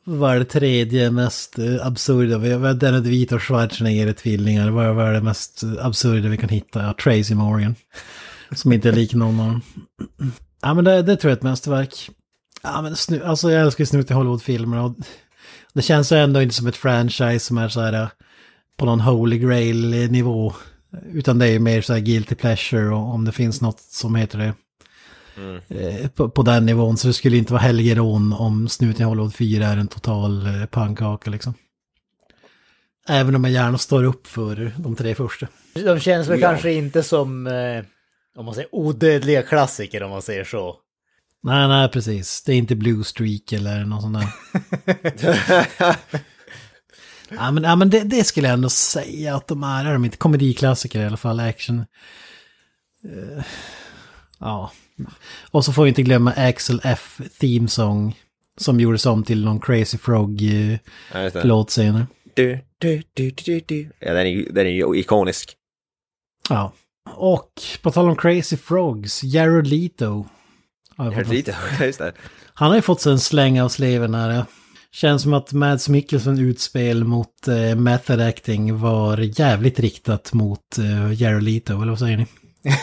Vad 0.04 0.36
är 0.36 0.40
det 0.40 0.46
tredje 0.46 1.12
mest 1.12 1.56
absurda? 1.82 2.38
Vi 2.38 2.52
har 2.52 2.74
Danny 2.74 3.00
DeVito 3.00 3.36
och 3.36 3.44
Schwarzenegger 3.44 4.08
är 4.08 4.14
tvillingar. 4.14 4.70
Vad 4.70 5.08
är, 5.08 5.14
det 5.14 5.22
mest 5.22 5.64
absurda 5.80 6.30
vi 6.30 6.38
kan 6.38 6.50
hitta? 6.50 6.84
Ja, 6.84 6.94
Tracy 7.04 7.36
Morgan. 7.36 7.76
Som 8.52 8.74
inte 8.74 8.90
är 8.90 8.94
lik 8.94 9.14
någon 9.14 9.40
av 9.40 9.48
dem. 9.48 9.62
Ja 10.62 10.74
men 10.74 10.86
det, 10.86 11.02
det 11.02 11.16
tror 11.16 11.30
jag 11.30 11.36
är 11.36 11.38
ett 11.38 11.44
mästerverk. 11.44 12.10
Ja 12.64 12.82
men 12.82 12.96
snu, 12.96 13.24
alltså 13.24 13.52
jag 13.52 13.62
älskar 13.62 13.82
ju 13.82 13.86
snut 13.86 14.12
i 14.12 14.14
Hollywood-filmer. 14.14 14.78
Och 14.78 14.96
det 15.74 15.82
känns 15.82 16.12
ju 16.12 16.18
ändå 16.18 16.42
inte 16.42 16.56
som 16.56 16.68
ett 16.68 16.76
franchise 16.76 17.40
som 17.40 17.58
är 17.58 17.70
så 17.70 17.82
här 17.82 18.10
på 18.78 18.86
någon 18.86 19.00
holy 19.00 19.38
grail-nivå. 19.40 20.54
Utan 21.12 21.40
det 21.40 21.48
är 21.48 21.60
mer 21.60 21.82
så 21.82 21.94
här 21.94 22.00
guilty 22.00 22.36
pleasure 22.36 22.90
och 22.90 23.14
om 23.14 23.26
det 23.26 23.32
finns 23.32 23.62
något 23.62 23.80
som 23.80 24.16
heter 24.16 24.38
det 24.38 24.54
eh, 25.70 26.08
på, 26.10 26.30
på 26.30 26.42
den 26.44 26.66
nivån. 26.66 26.98
Så 26.98 27.08
det 27.08 27.14
skulle 27.14 27.38
inte 27.38 27.54
vara 27.54 27.62
helgerån 27.64 28.34
om 28.34 28.70
Snuten 28.70 29.02
i 29.02 29.06
Hollywood 29.06 29.36
4 29.36 29.66
är 29.68 29.78
en 29.78 29.88
total 29.88 30.46
eh, 30.48 30.66
pannkaka 30.66 31.30
liksom. 31.32 31.54
Även 33.10 33.36
om 33.36 33.44
jag 33.44 33.54
gärna 33.54 33.78
står 33.78 34.04
upp 34.04 34.28
för 34.28 34.72
de 34.78 34.96
tre 34.96 35.16
första. 35.16 35.48
De 35.74 36.00
känns 36.00 36.28
väl 36.28 36.40
Ja. 36.40 36.48
kanske 36.50 36.74
inte 36.74 37.04
som, 37.04 37.48
eh, 37.48 37.84
om 38.38 38.46
man 38.46 38.54
säger 38.56 38.76
odödliga 38.76 39.42
klassiker 39.42 40.04
om 40.04 40.10
man 40.12 40.22
säger 40.22 40.44
så. 40.44 40.76
Nej, 41.44 41.68
nej, 41.68 41.90
precis. 41.90 42.44
Det 42.44 42.54
är 42.54 42.58
inte 42.58 42.76
Blue 42.76 43.04
Streak 43.04 43.52
eller 43.54 43.86
någon 43.86 44.02
sån 44.02 44.14
där. 44.14 44.28
ja, 47.30 47.52
men, 47.52 47.64
ja, 47.64 47.76
men 47.76 47.90
det, 47.90 48.04
det 48.04 48.24
skulle 48.24 48.48
jag 48.48 48.54
ändå 48.54 48.70
säga 48.70 49.36
att 49.36 49.48
de 49.48 49.64
är. 49.64 49.86
Är 49.86 49.94
de 49.94 50.06
inte 50.06 50.18
komediklassiker 50.18 51.02
i 51.02 51.06
alla 51.06 51.18
fall, 51.18 51.40
action. 51.40 51.80
Eh, 53.06 53.44
ja. 54.40 54.72
Och 55.52 55.66
så 55.66 55.74
får 55.74 55.84
vi 55.84 55.90
inte 55.90 56.04
glömma 56.04 56.32
Axel 56.32 56.82
F. 56.84 57.22
Theme 57.40 57.68
Song. 57.68 58.16
Som 58.60 58.80
gjordes 58.80 59.06
om 59.06 59.24
till 59.24 59.46
någon 59.46 59.60
Crazy 59.60 59.98
Frog-låt 59.98 60.80
Ja, 61.14 61.64
det. 61.66 61.72
senare. 61.72 62.08
Du, 62.34 62.60
du, 62.78 63.04
du, 63.14 63.32
du, 63.32 63.44
du, 63.46 63.60
du. 63.66 63.92
Ja, 64.00 64.14
den 64.14 64.28
är, 64.28 64.52
den 64.54 64.66
är 64.68 64.72
ju 64.72 65.00
ikonisk. 65.00 65.56
Ja. 66.50 66.74
Och 67.16 67.52
på 67.82 67.92
tal 67.92 68.10
om 68.10 68.16
Crazy 68.16 68.58
Frogs, 68.58 69.24
Jared 69.24 69.68
Leto. 69.68 70.26
fått- 70.98 71.28
lite, 71.28 71.56
just 71.82 72.00
det. 72.00 72.14
Han 72.54 72.70
har 72.70 72.76
ju 72.76 72.82
fått 72.82 73.02
sig 73.02 73.12
en 73.12 73.20
släng 73.20 73.62
av 73.62 73.70
sleven 73.70 74.14
här. 74.16 74.46
Känns 75.02 75.24
som 75.24 75.34
att 75.34 75.54
Mads 75.54 75.90
Mikkelsen 75.90 76.40
utspel 76.40 77.04
mot 77.04 77.48
eh, 77.48 77.76
method 77.76 78.22
acting 78.22 78.80
var 78.80 79.40
jävligt 79.40 79.80
riktat 79.80 80.34
mot 80.34 80.78
eh, 80.78 81.22
Jared 81.22 81.44
Leto, 81.44 81.82
eller 81.82 81.92
vad 81.92 82.00
säger 82.00 82.18
ni? 82.18 82.26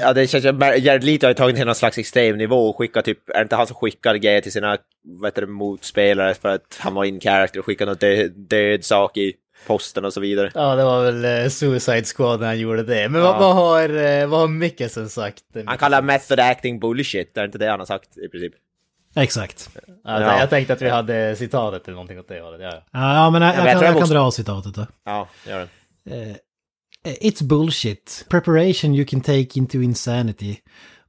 Ja, 0.00 0.12
det 0.12 0.26
känns 0.26 0.44
ju... 0.44 0.48
Jared 0.78 1.04
Leto 1.04 1.26
har 1.26 1.30
ju 1.30 1.34
tagit 1.34 1.56
till 1.56 1.66
någon 1.66 1.74
slags 1.74 1.98
extrem 1.98 2.36
nivå 2.36 2.68
och 2.68 2.78
skickat 2.78 3.04
typ... 3.04 3.30
Är 3.30 3.34
det 3.34 3.42
inte 3.42 3.56
han 3.56 3.66
som 3.66 3.76
skickar 3.76 4.14
grejer 4.14 4.40
till 4.40 4.52
sina 4.52 4.76
vad 5.20 5.30
heter 5.30 5.42
det, 5.42 5.48
motspelare 5.48 6.34
för 6.34 6.48
att 6.48 6.78
han 6.78 6.94
var 6.94 7.04
in 7.04 7.20
character 7.20 7.58
och 7.58 7.66
skickade 7.66 7.90
något 7.90 8.00
död, 8.00 8.32
död 8.36 8.84
sak 8.84 9.16
i 9.16 9.32
posten 9.66 10.04
och 10.04 10.12
så 10.12 10.20
vidare? 10.20 10.50
Ja, 10.54 10.74
det 10.74 10.84
var 10.84 11.04
väl 11.04 11.44
eh, 11.44 11.48
Suicide 11.48 12.04
Squad 12.04 12.40
när 12.40 12.46
han 12.46 12.58
gjorde 12.58 12.82
det. 12.82 13.08
Men 13.08 13.20
Ja. 13.20 13.32
vad, 13.32 13.40
vad 13.40 13.54
har, 13.54 14.04
eh, 14.04 14.26
vad 14.26 14.40
har 14.40 14.48
Mikkelsen 14.48 15.08
sagt? 15.08 15.42
Han 15.66 15.78
kallar 15.78 16.02
method 16.02 16.40
acting 16.40 16.80
bullshit, 16.80 17.34
det 17.34 17.40
är 17.40 17.44
inte 17.44 17.58
det 17.58 17.70
han 17.70 17.78
har 17.78 17.86
sagt 17.86 18.18
i 18.18 18.28
princip. 18.28 18.52
Exakt. 19.16 19.70
Ja, 20.04 20.20
Ja. 20.20 20.38
Jag 20.40 20.50
tänkte 20.50 20.72
att 20.72 20.82
vi 20.82 20.88
hade 20.88 21.36
citatet 21.36 21.84
eller 21.88 21.94
någonting 21.94 22.18
åt 22.18 22.28
det 22.28 22.40
hållet. 22.40 22.60
Ja, 22.60 22.82
ja. 22.92 23.30
Men 23.30 23.42
jag, 23.42 23.56
jag, 23.56 23.66
jag 23.66 23.72
kan, 23.72 23.82
jag 23.82 23.94
jag 23.94 23.98
kan 24.00 24.08
dra 24.08 24.30
citatet 24.30 24.74
då. 24.74 24.86
Ja, 25.04 25.28
gör 25.46 25.68
det. 26.04 26.30
Eh, 26.30 26.36
It's 27.20 27.42
bullshit. 27.44 28.26
Preparation 28.30 28.94
you 28.94 29.04
can 29.04 29.20
take 29.20 29.58
into 29.58 29.82
insanity. 29.82 30.56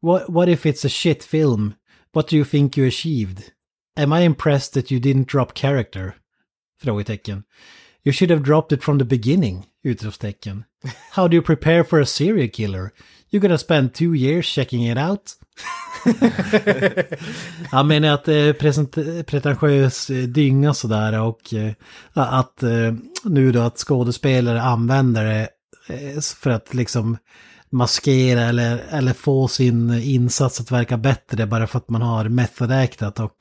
What, 0.02 0.30
what 0.30 0.48
if 0.50 0.66
it's 0.66 0.86
a 0.86 0.90
shit 0.90 1.24
film? 1.24 1.74
What 2.14 2.28
do 2.30 2.36
you 2.36 2.46
think 2.46 2.78
you 2.78 2.88
achieved? 2.88 3.44
Am 4.00 4.14
I 4.14 4.24
impressed 4.26 4.74
that 4.74 4.92
you 4.92 5.02
didn't 5.02 5.26
drop 5.32 5.54
character? 5.56 6.16
Frågetecken. 6.82 7.44
You 8.04 8.14
should 8.14 8.30
have 8.32 8.44
dropped 8.44 8.72
it 8.78 8.84
from 8.84 9.00
the 9.00 9.06
beginning! 9.06 9.66
Utropstecken. 9.84 10.64
How 11.12 11.28
do 11.28 11.36
you 11.36 11.42
prepare 11.42 11.84
for 11.84 12.00
a 12.00 12.06
serial 12.06 12.50
killer? 12.50 12.92
You 13.32 13.42
gotta 13.42 13.58
spend 13.58 13.94
two 13.94 14.14
years 14.14 14.46
checking 14.54 14.84
it 14.84 14.98
out? 14.98 15.32
Han 17.72 17.88
menar 17.88 18.10
att 18.10 18.28
eh, 18.28 18.34
det 18.34 18.40
är 18.40 19.24
pretentiös 19.24 20.10
eh, 20.10 20.24
dynga 20.24 20.74
sådär 20.74 21.22
och 21.22 21.54
eh, 21.54 21.74
att 22.14 22.64
eh, 22.64 22.94
nu 23.24 23.52
då 23.52 23.62
att 23.62 23.78
skådespelare 23.78 24.62
använder 24.62 25.26
det 25.26 25.50
eh, 25.88 26.22
för 26.22 26.50
att 26.50 26.74
liksom 26.74 27.18
maskera 27.70 28.42
eller, 28.42 28.84
eller 28.90 29.14
få 29.14 29.48
sin 29.48 29.94
insats 29.94 30.62
att 30.62 30.72
verka 30.72 30.98
bättre 30.98 31.46
bara 31.46 31.68
för 31.68 31.78
att 31.78 31.90
man 31.90 32.02
har 32.02 32.30
methodactat 32.30 33.20
och 33.20 33.36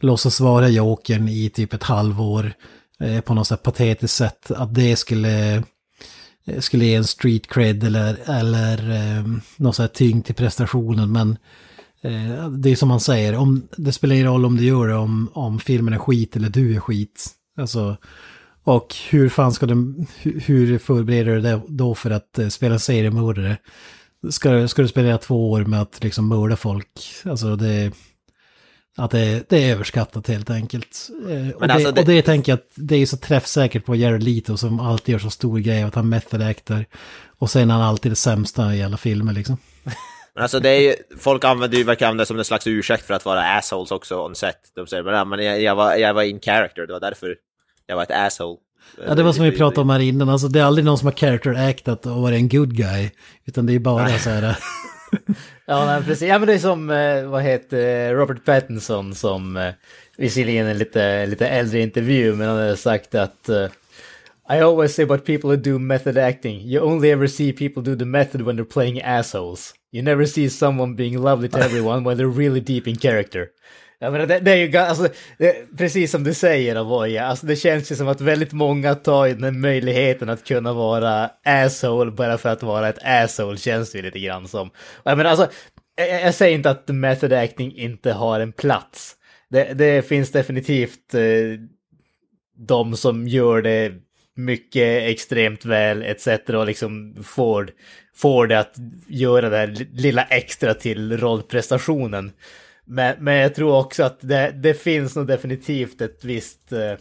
låtsas 0.00 0.40
vara 0.40 0.68
jokern 0.68 1.28
i 1.28 1.50
typ 1.50 1.72
ett 1.72 1.82
halvår 1.82 2.52
på 3.24 3.34
något 3.34 3.46
sätt 3.46 3.62
patetiskt 3.62 4.16
sätt. 4.16 4.50
Att 4.50 4.74
det 4.74 4.96
skulle, 4.96 5.62
Eh, 6.50 6.60
skulle 6.60 6.84
ge 6.84 6.94
en 6.94 7.04
street 7.04 7.46
cred 7.46 7.84
eller, 7.84 8.16
eller 8.26 8.90
eh, 8.90 9.24
något 9.56 9.76
sånt 9.76 9.90
här 9.90 9.94
tyngd 9.94 10.24
till 10.24 10.34
prestationen. 10.34 11.12
Men 11.12 11.30
eh, 12.02 12.48
det 12.50 12.70
är 12.70 12.76
som 12.76 12.88
man 12.88 13.00
säger, 13.00 13.36
om, 13.36 13.68
det 13.76 13.92
spelar 13.92 14.14
ingen 14.14 14.26
roll 14.26 14.44
om 14.44 14.56
du 14.56 14.64
gör 14.64 14.88
det, 14.88 14.94
om, 14.94 15.28
om 15.32 15.58
filmen 15.60 15.94
är 15.94 15.98
skit 15.98 16.36
eller 16.36 16.48
du 16.48 16.76
är 16.76 16.80
skit. 16.80 17.26
Alltså, 17.58 17.96
och 18.64 18.94
hur 19.10 19.28
fan 19.28 19.52
ska 19.52 19.66
du, 19.66 20.04
hur- 20.22 20.78
förbereder 20.78 21.34
du 21.34 21.40
dig 21.40 21.60
då 21.68 21.94
för 21.94 22.10
att 22.10 22.38
eh, 22.38 22.48
spela 22.48 22.78
seriemördare? 22.78 23.56
Ska, 24.30 24.68
ska 24.68 24.82
du 24.82 24.88
spela 24.88 25.18
två 25.18 25.50
år 25.50 25.64
med 25.64 25.80
att 25.82 26.04
liksom 26.04 26.28
mörda 26.28 26.56
folk? 26.56 26.88
Alltså 27.24 27.56
det... 27.56 27.92
Att 29.00 29.10
det, 29.10 29.48
det 29.48 29.56
är 29.68 29.72
överskattat 29.72 30.28
helt 30.28 30.50
enkelt. 30.50 31.08
Eh, 31.30 31.56
och, 31.56 31.62
alltså 31.62 31.88
det, 31.90 31.94
det- 31.94 32.00
och 32.00 32.06
det 32.06 32.22
tänker 32.22 32.52
jag 32.52 32.56
att 32.56 32.70
det 32.74 32.96
är 32.96 33.06
så 33.06 33.16
träffsäkert 33.16 33.84
på 33.84 33.96
Jared 33.96 34.22
Leto 34.22 34.56
som 34.56 34.80
alltid 34.80 35.12
gör 35.12 35.18
så 35.18 35.30
stor 35.30 35.58
grej 35.58 35.82
av 35.82 35.88
att 35.88 35.94
han 35.94 36.08
method 36.08 36.42
actor. 36.42 36.84
Och 37.38 37.50
sen 37.50 37.70
är 37.70 37.74
han 37.74 37.82
alltid 37.82 38.12
det 38.12 38.16
sämsta 38.16 38.74
i 38.74 38.82
alla 38.82 38.96
filmer 38.96 39.32
liksom. 39.32 39.56
Men 40.34 40.42
alltså 40.42 40.60
det 40.60 40.68
är 40.70 40.80
ju, 40.80 40.94
folk 41.18 41.44
använder 41.44 41.78
ju, 41.78 41.84
verkar 41.84 42.06
använda 42.06 42.22
det 42.22 42.26
som 42.26 42.38
en 42.38 42.44
slags 42.44 42.66
ursäkt 42.66 43.06
för 43.06 43.14
att 43.14 43.24
vara 43.24 43.42
assholes 43.58 43.90
också 43.90 44.24
on 44.24 44.34
set. 44.34 44.56
De 44.74 44.86
säger 44.86 45.02
men, 45.02 45.14
ja, 45.14 45.24
men 45.24 45.44
jag, 45.44 45.62
jag, 45.62 45.74
var, 45.74 45.94
jag 45.94 46.14
var 46.14 46.22
in 46.22 46.40
character, 46.40 46.86
det 46.86 46.92
var 46.92 47.00
därför 47.00 47.36
jag 47.86 47.96
var 47.96 48.02
ett 48.02 48.10
asshole. 48.10 48.58
Ja, 49.06 49.14
det 49.14 49.22
var 49.22 49.32
som 49.32 49.44
vi 49.44 49.52
pratade 49.52 49.80
om 49.80 49.90
här 49.90 50.00
innan, 50.00 50.28
alltså 50.28 50.48
det 50.48 50.60
är 50.60 50.64
aldrig 50.64 50.84
någon 50.84 50.98
som 50.98 51.06
har 51.06 51.12
character 51.12 51.68
actat 51.68 52.06
och 52.06 52.22
varit 52.22 52.36
en 52.36 52.48
good 52.48 52.76
guy. 52.76 53.10
Utan 53.44 53.66
det 53.66 53.74
är 53.74 53.78
bara 53.78 54.18
så 54.18 54.30
här... 54.30 54.56
Ja, 55.70 55.86
nej, 55.86 56.04
precis. 56.04 56.28
Ja, 56.28 56.38
men 56.38 56.48
det 56.48 56.54
är 56.54 56.58
som, 56.58 56.90
eh, 56.90 57.24
vad 57.24 57.42
heter 57.42 58.08
eh, 58.08 58.14
Robert 58.14 58.44
Pattinson 58.44 59.14
som, 59.14 59.56
eh, 59.56 59.72
visserligen 60.16 60.66
en 60.66 60.78
lite, 60.78 61.26
lite 61.26 61.48
äldre 61.48 61.80
intervju, 61.80 62.34
men 62.34 62.48
han 62.48 62.56
hade 62.56 62.76
sagt 62.76 63.14
att 63.14 63.48
I 64.52 64.60
always 64.60 64.94
say 64.94 65.04
about 65.04 65.24
people 65.24 65.50
who 65.50 65.56
do 65.56 65.78
method 65.78 66.18
acting, 66.18 66.60
you 66.60 66.82
only 66.82 67.10
ever 67.10 67.26
see 67.26 67.52
people 67.52 67.82
do 67.82 67.96
the 67.96 68.04
method 68.04 68.40
when 68.40 68.56
they're 68.56 68.72
playing 68.72 69.02
assholes. 69.02 69.74
You 69.92 70.02
never 70.02 70.26
see 70.26 70.50
someone 70.50 70.96
being 70.96 71.18
lovely 71.18 71.48
to 71.48 71.58
everyone 71.58 72.04
when 72.04 72.16
they're 72.16 72.38
really 72.38 72.60
deep 72.60 72.88
in 72.88 72.96
character. 72.96 73.50
Jag 74.02 74.12
menar, 74.12 74.26
det, 74.26 74.40
det 74.40 74.50
är 74.50 74.56
ju 74.56 74.76
alltså, 74.76 75.08
det, 75.38 75.76
precis 75.78 76.10
som 76.10 76.24
du 76.24 76.34
säger 76.34 76.76
Avoya, 76.76 77.26
alltså 77.26 77.46
det 77.46 77.56
känns 77.56 77.92
ju 77.92 77.96
som 77.96 78.08
att 78.08 78.20
väldigt 78.20 78.52
många 78.52 78.94
tar 78.94 79.26
ju 79.26 79.34
den 79.34 79.60
möjligheten 79.60 80.28
att 80.28 80.44
kunna 80.44 80.72
vara 80.72 81.30
asshole 81.44 82.10
bara 82.10 82.38
för 82.38 82.48
att 82.48 82.62
vara 82.62 82.88
ett 82.88 82.98
asshole 83.04 83.58
känns 83.58 83.92
det 83.92 83.98
ju 83.98 84.04
lite 84.04 84.18
grann 84.18 84.48
som. 84.48 84.70
Jag 85.04 85.16
menar 85.16 85.30
alltså, 85.30 85.48
jag, 85.96 86.22
jag 86.22 86.34
säger 86.34 86.54
inte 86.54 86.70
att 86.70 86.88
method 86.88 87.32
acting 87.32 87.76
inte 87.76 88.12
har 88.12 88.40
en 88.40 88.52
plats. 88.52 89.16
Det, 89.50 89.72
det 89.74 90.08
finns 90.08 90.32
definitivt 90.32 91.14
eh, 91.14 91.60
de 92.56 92.96
som 92.96 93.28
gör 93.28 93.62
det 93.62 93.92
mycket 94.36 95.02
extremt 95.02 95.64
väl 95.64 96.02
etc. 96.02 96.28
och 96.48 96.66
liksom 96.66 97.16
får, 97.24 97.70
får 98.14 98.46
det 98.46 98.58
att 98.58 98.74
göra 99.08 99.48
det 99.48 99.56
här 99.56 99.86
lilla 99.92 100.22
extra 100.22 100.74
till 100.74 101.18
rollprestationen. 101.18 102.32
Men, 102.92 103.16
men 103.24 103.36
jag 103.36 103.54
tror 103.54 103.78
också 103.78 104.02
att 104.02 104.18
det, 104.20 104.50
det 104.62 104.74
finns 104.74 105.16
nog 105.16 105.26
definitivt 105.26 106.00
ett 106.00 106.24
visst 106.24 106.72
eh, 106.72 106.94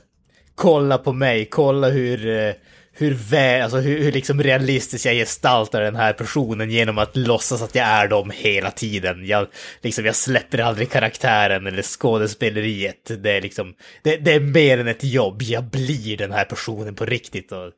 kolla 0.55 0.97
på 0.97 1.13
mig, 1.13 1.45
kolla 1.45 1.89
hur, 1.89 2.27
eh, 2.27 2.53
hur, 2.93 3.15
vä- 3.15 3.63
alltså 3.63 3.77
hur, 3.77 4.03
hur 4.03 4.11
liksom 4.11 4.43
realistiskt 4.43 5.05
jag 5.05 5.15
gestaltar 5.15 5.81
den 5.81 5.95
här 5.95 6.13
personen 6.13 6.71
genom 6.71 6.97
att 6.97 7.15
låtsas 7.15 7.61
att 7.61 7.75
jag 7.75 7.87
är 7.87 8.07
dem 8.07 8.31
hela 8.35 8.71
tiden. 8.71 9.25
Jag, 9.25 9.47
liksom, 9.81 10.05
jag 10.05 10.15
släpper 10.15 10.57
aldrig 10.57 10.89
karaktären 10.89 11.67
eller 11.67 11.81
skådespeleriet. 11.81 13.11
Det 13.23 13.31
är, 13.31 13.41
liksom, 13.41 13.73
det, 14.03 14.17
det 14.17 14.33
är 14.33 14.39
mer 14.39 14.77
än 14.77 14.87
ett 14.87 15.03
jobb, 15.03 15.41
jag 15.41 15.63
blir 15.63 16.17
den 16.17 16.31
här 16.31 16.45
personen 16.45 16.95
på 16.95 17.05
riktigt. 17.05 17.51
Och 17.51 17.71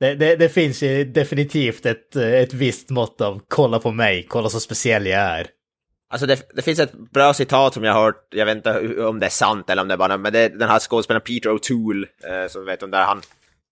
det, 0.00 0.14
det, 0.14 0.36
det 0.36 0.48
finns 0.48 0.82
ju 0.82 1.04
definitivt 1.04 1.86
ett, 1.86 2.16
ett 2.16 2.54
visst 2.54 2.90
mått 2.90 3.20
av 3.20 3.40
kolla 3.48 3.78
på 3.78 3.92
mig, 3.92 4.26
kolla 4.28 4.48
så 4.48 4.60
speciell 4.60 5.06
jag 5.06 5.20
är. 5.20 5.46
Alltså 6.08 6.26
det, 6.26 6.48
det 6.54 6.62
finns 6.62 6.78
ett 6.78 6.92
bra 6.92 7.34
citat 7.34 7.74
som 7.74 7.84
jag 7.84 7.92
har 7.92 8.02
hört, 8.02 8.26
jag 8.30 8.46
vet 8.46 8.56
inte 8.56 9.02
om 9.04 9.20
det 9.20 9.26
är 9.26 9.30
sant 9.30 9.70
eller 9.70 9.82
om 9.82 9.88
det 9.88 9.94
är 9.94 9.98
bara, 9.98 10.16
men 10.16 10.32
det 10.32 10.38
är 10.38 10.48
den 10.48 10.68
här 10.68 10.78
skådespelaren 10.78 11.24
Peter 11.24 11.50
O'Toole, 11.50 12.06
eh, 12.24 12.48
som 12.48 12.64
vet 12.64 12.82
om 12.82 12.90
där 12.90 13.04
han 13.04 13.22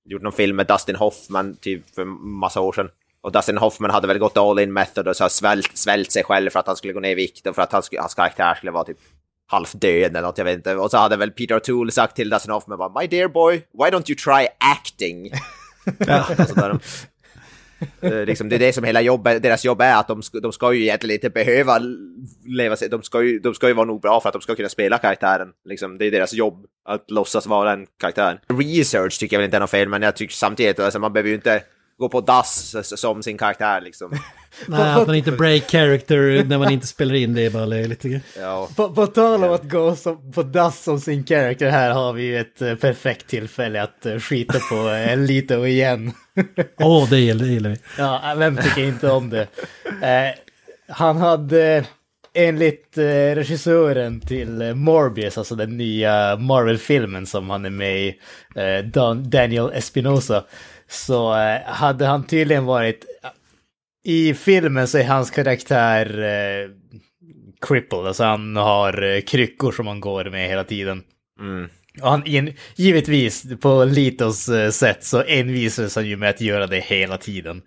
gjort 0.04 0.22
någon 0.22 0.32
film 0.32 0.56
med 0.56 0.66
Dustin 0.66 0.96
Hoffman 0.96 1.56
typ 1.56 1.94
för 1.94 2.04
massa 2.04 2.60
år 2.60 2.72
sedan. 2.72 2.88
Och 3.20 3.32
Dustin 3.32 3.58
Hoffman 3.58 3.90
hade 3.90 4.06
väl 4.06 4.18
gått 4.18 4.36
all 4.36 4.58
in 4.58 4.72
method 4.72 5.08
och 5.08 5.16
så 5.16 5.28
svält, 5.28 5.76
svält 5.76 6.12
sig 6.12 6.24
själv 6.24 6.50
för 6.50 6.60
att 6.60 6.66
han 6.66 6.76
skulle 6.76 6.92
gå 6.92 7.00
ner 7.00 7.10
i 7.10 7.14
vikt 7.14 7.46
och 7.46 7.54
för 7.54 7.62
att 7.62 7.72
han, 7.72 7.82
hans 7.98 8.14
karaktär 8.14 8.54
skulle 8.54 8.72
vara 8.72 8.84
typ 8.84 8.98
halvt 9.46 9.80
död 9.80 10.10
eller 10.10 10.22
något, 10.22 10.38
jag 10.38 10.44
vet 10.44 10.56
inte. 10.56 10.76
Och 10.76 10.90
så 10.90 10.96
hade 10.96 11.16
väl 11.16 11.30
Peter 11.30 11.58
O'Toole 11.58 11.90
sagt 11.90 12.16
till 12.16 12.30
Dustin 12.30 12.52
Hoffman 12.52 12.78
bara 12.78 13.00
My 13.00 13.06
dear 13.06 13.28
boy, 13.28 13.54
why 13.54 13.90
don't 13.90 14.10
you 14.10 14.16
try 14.16 14.46
acting? 14.58 15.30
Eh, 16.08 16.30
Eh, 18.00 18.24
liksom, 18.24 18.48
det 18.48 18.56
är 18.56 18.58
det 18.58 18.72
som 18.72 18.84
hela 18.84 19.00
jobbet, 19.00 19.42
deras 19.42 19.64
jobb 19.64 19.80
är, 19.80 19.96
att 19.96 20.08
de 20.08 20.22
ska, 20.22 20.40
de 20.40 20.52
ska 20.52 20.72
ju 20.72 20.82
egentligen 20.82 21.14
inte 21.14 21.30
behöva 21.30 21.80
leva 22.44 22.76
sig, 22.76 22.88
de 22.88 23.02
ska, 23.02 23.22
ju, 23.22 23.38
de 23.38 23.54
ska 23.54 23.68
ju 23.68 23.74
vara 23.74 23.86
nog 23.86 24.00
bra 24.00 24.20
för 24.20 24.28
att 24.28 24.32
de 24.32 24.42
ska 24.42 24.54
kunna 24.54 24.68
spela 24.68 24.98
karaktären. 24.98 25.48
Liksom, 25.64 25.98
det 25.98 26.06
är 26.06 26.10
deras 26.10 26.34
jobb, 26.34 26.66
att 26.84 27.10
låtsas 27.10 27.46
vara 27.46 27.72
en 27.72 27.86
karaktär. 28.00 28.40
Research 28.48 29.18
tycker 29.20 29.36
jag 29.36 29.38
väl 29.38 29.44
inte 29.44 29.56
är 29.56 29.60
något 29.60 29.70
fel, 29.70 29.88
men 29.88 30.02
jag 30.02 30.16
tycker 30.16 30.34
samtidigt, 30.34 30.80
alltså, 30.80 30.98
man 30.98 31.12
behöver 31.12 31.28
ju 31.28 31.34
inte 31.34 31.62
gå 31.98 32.08
på 32.08 32.20
dass 32.20 32.76
som 33.00 33.22
sin 33.22 33.38
karaktär 33.38 33.80
liksom. 33.80 34.10
Nej, 34.66 34.92
att 34.92 35.06
man 35.06 35.16
inte 35.16 35.32
break 35.32 35.70
character 35.70 36.44
när 36.44 36.58
man 36.58 36.72
inte 36.72 36.86
spelar 36.86 37.14
in 37.14 37.34
det 37.34 37.46
är 37.46 37.50
bara 37.50 37.66
löjligt. 37.66 38.04
Ja. 38.38 38.68
På, 38.76 38.94
på 38.94 39.06
tal 39.06 39.44
om 39.44 39.52
att 39.52 39.70
gå 39.70 39.96
som, 39.96 40.32
på 40.32 40.42
dass 40.42 40.82
som 40.82 41.00
sin 41.00 41.24
karaktär 41.24 41.70
här 41.70 41.90
har 41.90 42.12
vi 42.12 42.22
ju 42.22 42.38
ett 42.38 42.62
eh, 42.62 42.74
perfekt 42.74 43.26
tillfälle 43.26 43.82
att 43.82 44.06
uh, 44.06 44.18
skita 44.18 44.58
på 44.58 44.74
uh, 44.74 45.16
Lito 45.16 45.66
igen. 45.66 46.12
Åh, 46.78 47.08
det 47.10 47.18
gillar 47.18 47.44
det 47.44 47.52
gillar 47.52 47.70
vi. 47.70 47.76
ja, 47.98 48.32
äh, 48.32 48.38
vem 48.38 48.56
tycker 48.56 48.84
inte 48.84 49.10
om 49.10 49.30
det? 49.30 49.46
Eh, 50.02 50.34
han 50.88 51.16
hade 51.16 51.84
enligt 52.34 52.98
eh, 52.98 53.34
regissören 53.34 54.20
till 54.20 54.62
eh, 54.62 54.74
Morbius, 54.74 55.38
alltså 55.38 55.54
den 55.54 55.76
nya 55.76 56.36
Marvel-filmen 56.36 57.26
som 57.26 57.50
han 57.50 57.64
är 57.64 57.70
med 57.70 58.00
i, 58.00 58.18
eh, 58.54 58.84
Dan, 58.84 59.30
Daniel 59.30 59.70
Espinosa, 59.74 60.44
så 60.94 61.36
eh, 61.36 61.60
hade 61.66 62.06
han 62.06 62.26
tydligen 62.26 62.64
varit... 62.64 63.04
I 64.06 64.34
filmen 64.34 64.88
så 64.88 64.98
är 64.98 65.04
hans 65.04 65.30
karaktär 65.30 66.18
eh, 66.18 66.70
crippled, 67.66 68.06
alltså 68.06 68.24
han 68.24 68.56
har 68.56 69.02
eh, 69.02 69.20
kryckor 69.20 69.72
som 69.72 69.86
han 69.86 70.00
går 70.00 70.24
med 70.24 70.48
hela 70.48 70.64
tiden. 70.64 71.02
Mm. 71.40 71.68
Och 72.02 72.10
han, 72.10 72.52
givetvis, 72.76 73.46
på 73.60 73.84
Litos 73.84 74.48
eh, 74.48 74.70
sätt 74.70 75.04
så 75.04 75.22
envisades 75.22 75.96
han 75.96 76.06
ju 76.06 76.16
med 76.16 76.30
att 76.30 76.40
göra 76.40 76.66
det 76.66 76.80
hela 76.80 77.18
tiden. 77.18 77.62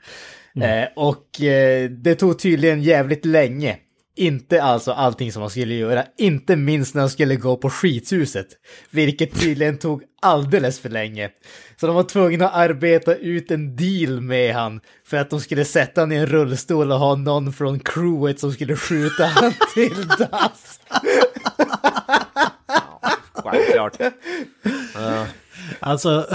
Eh, 0.61 0.87
och 0.95 1.41
eh, 1.41 1.89
det 1.89 2.15
tog 2.15 2.39
tydligen 2.39 2.83
jävligt 2.83 3.25
länge. 3.25 3.77
Inte 4.17 4.63
alltså 4.63 4.91
allting 4.91 5.31
som 5.31 5.41
han 5.41 5.49
skulle 5.49 5.73
göra, 5.73 6.05
inte 6.17 6.55
minst 6.55 6.95
när 6.95 7.01
han 7.01 7.09
skulle 7.09 7.35
gå 7.35 7.57
på 7.57 7.69
skitshuset. 7.69 8.47
Vilket 8.89 9.39
tydligen 9.39 9.77
tog 9.77 10.03
alldeles 10.21 10.79
för 10.79 10.89
länge. 10.89 11.29
Så 11.79 11.87
de 11.87 11.95
var 11.95 12.03
tvungna 12.03 12.49
att 12.49 12.55
arbeta 12.55 13.15
ut 13.15 13.51
en 13.51 13.75
deal 13.75 14.21
med 14.21 14.55
han 14.55 14.81
för 15.05 15.17
att 15.17 15.29
de 15.29 15.39
skulle 15.39 15.65
sätta 15.65 16.01
han 16.01 16.11
i 16.11 16.15
en 16.15 16.25
rullstol 16.25 16.91
och 16.91 16.99
ha 16.99 17.15
någon 17.15 17.53
från 17.53 17.79
crewet 17.79 18.39
som 18.39 18.51
skulle 18.51 18.75
skjuta 18.75 19.25
han 19.35 19.53
till 19.73 20.07
dass. 20.07 20.79
Självklart. 23.33 23.97
Alltså, 25.79 26.27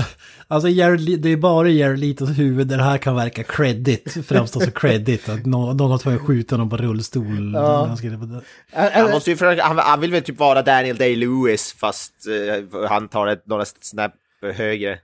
alltså 0.52 0.68
Jared, 0.68 1.20
det 1.20 1.28
är 1.28 1.36
bara 1.36 1.68
i 1.68 1.78
Jared 1.78 1.98
Letos 1.98 2.38
huvud 2.38 2.66
där 2.66 2.76
det 2.76 2.82
här 2.82 2.98
kan 2.98 3.16
verka 3.16 3.42
credit, 3.42 4.26
framstå 4.26 4.60
som 4.60 4.72
credit. 4.72 5.28
Att 5.28 5.46
någon, 5.46 5.76
någon 5.76 5.90
har 5.90 5.98
tvungen 5.98 6.20
att 6.20 6.26
skjuta 6.26 6.54
honom 6.54 6.70
på 6.70 6.76
rullstol. 6.76 7.52
Ja. 7.54 7.86
Han 7.86 7.96
skulle 7.96 8.18
på 8.18 8.24
det. 8.24 8.42
Han, 8.72 9.10
måste 9.10 9.30
ju 9.30 9.36
försöka, 9.36 9.64
han, 9.64 9.78
han 9.78 10.00
vill 10.00 10.12
väl 10.12 10.22
typ 10.22 10.38
vara 10.38 10.62
Daniel 10.62 10.96
Day-Lewis 10.96 11.74
fast 11.76 12.12
eh, 12.26 12.88
han 12.88 13.08
tar 13.08 13.26
ett 13.26 13.46
några 13.46 13.64
snäpp 13.64 14.12
högre. 14.54 14.98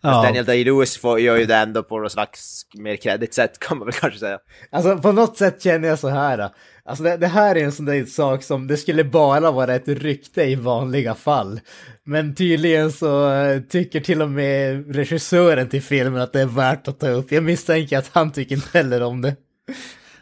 Ja. 0.00 0.22
Daniel 0.22 0.44
Day-Lewis 0.44 0.98
får- 1.00 1.20
gör 1.20 1.36
ju 1.36 1.46
det 1.46 1.56
ändå 1.56 1.82
på 1.82 1.98
något 1.98 2.12
slags 2.12 2.62
mer 2.74 2.96
kreddigt 2.96 3.34
sätt 3.34 3.58
kan 3.58 3.78
man 3.78 3.86
väl 3.86 3.94
kanske 3.94 4.18
säga. 4.18 4.38
Alltså 4.72 4.96
på 4.98 5.12
något 5.12 5.36
sätt 5.36 5.62
känner 5.62 5.88
jag 5.88 5.98
så 5.98 6.08
här. 6.08 6.50
Alltså 6.84 7.04
det, 7.04 7.16
det 7.16 7.26
här 7.26 7.56
är 7.56 7.64
en 7.64 7.72
sån 7.72 7.86
där 7.86 8.04
sak 8.04 8.42
som 8.42 8.66
det 8.66 8.76
skulle 8.76 9.04
bara 9.04 9.50
vara 9.50 9.74
ett 9.74 9.88
rykte 9.88 10.42
i 10.42 10.54
vanliga 10.54 11.14
fall. 11.14 11.60
Men 12.04 12.34
tydligen 12.34 12.92
så 12.92 13.32
eh, 13.34 13.60
tycker 13.60 14.00
till 14.00 14.22
och 14.22 14.30
med 14.30 14.94
regissören 14.96 15.68
till 15.68 15.82
filmen 15.82 16.20
att 16.20 16.32
det 16.32 16.40
är 16.40 16.46
värt 16.46 16.88
att 16.88 17.00
ta 17.00 17.08
upp. 17.08 17.32
Jag 17.32 17.42
misstänker 17.44 17.98
att 17.98 18.10
han 18.12 18.32
tycker 18.32 18.54
inte 18.54 18.68
heller 18.78 19.02
om 19.02 19.20
det. 19.22 19.36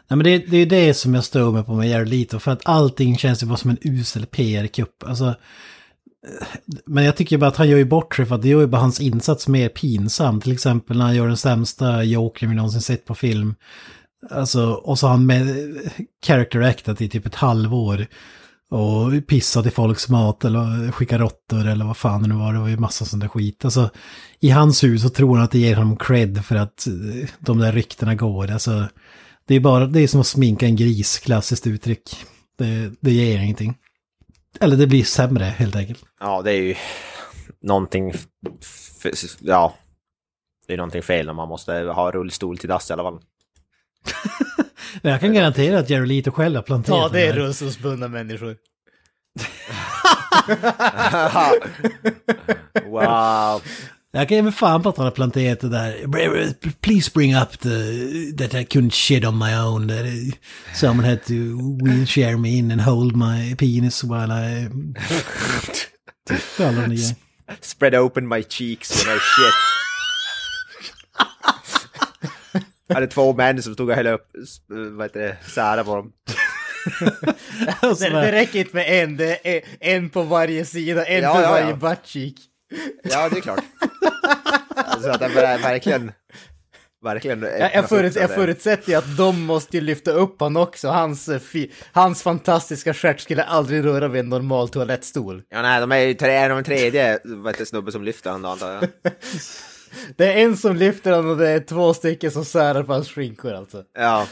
Nej 0.09 0.17
men 0.17 0.23
det, 0.23 0.37
det 0.37 0.57
är 0.57 0.65
det 0.65 0.93
som 0.93 1.13
jag 1.15 1.23
stör 1.23 1.51
mig 1.51 1.63
på 1.63 1.73
med 1.73 1.89
Jared 1.89 2.09
Leto. 2.09 2.39
För 2.39 2.51
att 2.51 2.61
allting 2.65 3.17
känns 3.17 3.43
ju 3.43 3.47
bara 3.47 3.57
som 3.57 3.69
en 3.69 3.77
usel 3.81 4.25
PR-kupp. 4.25 5.03
Alltså, 5.05 5.35
men 6.85 7.03
jag 7.03 7.15
tycker 7.15 7.37
bara 7.37 7.47
att 7.47 7.57
han 7.57 7.69
gör 7.69 7.77
ju 7.77 7.85
bort 7.85 8.15
sig 8.15 8.25
för 8.25 8.35
att 8.35 8.41
det 8.41 8.47
gör 8.47 8.59
ju 8.59 8.67
bara 8.67 8.81
hans 8.81 9.01
insats 9.01 9.47
mer 9.47 9.69
pinsam. 9.69 10.41
Till 10.41 10.53
exempel 10.53 10.97
när 10.97 11.05
han 11.05 11.15
gör 11.15 11.27
den 11.27 11.37
sämsta 11.37 12.03
jokern 12.03 12.49
vi 12.49 12.55
någonsin 12.55 12.81
sett 12.81 13.05
på 13.05 13.15
film. 13.15 13.55
Alltså, 14.31 14.71
och 14.71 14.99
så 14.99 15.07
har 15.07 15.11
han 15.11 15.25
med 15.25 15.75
character 16.25 16.61
actat 16.61 17.01
i 17.01 17.09
typ 17.09 17.25
ett 17.25 17.35
halvår. 17.35 18.07
Och 18.69 19.27
pissat 19.27 19.65
i 19.65 19.71
folks 19.71 20.09
mat 20.09 20.45
eller 20.45 20.91
skickat 20.91 21.19
råttor 21.19 21.67
eller 21.67 21.85
vad 21.85 21.97
fan 21.97 22.21
det 22.21 22.27
nu 22.27 22.35
var. 22.35 22.53
Det 22.53 22.59
var 22.59 22.67
ju 22.67 22.77
massa 22.77 23.05
sån 23.05 23.19
där 23.19 23.27
skit. 23.27 23.65
Alltså, 23.65 23.89
i 24.39 24.49
hans 24.49 24.83
hus 24.83 25.01
så 25.01 25.09
tror 25.09 25.35
han 25.35 25.45
att 25.45 25.51
det 25.51 25.59
ger 25.59 25.75
honom 25.75 25.97
cred 25.97 26.45
för 26.45 26.55
att 26.55 26.87
eh, 26.87 27.29
de 27.39 27.57
där 27.57 27.71
ryktena 27.71 28.15
går. 28.15 28.51
Alltså, 28.51 28.87
det 29.47 29.55
är 29.55 29.59
bara, 29.59 29.87
det 29.87 30.01
är 30.01 30.07
som 30.07 30.21
att 30.21 30.27
sminka 30.27 30.65
en 30.65 30.75
gris, 30.75 31.19
klassiskt 31.19 31.67
uttryck. 31.67 32.15
Det, 32.57 32.91
det 32.99 33.11
ger 33.11 33.39
ingenting. 33.39 33.75
Eller 34.59 34.77
det 34.77 34.87
blir 34.87 35.03
sämre 35.03 35.43
helt 35.43 35.75
enkelt. 35.75 36.03
Ja, 36.19 36.41
det 36.41 36.51
är 36.51 36.61
ju 36.61 36.75
någonting... 37.61 38.13
ja. 39.39 39.73
Det 40.67 40.73
är 40.73 40.77
någonting 40.77 41.03
fel 41.03 41.25
när 41.25 41.33
man 41.33 41.47
måste 41.47 41.73
ha 41.73 42.11
rullstol 42.11 42.57
till 42.57 42.69
dass 42.69 42.89
i 42.89 42.93
alla 42.93 43.03
fall. 43.03 43.19
Men 45.01 45.11
jag 45.11 45.21
kan 45.21 45.33
garantera 45.33 45.79
att 45.79 45.89
Jared 45.89 46.07
Leto 46.07 46.31
själv 46.31 46.55
har 46.55 46.63
planterat 46.63 46.99
Ja, 46.99 47.09
det 47.09 47.27
är 47.27 47.33
rullstolsbundna 47.33 48.07
människor. 48.07 48.57
wow. 52.85 53.61
Jag 54.11 54.27
kan 54.27 54.35
ge 54.35 54.43
mig 54.43 54.51
fan 54.51 54.83
på 54.83 54.89
att 54.89 54.97
han 54.97 55.05
har 55.05 55.11
planterat 55.11 55.59
det 55.59 55.69
där. 55.69 56.53
Please 56.81 57.11
bring 57.13 57.35
up 57.35 57.59
the, 57.59 57.69
that 58.37 58.53
I 58.53 58.65
couldn't 58.65 58.93
shit 58.93 59.25
on 59.25 59.37
my 59.37 59.55
own. 59.55 59.87
That 59.87 60.05
someone 60.75 61.09
had 61.09 61.23
to 61.23 61.33
wheelchair 61.83 62.37
me 62.37 62.49
in 62.49 62.71
and 62.71 62.81
hold 62.81 63.15
my 63.15 63.55
penis 63.55 64.03
while 64.03 64.31
I... 64.31 64.69
Typ 66.29 66.59
alla 66.59 66.87
nya. 66.87 67.15
Spread 67.61 67.95
open 67.95 68.27
my 68.27 68.43
cheeks 68.43 69.05
when 69.05 69.15
I 69.15 69.19
shit. 69.19 69.53
Jag 72.87 72.95
hade 72.95 73.07
två 73.07 73.33
män 73.33 73.63
som 73.63 73.73
stod 73.73 73.89
och 73.89 73.95
hällde 73.95 74.11
upp, 74.11 74.27
vad 74.67 75.05
heter 75.05 75.19
det, 75.19 75.37
sära 75.53 75.83
på 75.83 75.95
dem. 75.95 76.11
Det, 77.81 78.09
det 78.09 78.31
räcker 78.31 78.59
inte 78.59 78.75
med 78.75 79.03
en, 79.03 79.17
det 79.17 79.55
är 79.55 79.61
en 79.79 80.09
på 80.09 80.23
varje 80.23 80.65
sida, 80.65 81.05
en 81.05 81.23
Ja, 81.23 81.33
för 81.33 81.41
ja, 81.41 81.51
varje 81.51 81.69
ja. 81.69 81.75
butt 81.75 82.05
cheek. 82.05 82.35
Ja, 83.03 83.29
det 83.29 83.37
är 83.37 83.41
klart. 83.41 83.63
Så 85.01 85.09
att 85.09 85.21
ver- 85.21 85.61
verkligen, 85.61 86.11
verkligen... 87.03 87.41
Jag, 87.41 87.75
jag, 87.75 87.89
förut, 87.89 88.15
jag 88.15 88.29
förutsätter 88.29 88.89
ju 88.89 88.95
att 88.95 89.17
de 89.17 89.45
måste 89.45 89.77
ju 89.77 89.81
lyfta 89.81 90.11
upp 90.11 90.41
han 90.41 90.57
också. 90.57 90.87
Hans, 90.87 91.29
eh, 91.29 91.39
fi, 91.39 91.71
hans 91.91 92.23
fantastiska 92.23 92.93
stjärt 92.93 93.19
skulle 93.19 93.43
aldrig 93.43 93.85
röra 93.85 94.07
vid 94.07 94.19
en 94.19 94.29
normal 94.29 94.69
toalettstol. 94.69 95.43
Ja, 95.49 95.61
nej, 95.61 95.79
de 95.79 95.91
är 95.91 95.97
ju 95.97 96.13
tre, 96.13 96.51
av 96.51 96.57
en 96.57 96.63
tredje 96.63 97.19
det, 97.57 97.65
snubbe 97.65 97.91
som 97.91 98.03
lyfter 98.03 98.39
då, 98.39 98.47
antar 98.47 98.71
jag. 98.71 98.89
Det 100.17 100.33
är 100.33 100.37
en 100.37 100.57
som 100.57 100.75
lyfter 100.75 101.11
han 101.11 101.29
och 101.29 101.37
det 101.37 101.49
är 101.49 101.59
två 101.59 101.93
stycken 101.93 102.31
som 102.31 102.45
särar 102.45 102.83
på 102.83 102.93
hans 102.93 103.09
skinkor 103.09 103.53
alltså. 103.53 103.83
Ja. 103.97 104.27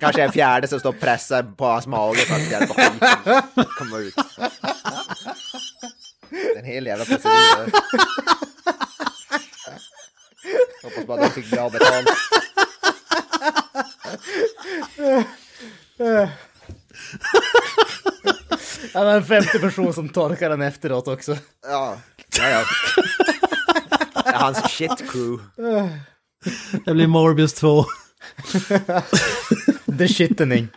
Kanske 0.00 0.22
en 0.22 0.32
fjärde 0.32 0.68
som 0.68 0.80
står 0.80 0.90
och 0.90 1.00
pressar 1.00 1.42
på 1.42 1.64
hans 1.64 1.86
mage 1.86 2.18
för 2.18 2.34
att 2.34 2.50
hjälpa 2.50 2.74
skiten 2.74 3.08
komma 3.78 3.98
ut. 3.98 4.14
En 6.56 6.64
hel 6.64 6.86
jävla 6.86 7.04
procedur. 7.04 7.56
där. 7.56 7.72
Hoppas 10.82 11.06
bara 11.06 11.24
att 11.24 11.34
de 11.34 11.42
fick 11.42 11.50
bra 11.50 11.70
betalt. 11.70 12.08
Han 18.94 19.06
har 19.06 19.14
en 19.16 19.24
femte 19.24 19.58
person 19.58 19.94
som 19.94 20.08
torkar 20.08 20.50
den 20.50 20.62
efteråt 20.62 21.08
också. 21.08 21.36
Ja, 21.66 21.98
ja, 22.38 22.48
ja. 22.48 22.64
Hans 24.34 24.58
shit 24.70 25.10
crew. 25.12 25.42
Det 26.84 26.94
blir 26.94 27.06
Morbius 27.06 27.54
2. 27.54 27.84
The 29.98 30.08
shittening. 30.08 30.68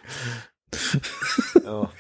Ja. 1.66 1.92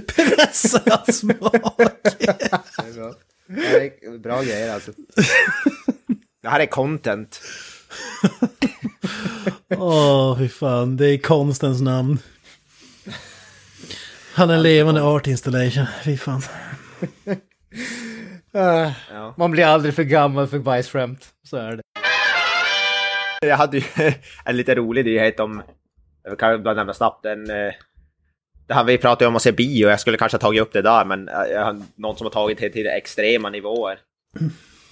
Pressad 0.00 1.14
smak. 1.14 1.52
Det 1.52 2.28
är 2.78 2.94
bra. 2.94 3.14
Det 3.46 4.04
är 4.06 4.18
bra 4.18 4.42
grejer 4.42 4.74
alltså. 4.74 4.92
Det 6.42 6.48
här 6.48 6.60
är 6.60 6.66
content. 6.66 7.40
Åh, 9.76 10.38
fy 10.38 10.48
fan. 10.48 10.96
Det 10.96 11.06
är 11.08 11.18
konstens 11.18 11.80
namn. 11.80 12.18
Han 14.34 14.50
är 14.50 14.54
en 14.54 14.62
levande 14.62 15.02
art 15.02 15.26
installation. 15.26 15.86
Fy 16.04 16.16
fan. 16.16 16.42
Ah, 18.52 18.90
Ja. 19.12 19.34
Man 19.38 19.50
blir 19.50 19.64
aldrig 19.64 19.94
för 19.94 20.02
gammal 20.02 20.46
för 20.46 20.58
bajsskämt. 20.58 21.28
Så 21.42 21.56
är 21.56 21.76
det. 21.76 21.82
Jag 23.46 23.56
hade 23.56 23.78
ju 23.78 23.84
en 24.44 24.56
lite 24.56 24.74
rolig 24.74 25.04
nyhet 25.04 25.40
om, 25.40 25.62
jag 26.24 26.38
kan 26.38 26.62
bara 26.62 26.74
nämna 26.74 26.94
snabbt, 26.94 27.24
en... 27.26 27.46
Det 28.66 28.74
här 28.74 28.84
vi 28.84 28.98
pratade 28.98 29.24
ju 29.24 29.28
om 29.28 29.36
att 29.36 29.42
se 29.42 29.52
bio, 29.52 29.88
jag 29.88 30.00
skulle 30.00 30.16
kanske 30.16 30.34
ha 30.36 30.40
tagit 30.40 30.62
upp 30.62 30.72
det 30.72 30.82
där, 30.82 31.04
men 31.04 31.28
eh, 31.28 31.34
jag 31.52 31.64
har 31.64 31.82
någon 31.96 32.16
som 32.16 32.24
har 32.24 32.30
tagit 32.32 32.58
det 32.58 32.70
till 32.70 32.86
extrema 32.86 33.50
nivåer. 33.50 33.98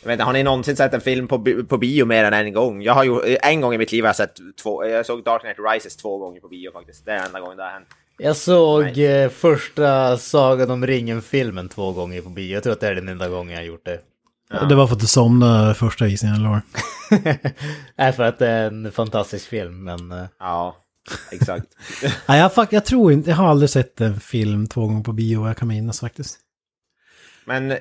Jag 0.02 0.06
vet 0.06 0.12
inte, 0.12 0.24
har 0.24 0.32
ni 0.32 0.42
någonsin 0.42 0.76
sett 0.76 0.94
en 0.94 1.00
film 1.00 1.28
på, 1.28 1.44
på 1.68 1.78
bio 1.78 2.04
mer 2.04 2.24
än 2.24 2.32
en 2.34 2.52
gång? 2.52 2.82
Jag 2.82 2.94
har 2.94 3.04
ju, 3.04 3.36
en 3.42 3.60
gång 3.60 3.74
i 3.74 3.78
mitt 3.78 3.92
liv 3.92 4.04
har 4.04 4.08
jag 4.08 4.16
sett 4.16 4.36
två, 4.62 4.86
jag 4.86 5.06
såg 5.06 5.24
Dark 5.24 5.42
Knight 5.42 5.56
Rises 5.72 5.96
två 5.96 6.18
gånger 6.18 6.40
på 6.40 6.48
bio 6.48 6.72
faktiskt. 6.72 7.04
Det 7.04 7.12
är 7.12 7.26
enda 7.26 7.40
gången 7.40 7.56
det 7.56 7.62
har 7.62 7.70
hänt. 7.70 7.86
Jag 8.18 8.36
såg 8.36 8.98
eh, 8.98 9.28
första 9.28 10.16
Sagan 10.18 10.70
om 10.70 10.86
ringen-filmen 10.86 11.68
två 11.68 11.92
gånger 11.92 12.20
på 12.22 12.28
bio. 12.28 12.54
Jag 12.54 12.62
tror 12.62 12.72
att 12.72 12.80
det 12.80 12.88
är 12.88 12.94
den 12.94 13.08
enda 13.08 13.28
gången 13.28 13.52
jag 13.52 13.58
har 13.60 13.66
gjort 13.66 13.84
det. 13.84 14.00
Det 14.68 14.74
var 14.74 14.86
för 14.86 14.94
att 14.94 15.00
du 15.00 15.06
somnade 15.06 15.74
första 15.74 16.04
visningen, 16.04 16.36
eller 16.36 16.48
vad? 16.48 16.60
Nej, 17.96 18.12
för 18.12 18.22
att 18.22 18.38
det 18.38 18.48
är 18.48 18.66
en 18.66 18.92
fantastisk 18.92 19.48
film, 19.48 19.84
men... 19.84 20.12
eh, 20.12 20.24
Ja, 20.38 20.76
exakt. 21.30 21.66
Nej, 22.28 22.38
jag, 22.56 22.68
jag 22.70 22.84
tror 22.84 23.12
inte, 23.12 23.30
jag 23.30 23.36
har 23.36 23.48
aldrig 23.48 23.70
sett 23.70 24.00
en 24.00 24.20
film 24.20 24.66
två 24.66 24.80
gånger 24.80 25.04
på 25.04 25.12
bio, 25.12 25.46
jag 25.46 25.56
kan 25.56 25.68
minnas 25.68 26.00
faktiskt. 26.00 26.38
Men 27.44 27.70
eh, 27.70 27.78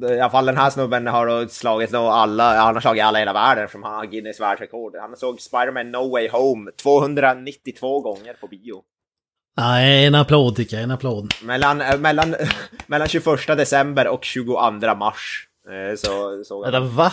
i 0.00 0.20
alla 0.20 0.30
fall 0.30 0.46
den 0.46 0.56
här 0.56 0.70
snubben 0.70 1.06
har 1.06 1.26
då 1.26 1.48
slagit 1.48 1.90
då 1.90 1.98
alla, 2.08 2.56
han 2.56 2.74
har 2.74 2.80
slagit 2.80 3.04
alla 3.04 3.18
i 3.18 3.20
hela 3.20 3.32
världen 3.32 3.64
eftersom 3.64 3.82
han 3.82 3.94
har 3.94 4.06
Guinness 4.06 4.40
världsrekord. 4.40 4.96
Han 5.00 5.16
såg 5.16 5.40
Spider-Man 5.40 5.90
No 5.90 6.10
Way 6.10 6.28
Home 6.28 6.70
292 6.82 8.00
gånger 8.00 8.34
på 8.40 8.46
bio. 8.46 8.82
Nej, 9.58 10.06
en 10.06 10.14
applåd 10.14 10.56
tycker 10.56 10.76
jag, 10.76 10.84
en 10.84 10.90
applåd. 10.90 11.34
Mellan, 11.42 11.80
eh, 11.80 11.98
mellan, 11.98 12.34
mellan 12.86 13.08
21 13.08 13.46
december 13.46 14.08
och 14.08 14.24
22 14.24 14.94
mars. 14.94 15.48
eh, 15.68 15.96
Så 15.96 16.44
såg 16.44 16.64
Vänta, 16.64 16.78
han. 16.78 16.96
va? 16.96 17.12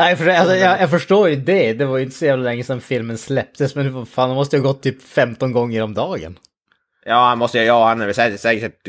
Nej, 0.00 0.16
för, 0.16 0.26
alltså, 0.28 0.54
jag, 0.56 0.80
jag 0.80 0.90
förstår 0.90 1.28
ju 1.28 1.36
det. 1.36 1.72
Det 1.72 1.84
var 1.84 1.96
ju 1.98 2.04
inte 2.04 2.16
så 2.16 2.24
jävla 2.24 2.44
länge 2.44 2.64
sedan 2.64 2.80
filmen 2.80 3.18
släpptes, 3.18 3.74
men 3.74 4.06
fan, 4.06 4.28
de 4.28 4.34
måste 4.34 4.56
ju 4.56 4.62
ha 4.62 4.72
gått 4.72 4.82
typ 4.82 5.02
15 5.02 5.52
gånger 5.52 5.82
om 5.82 5.94
dagen. 5.94 6.38
Ja, 7.04 7.14
han 7.28 7.38
måste 7.38 7.58
ja, 7.58 7.88
han 7.88 7.98
har 8.00 8.06
väl 8.06 8.14
säkert, 8.14 8.40
säkert 8.40 8.88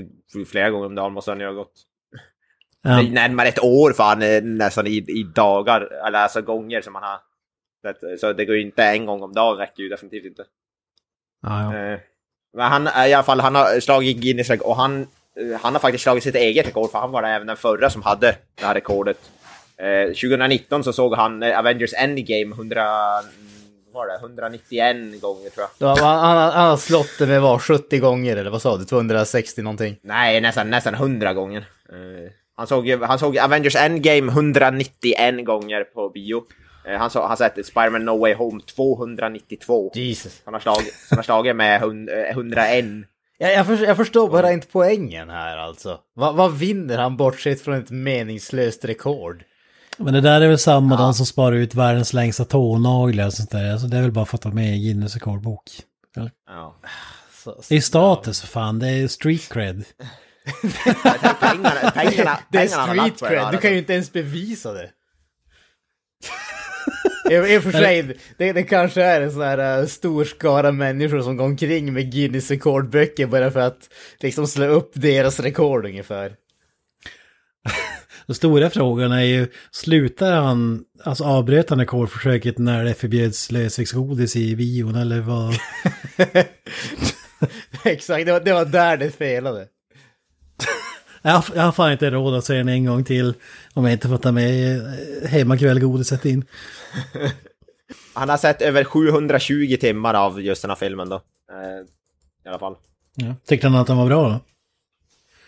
flera 0.51 0.70
gånger 0.70 0.86
om 0.86 0.95
dagen 0.95 1.14
måste 1.14 1.32
han 1.32 1.39
ju 1.39 1.45
ha 1.45 1.53
gått. 1.53 1.74
Ja. 2.84 2.89
Det 2.89 3.07
är 3.07 3.12
närmare 3.12 3.47
ett 3.47 3.64
år 3.64 3.93
för 3.93 4.03
han 4.03 4.22
är 4.22 4.41
nästan 4.41 4.88
i, 4.88 4.91
i 4.97 5.24
dagar, 5.36 5.82
eller 6.07 6.20
alltså 6.20 6.41
gånger 6.41 6.82
som 6.82 6.95
han 6.95 7.03
har. 7.03 7.20
Det- 7.84 8.18
Så 8.18 8.34
det 8.34 8.45
går 8.45 8.55
ju 8.55 8.62
inte 8.62 8.84
en 8.84 9.05
gång 9.05 9.24
om 9.24 9.34
dagen, 9.34 9.57
räcker 9.57 9.84
ju 9.84 9.89
definitivt 9.89 10.26
inte. 10.26 10.43
Ja, 11.41 11.74
ja. 11.74 11.80
Eh, 11.93 11.99
Men 12.53 12.66
han, 12.72 12.88
eh, 12.88 13.07
i 13.07 13.14
alla 13.14 13.24
fall, 13.24 13.39
han 13.39 13.55
har 13.55 13.80
slagit 13.80 14.18
Guinness 14.18 14.49
och 14.49 14.76
han, 14.76 15.01
eh, 15.01 15.59
han 15.62 15.74
har 15.74 15.80
faktiskt 15.80 16.03
slagit 16.03 16.24
sitt 16.24 16.36
eget 16.36 16.68
rekord 16.68 16.91
för 16.91 16.99
han 16.99 17.12
var 17.12 17.24
även 17.24 17.47
den 17.47 17.57
förra 17.57 17.89
som 17.89 18.01
hade 18.01 18.36
det 18.55 18.66
här 18.66 18.74
rekordet. 18.74 19.18
Eh, 19.82 20.08
2019 20.08 20.84
så 20.84 20.94
såg 20.94 21.16
han 21.16 21.44
eh, 21.44 21.60
Avengers 21.60 21.94
Endgame 21.94 22.56
100, 22.56 22.84
vad 23.92 23.94
var 23.94 24.08
det, 24.08 24.20
191 24.20 25.22
gånger 25.22 25.50
tror 25.50 25.68
jag. 25.80 25.98
Ja, 25.98 26.04
han, 26.04 26.20
han, 26.20 26.52
han 26.52 26.70
har 26.70 26.78
slått 26.78 27.18
det 27.20 27.28
med 27.28 27.42
var 27.42 27.60
70 27.60 28.00
gånger, 28.00 28.38
eller 28.38 28.50
vad 28.52 28.62
sa 28.62 28.78
du? 28.78 28.86
260 28.86 29.62
någonting? 29.62 29.96
Nej, 30.02 30.42
nästan, 30.42 30.70
nästan 30.70 30.94
100 30.94 31.34
gånger. 31.34 31.66
Eh, 31.90 32.32
han, 32.56 32.68
såg, 32.68 32.90
han 32.90 33.20
såg 33.20 33.38
Avengers 33.38 33.76
Endgame 33.76 34.32
191 34.32 35.46
gånger 35.46 35.84
på 35.84 36.10
bio. 36.10 36.44
Eh, 36.88 36.98
han, 36.98 37.10
så, 37.10 37.28
han 37.28 37.38
sett 37.38 37.66
Spider-Man 37.66 38.06
No 38.06 38.20
Way 38.20 38.34
Home 38.34 38.62
292. 38.76 39.92
Jesus. 39.96 40.42
Han 40.46 40.54
har 40.54 40.62
slagit, 40.62 40.94
han 41.10 41.18
har 41.18 41.24
slagit 41.24 41.56
med 41.56 41.82
100, 41.82 42.14
eh, 42.14 42.32
101. 42.32 42.86
Jag, 43.38 43.54
jag, 43.54 43.68
för, 43.68 43.86
jag 43.86 43.98
förstår 43.98 44.30
bara 44.30 44.52
inte 44.52 44.68
poängen 44.72 45.30
här 45.30 45.58
alltså. 45.58 46.00
Va, 46.16 46.32
vad 46.32 46.58
vinner 46.58 46.98
han 46.98 47.18
bortsett 47.18 47.62
från 47.62 47.76
ett 47.76 47.92
meningslöst 47.92 48.86
rekord? 48.86 49.44
Men 50.04 50.14
det 50.14 50.22
där 50.22 50.41
är 50.41 50.47
väl 50.47 50.60
samma 50.60 50.97
de 50.97 51.14
som 51.14 51.26
sparar 51.26 51.56
ut 51.56 51.76
världens 51.76 52.14
längsta 52.14 52.45
tånaglar 52.45 53.26
och 53.26 53.34
sånt 53.34 53.52
där. 53.52 53.72
Alltså 53.72 53.88
det 53.88 53.97
är 53.97 54.02
väl 54.02 54.12
bara 54.12 54.26
för 54.26 54.38
att 54.38 54.45
vara 54.45 54.56
med 54.56 54.76
i 54.76 54.80
Guinness 54.80 55.14
rekordbok. 55.14 55.64
Eller? 56.18 56.32
Ja. 56.47 56.76
Så, 57.43 57.62
Det 57.70 57.76
är 57.76 57.82
status 57.82 58.41
för 58.41 58.47
fan, 58.47 58.80
det 58.80 58.89
är 58.89 59.08
street 59.08 59.49
cred. 59.49 59.84
pengarna, 61.39 61.91
pengarna, 61.91 62.39
det 62.49 62.58
är 62.58 62.68
street 62.68 63.20
cred, 63.20 63.47
du 63.52 63.58
kan 63.58 63.72
ju 63.72 63.78
inte 63.78 63.93
ens 63.93 64.14
bevisa 64.14 64.74
det. 64.74 64.89
I 67.30 67.54
i 67.54 67.58
och 67.58 67.64
för 67.64 67.72
sig, 67.72 68.18
det, 68.38 68.54
det 68.54 68.64
kanske 68.64 69.04
är 69.04 69.22
en 69.22 69.32
sån 69.32 69.41
här 69.41 69.82
uh, 69.82 69.88
stor 69.88 70.24
skara 70.24 70.72
människor 70.72 71.22
som 71.22 71.38
går 71.38 71.45
omkring 71.45 71.93
med 71.93 72.12
Guinness 72.12 72.52
rekordböcker 72.52 73.28
bara 73.28 73.52
för 73.52 73.60
att 73.60 73.89
liksom 74.20 74.47
slå 74.47 74.66
upp 74.66 74.91
deras 74.93 75.39
rekord 75.39 75.86
ungefär. 75.86 76.36
Den 78.32 78.36
stora 78.36 78.70
frågan 78.70 79.12
är 79.12 79.22
ju, 79.22 79.48
slutar 79.72 80.32
han, 80.32 80.84
alltså 81.04 81.24
avbröt 81.24 81.70
han 81.70 81.80
rekordförsöket 81.80 82.58
när 82.58 82.86
det 82.86 82.94
förbjöds 82.94 83.52
lösviktsgodis 83.52 84.36
i 84.36 84.56
bion 84.56 84.96
eller 84.96 85.20
vad? 85.20 85.54
Exakt, 87.84 88.26
det 88.26 88.32
var, 88.32 88.40
det 88.40 88.54
var 88.54 88.66
där 88.66 88.98
det 88.98 89.12
felade. 89.12 89.68
Jag 91.22 91.32
har, 91.32 91.46
jag 91.56 91.64
har 91.64 91.72
fan 91.72 91.92
inte 91.92 92.10
råd 92.12 92.36
att 92.36 92.46
säga 92.46 92.58
den 92.58 92.70
en 92.70 92.86
gång 92.86 93.04
till 93.04 93.34
om 93.74 93.84
jag 93.84 93.94
inte 93.94 94.08
får 94.08 94.18
ta 94.18 94.32
med 94.32 94.78
eh, 94.78 95.30
hemmakvällgodiset 95.30 96.26
in. 96.26 96.46
Han 98.14 98.30
har 98.30 98.38
sett 98.38 98.62
över 98.62 98.84
720 98.84 99.78
timmar 99.80 100.14
av 100.14 100.42
just 100.42 100.62
den 100.62 100.72
här 100.72 100.76
filmen 100.76 101.10
då. 101.10 101.16
Eh, 101.16 101.86
I 102.46 102.50
alla 102.50 102.60
fall. 102.60 102.76
Ja. 103.16 103.36
Tyckte 103.46 103.68
han 103.68 103.76
att 103.76 103.88
den 103.88 103.98
var 103.98 104.06
bra 104.06 104.42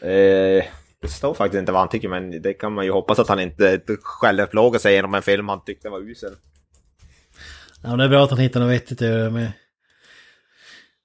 då? 0.01 0.07
Eh, 0.07 0.63
det 1.03 1.09
står 1.09 1.33
faktiskt 1.33 1.59
inte 1.59 1.71
vad 1.71 1.81
han 1.81 1.89
tycker, 1.89 2.09
men 2.09 2.41
det 2.41 2.53
kan 2.53 2.73
man 2.73 2.85
ju 2.85 2.91
hoppas 2.91 3.19
att 3.19 3.27
han 3.27 3.39
inte 3.39 3.81
självplågar 4.01 4.79
sig 4.79 4.93
genom 4.95 5.13
en 5.13 5.21
film 5.21 5.49
han 5.49 5.63
tyckte 5.63 5.89
var 5.89 5.99
usel. 6.09 6.33
Ja, 7.81 7.89
men 7.89 7.97
det 7.97 8.03
är 8.05 8.09
bra 8.09 8.23
att 8.23 8.29
han 8.29 8.39
hittar 8.39 8.59
något 8.59 8.69
vettigt 8.69 9.01
att 9.01 9.07
göra 9.07 9.29
med 9.29 9.51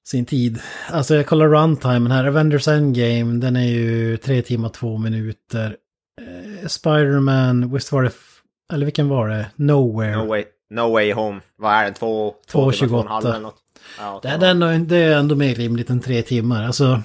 sin 0.07 0.27
tid. 0.27 0.61
Alltså 0.91 1.15
jag 1.15 1.27
kollar 1.27 1.49
runtimen 1.49 2.11
här, 2.11 2.27
Avengers 2.27 2.69
Endgame, 2.69 3.41
den 3.41 3.57
är 3.57 3.67
ju 3.67 4.17
tre 4.17 4.43
timmar 4.43 4.69
två 4.69 4.99
minuter. 4.99 5.77
Eh, 6.21 6.67
Spider-Man, 6.69 7.73
visst 7.73 7.93
var 7.93 8.03
det, 8.03 8.13
eller 8.73 8.85
vilken 8.87 9.09
var 9.09 9.29
det? 9.29 9.47
Nowhere. 9.57 10.17
No 10.17 10.27
way, 10.27 10.45
no 10.71 10.93
way 10.93 11.13
home. 11.13 11.41
Vad 11.57 11.73
är 11.73 11.85
den? 11.85 11.95
Två, 11.95 12.35
Två 12.51 12.73
timmar, 12.73 12.99
och 12.99 13.03
en 13.03 13.09
28. 13.09 13.09
halv 13.09 13.27
eller 13.27 13.41
något? 13.41 13.57
Ja, 13.99 14.21
Det, 14.23 14.29
är 14.29 14.45
ändå, 14.45 14.67
det 14.67 14.97
är 14.97 15.17
ändå 15.19 15.35
mer 15.35 15.55
rimligt 15.55 15.91
än 15.91 16.01
tre 16.01 16.23
timmar. 16.23 16.65
Alltså, 16.65 17.03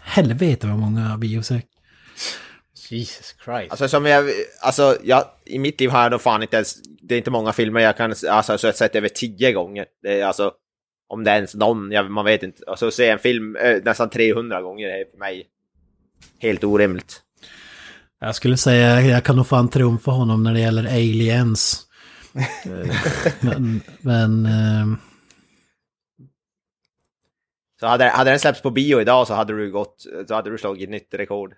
helvete 0.00 0.66
vad 0.66 0.78
många 0.78 1.16
biosök. 1.18 1.66
Jesus 2.90 3.34
Christ. 3.44 3.70
Alltså 3.70 3.88
som 3.88 4.06
jag, 4.06 4.30
alltså 4.60 4.98
jag, 5.02 5.24
i 5.44 5.58
mitt 5.58 5.80
liv 5.80 5.90
har 5.90 6.02
jag 6.02 6.10
nog 6.10 6.20
fan 6.20 6.42
inte 6.42 6.56
ens, 6.56 6.74
det 7.02 7.14
är 7.14 7.18
inte 7.18 7.30
många 7.30 7.52
filmer 7.52 7.80
jag 7.80 7.96
kan, 7.96 8.10
alltså 8.10 8.58
så 8.58 8.66
jag 8.66 8.72
har 8.72 8.76
sett 8.76 8.96
över 8.96 9.08
tio 9.08 9.52
gånger. 9.52 9.86
Det 10.02 10.20
är 10.20 10.26
alltså, 10.26 10.52
om 11.08 11.24
det 11.24 11.30
är 11.30 11.34
ens 11.34 11.54
någon, 11.54 11.92
jag, 11.92 12.10
man 12.10 12.24
vet 12.24 12.42
inte. 12.42 12.62
Alltså 12.66 12.86
att 12.86 12.94
se 12.94 13.08
en 13.08 13.18
film 13.18 13.56
eh, 13.56 13.82
nästan 13.84 14.10
300 14.10 14.62
gånger 14.62 14.88
är 14.88 15.04
för 15.10 15.18
mig 15.18 15.46
helt 16.38 16.64
orimligt. 16.64 17.22
Jag 18.20 18.34
skulle 18.34 18.56
säga, 18.56 19.00
jag 19.00 19.24
kan 19.24 19.36
nog 19.36 19.46
fan 19.46 19.68
trumfa 19.68 20.10
honom 20.10 20.42
när 20.42 20.54
det 20.54 20.60
gäller 20.60 20.84
aliens. 20.84 21.86
Eh, 22.34 22.96
men, 23.40 23.80
men 24.00 24.46
eh, 24.46 24.98
Så 27.80 27.86
hade, 27.86 28.04
hade 28.04 28.30
den 28.30 28.40
släppts 28.40 28.62
på 28.62 28.70
bio 28.70 29.00
idag 29.00 29.26
så 29.26 29.34
hade 29.34 29.56
du 29.56 29.72
gått, 29.72 30.06
så 30.28 30.34
hade 30.34 30.50
du 30.50 30.58
slagit 30.58 30.90
nytt 30.90 31.14
rekord. 31.14 31.54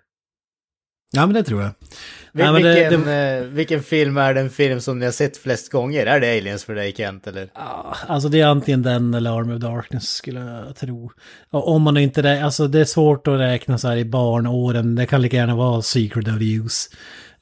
Ja 1.11 1.25
men 1.25 1.33
det 1.33 1.43
tror 1.43 1.61
jag. 1.61 1.69
Vil- 1.69 2.43
Nej, 2.43 2.53
men 2.53 2.61
det- 2.61 2.73
vilken, 2.73 3.05
det- 3.05 3.37
eh, 3.37 3.43
vilken 3.43 3.83
film 3.83 4.17
är 4.17 4.33
den 4.33 4.49
film 4.49 4.81
som 4.81 4.99
ni 4.99 5.05
har 5.05 5.11
sett 5.11 5.37
flest 5.37 5.71
gånger? 5.71 6.05
Är 6.05 6.19
det 6.19 6.37
Aliens 6.37 6.63
för 6.63 6.75
dig 6.75 6.93
Kent 6.97 7.27
eller? 7.27 7.49
Ja, 7.55 7.95
alltså 8.07 8.29
det 8.29 8.41
är 8.41 8.45
antingen 8.47 8.81
den 8.81 9.13
eller 9.13 9.39
Army 9.39 9.53
of 9.55 9.61
Darkness 9.61 10.09
skulle 10.09 10.39
jag 10.39 10.75
tro. 10.75 11.11
Och 11.49 11.67
om 11.67 11.81
man 11.81 11.97
inte 11.97 12.21
det, 12.21 12.43
alltså 12.45 12.67
det 12.67 12.79
är 12.79 12.85
svårt 12.85 13.27
att 13.27 13.39
räkna 13.39 13.77
så 13.77 13.87
här 13.87 13.97
i 13.97 14.05
barnåren. 14.05 14.95
Det 14.95 15.05
kan 15.05 15.21
lika 15.21 15.37
gärna 15.37 15.55
vara 15.55 15.81
Secret 15.81 16.27
of 16.27 16.41
Use, 16.41 16.89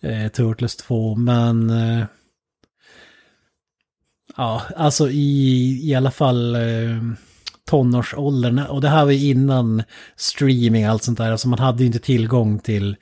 eh, 0.01 0.27
Turtles 0.31 0.75
2, 0.75 1.15
men... 1.15 1.69
Eh, 1.69 2.05
ja, 4.37 4.61
alltså 4.75 5.09
i, 5.09 5.79
i 5.89 5.95
alla 5.95 6.11
fall 6.11 6.55
eh, 6.55 6.97
tonårsåldern. 7.69 8.59
Och 8.59 8.81
det 8.81 8.89
här 8.89 9.05
var 9.05 9.11
innan 9.11 9.83
streaming 10.15 10.85
och 10.85 10.91
allt 10.91 11.03
sånt 11.03 11.17
där. 11.17 11.31
Alltså 11.31 11.47
man 11.47 11.59
hade 11.59 11.79
ju 11.79 11.87
inte 11.87 11.99
tillgång 11.99 12.59
till 12.59 12.95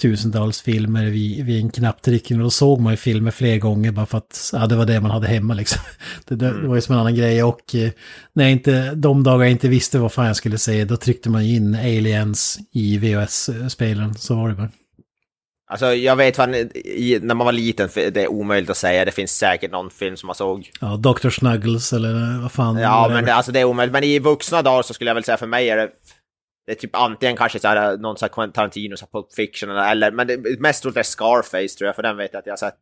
tusentals 0.00 0.62
filmer 0.62 1.04
vid, 1.04 1.44
vid 1.44 1.60
en 1.60 1.70
knapptryckning. 1.70 2.38
Och 2.38 2.44
då 2.44 2.50
såg 2.50 2.80
man 2.80 2.92
ju 2.92 2.96
filmer 2.96 3.30
fler 3.30 3.58
gånger 3.58 3.92
bara 3.92 4.06
för 4.06 4.18
att 4.18 4.50
ja, 4.52 4.66
det 4.66 4.76
var 4.76 4.86
det 4.86 5.00
man 5.00 5.10
hade 5.10 5.26
hemma 5.26 5.54
liksom. 5.54 5.82
Det, 6.28 6.34
det, 6.34 6.60
det 6.60 6.68
var 6.68 6.74
ju 6.74 6.80
som 6.80 6.94
en 6.94 7.00
annan 7.00 7.14
grej. 7.14 7.42
Och 7.42 7.74
eh, 7.74 7.90
när 8.32 8.44
jag 8.44 8.52
inte, 8.52 8.94
de 8.94 9.22
dagar 9.22 9.44
jag 9.44 9.50
inte 9.52 9.68
visste 9.68 9.98
vad 9.98 10.12
fan 10.12 10.26
jag 10.26 10.36
skulle 10.36 10.58
se, 10.58 10.84
då 10.84 10.96
tryckte 10.96 11.30
man 11.30 11.42
in 11.42 11.74
Aliens 11.74 12.58
i 12.72 12.98
VHS-spelen. 12.98 14.14
Så 14.14 14.34
var 14.34 14.48
det 14.48 14.54
bara. 14.54 14.70
Alltså 15.66 15.94
jag 15.94 16.16
vet 16.16 16.38
i, 16.74 17.18
när 17.22 17.34
man 17.34 17.44
var 17.44 17.52
liten, 17.52 17.88
det 17.94 18.16
är 18.22 18.28
omöjligt 18.28 18.70
att 18.70 18.76
säga, 18.76 19.04
det 19.04 19.12
finns 19.12 19.36
säkert 19.36 19.70
någon 19.72 19.90
film 19.90 20.16
som 20.16 20.26
man 20.26 20.36
såg. 20.36 20.70
Ja, 20.80 20.96
Dr. 20.96 21.30
Snuggles 21.30 21.92
eller 21.92 22.42
vad 22.42 22.52
fan. 22.52 22.76
Ja, 22.76 23.08
men 23.10 23.24
det, 23.24 23.34
alltså 23.34 23.52
det 23.52 23.60
är 23.60 23.64
omöjligt. 23.64 23.92
Men 23.92 24.04
i 24.04 24.18
vuxna 24.18 24.62
dagar 24.62 24.82
så 24.82 24.94
skulle 24.94 25.10
jag 25.10 25.14
väl 25.14 25.24
säga 25.24 25.36
för 25.36 25.46
mig 25.46 25.70
är 25.70 25.76
det, 25.76 25.88
det 26.66 26.72
är 26.72 26.76
typ 26.76 26.96
antingen 26.96 27.36
kanske 27.36 27.58
så 27.58 27.68
här, 27.68 27.96
någon 27.96 28.16
så 28.16 28.24
här 28.24 28.32
Quentin 28.32 28.52
Tarantino, 28.52 28.96
så 28.96 29.04
här 29.04 29.20
Pulp 29.20 29.32
Fiction 29.32 29.70
eller, 29.70 29.90
eller 29.90 30.10
men 30.10 30.26
det 30.26 30.60
mest 30.60 30.82
troligt 30.82 30.96
är 30.98 31.02
Scarface 31.02 31.78
tror 31.78 31.86
jag, 31.86 31.96
för 31.96 32.02
den 32.02 32.16
vet 32.16 32.32
jag 32.32 32.40
att 32.40 32.46
jag 32.46 32.52
har 32.52 32.56
sett, 32.56 32.80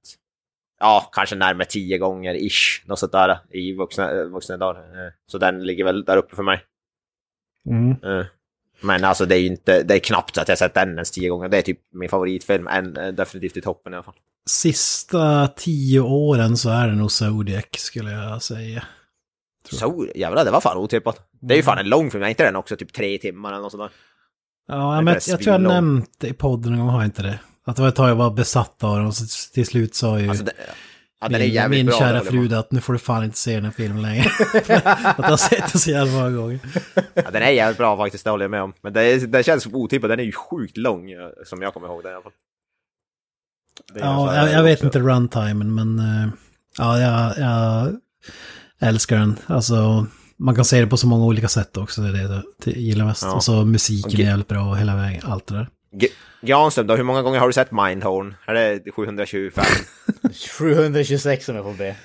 ja, 0.81 1.11
kanske 1.13 1.37
närmare 1.37 1.67
tio 1.67 1.99
gånger 1.99 2.35
ish, 2.35 2.83
något 2.87 2.99
sånt 2.99 3.13
där 3.13 3.39
i 3.51 3.73
vuxna, 3.73 4.11
eh, 4.11 4.25
vuxna 4.25 4.57
dagar. 4.57 4.81
Eh, 4.81 5.13
Så 5.27 5.39
den 5.39 5.65
ligger 5.67 5.85
väl 5.85 6.05
där 6.05 6.17
uppe 6.17 6.37
för 6.37 6.43
mig. 6.43 6.65
Mm. 7.69 7.91
Eh, 7.91 8.27
Men 8.81 9.05
alltså 9.05 9.27
det 9.27 9.37
är 9.37 9.47
inte, 9.47 9.83
det 9.83 9.95
är 9.95 9.99
knappt 9.99 10.39
att 10.39 10.49
jag 10.49 10.59
sett 10.59 10.75
den 10.75 10.91
ens 10.93 11.11
tio 11.11 11.29
gånger. 11.29 11.49
Det 11.49 11.59
är 11.59 11.63
typ 11.63 11.81
min 11.93 12.09
favoritfilm, 12.09 12.67
en, 12.67 12.97
eh, 12.97 13.09
definitivt 13.13 13.57
i 13.57 13.61
toppen 13.61 13.93
i 13.93 13.97
alla 13.97 14.03
fall. 14.03 14.15
Sista 14.51 15.49
tio 15.49 16.01
åren 16.01 16.57
så 16.57 16.71
är 16.71 16.89
det 16.89 16.95
nog 16.95 17.13
Zodiac 17.13 17.65
skulle 17.77 18.11
jag 18.11 18.43
säga. 18.43 18.85
Så 19.71 20.09
jävlar, 20.15 20.45
det 20.45 20.51
var 20.51 20.61
fan 20.61 20.77
otippat. 20.77 21.29
Det 21.41 21.55
är 21.55 21.57
ju 21.57 21.63
fan 21.63 21.79
en 21.79 21.89
lång 21.89 22.11
film, 22.11 22.25
är 22.25 22.29
inte 22.29 22.45
den 22.45 22.57
också 22.57 22.77
typ 22.77 22.93
tre 22.93 23.19
timmar 23.19 23.53
eller 23.53 23.63
något 23.63 23.73
sånt 23.73 23.83
där? 23.83 23.91
Ja, 24.69 25.01
men 25.01 25.15
jag, 25.15 25.23
jag 25.27 25.41
tror 25.41 25.53
jag 25.53 25.61
nämnt 25.63 26.25
i 26.25 26.33
podden 26.33 26.73
en 26.73 26.79
gång, 26.79 26.89
har 26.89 27.01
jag 27.01 27.07
inte 27.07 27.23
det? 27.23 27.39
Att 27.65 27.77
det 27.77 27.83
var 27.83 27.89
ett 27.89 27.95
tag 27.97 28.11
jag 28.11 28.15
var 28.15 28.31
besatt 28.31 28.85
av 28.85 28.97
den 28.97 29.07
och 29.07 29.15
så 29.15 29.53
till 29.55 29.67
slut 29.67 29.95
sa 29.95 30.21
ju 30.21 30.29
Alltså, 30.29 30.45
det, 30.45 30.53
ja, 31.47 31.69
min, 31.69 31.71
min 31.71 31.87
bra. 31.87 31.99
kära 31.99 32.21
fru 32.21 32.55
att 32.55 32.73
nu 32.73 32.81
får 32.81 32.93
du 32.93 32.99
fan 32.99 33.25
inte 33.25 33.39
se 33.39 33.55
den 33.55 33.65
här 33.65 33.73
filmen 33.73 34.03
längre. 34.03 34.25
att 35.05 35.19
jag 35.19 35.25
har 35.25 35.37
sett 35.37 35.73
den 35.73 35.81
så 35.81 35.91
jävla 35.91 36.13
många 36.13 36.31
gånger. 36.31 36.59
Ja, 37.15 37.31
den 37.31 37.43
är 37.43 37.51
jävligt 37.51 37.79
bra 37.79 37.97
faktiskt, 37.97 38.25
det 38.25 38.31
håller 38.31 38.45
jag 38.45 38.51
med 38.51 38.63
om. 38.63 38.73
Men 38.81 38.93
det, 38.93 39.33
det 39.33 39.43
känns 39.43 39.67
otippat, 39.67 40.11
den 40.11 40.21
är 40.21 40.25
ju 40.25 40.33
sjukt 40.33 40.77
lång 40.77 41.11
eh, 41.11 41.19
som 41.45 41.63
jag 41.63 41.75
kommer 41.75 41.89
ihåg 41.89 42.03
den 42.03 42.13
i 42.13 42.15
alla 42.15 42.23
fall. 42.23 42.33
Så 43.93 43.99
Ja, 43.99 44.37
jag, 44.37 44.53
jag 44.53 44.63
vet 44.63 44.83
inte 44.83 44.99
runtimen 44.99 45.75
men 45.75 45.99
eh, 45.99 46.29
ja, 46.79 47.01
jag, 47.01 47.39
jag 47.39 47.97
älskar 48.83 49.17
den. 49.19 49.39
Alltså, 49.47 50.07
man 50.37 50.55
kan 50.55 50.65
se 50.65 50.81
det 50.81 50.87
på 50.87 50.97
så 50.97 51.07
många 51.07 51.25
olika 51.25 51.49
sätt 51.49 51.77
också, 51.77 52.01
det 52.03 52.09
är 52.09 52.13
det 52.29 52.43
jag 52.65 52.77
gillar 52.77 53.05
mest. 53.05 53.23
Ja. 53.23 53.35
Och 53.35 53.45
så 53.45 53.65
musiken 53.65 54.11
Okej. 54.13 54.25
är 54.25 54.29
jävligt 54.29 54.49
bra 54.49 54.75
hela 54.75 54.97
vägen, 54.97 55.21
allt 55.25 55.47
det 55.47 55.55
där. 55.55 55.69
G- 55.97 56.09
Granström 56.43 56.87
då, 56.87 56.97
hur 56.97 57.03
många 57.05 57.23
gånger 57.23 57.39
har 57.39 57.47
du 57.47 57.53
sett 57.53 57.73
Mindhorn? 57.73 58.35
Är 58.47 58.55
det 58.55 58.93
725? 58.93 59.65
726 60.59 61.45
som 61.47 61.57
jag 61.57 61.65
får 61.65 61.75
be. 61.75 61.97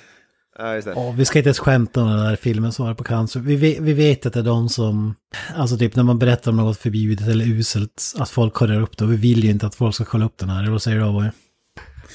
ja, 0.58 0.74
just 0.74 0.86
det. 0.86 0.92
Ja, 0.96 1.10
vi 1.16 1.24
ska 1.24 1.38
inte 1.38 1.48
ens 1.48 1.58
skämta 1.58 2.02
om 2.02 2.08
den 2.08 2.18
där 2.18 2.36
filmen 2.36 2.72
Svarar 2.72 2.94
på 2.94 3.04
cancer. 3.04 3.40
Vi 3.40 3.56
vet, 3.56 3.78
vi 3.80 3.92
vet 3.92 4.26
att 4.26 4.32
det 4.32 4.38
är 4.38 4.44
de 4.44 4.68
som, 4.68 5.14
alltså 5.56 5.78
typ 5.78 5.96
när 5.96 6.02
man 6.02 6.18
berättar 6.18 6.50
om 6.50 6.56
något 6.56 6.78
förbjudet 6.78 7.28
eller 7.28 7.44
uselt, 7.44 8.02
att 8.18 8.30
folk 8.30 8.54
kollar 8.54 8.80
upp 8.80 8.96
det. 8.98 9.04
Och 9.04 9.12
vi 9.12 9.16
vill 9.16 9.44
ju 9.44 9.50
inte 9.50 9.66
att 9.66 9.74
folk 9.74 9.94
ska 9.94 10.04
kolla 10.04 10.24
upp 10.26 10.38
den 10.38 10.48
här, 10.48 10.62
eller 10.62 10.70
vad 10.72 10.82
säger 10.82 10.98
du 10.98 11.04
Avoy? 11.04 11.30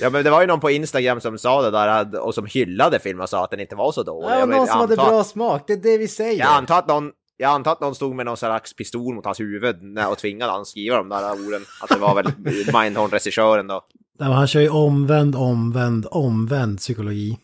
Ja, 0.01 0.09
men 0.09 0.23
det 0.23 0.29
var 0.29 0.41
ju 0.41 0.47
någon 0.47 0.59
på 0.59 0.71
Instagram 0.71 1.21
som 1.21 1.37
sa 1.37 1.61
det 1.61 1.71
där 1.71 1.87
att- 1.87 2.15
och 2.15 2.33
som 2.35 2.45
hyllade 2.45 2.99
filmen 2.99 3.23
och 3.23 3.29
sa 3.29 3.43
att 3.43 3.51
den 3.51 3.59
inte 3.59 3.75
var 3.75 3.91
så 3.91 4.03
dålig. 4.03 4.29
Ja, 4.29 4.39
Jag 4.39 4.49
någon 4.49 4.67
som 4.67 4.79
hade 4.79 4.95
bra 4.95 5.23
smak, 5.23 5.63
det 5.67 5.73
är 5.73 5.77
det 5.77 5.97
vi 5.97 6.07
säger. 6.07 6.39
Jag 6.39 6.47
antar 6.53 6.79
att 6.79 6.87
någon, 6.87 7.11
jag 7.37 7.51
antar 7.51 7.71
att 7.71 7.81
någon 7.81 7.95
stod 7.95 8.15
med 8.15 8.25
någon 8.25 8.37
slags 8.37 8.75
pistol 8.75 9.15
mot 9.15 9.25
hans 9.25 9.39
huvud 9.39 9.83
när- 9.83 10.11
och 10.11 10.17
tvingade 10.17 10.51
han 10.51 10.65
skriva 10.65 10.95
de 10.97 11.09
där 11.09 11.31
orden. 11.31 11.65
Att 11.81 11.89
det 11.89 11.97
var 11.99 12.15
väl 12.15 12.25
Mindhorn-regissören 12.73 13.67
då. 13.67 13.81
Nej, 14.19 14.29
men 14.29 14.37
han 14.37 14.47
kör 14.47 14.61
ju 14.61 14.69
omvänd, 14.69 15.35
omvänd, 15.35 16.07
omvänd 16.11 16.77
psykologi. 16.77 17.37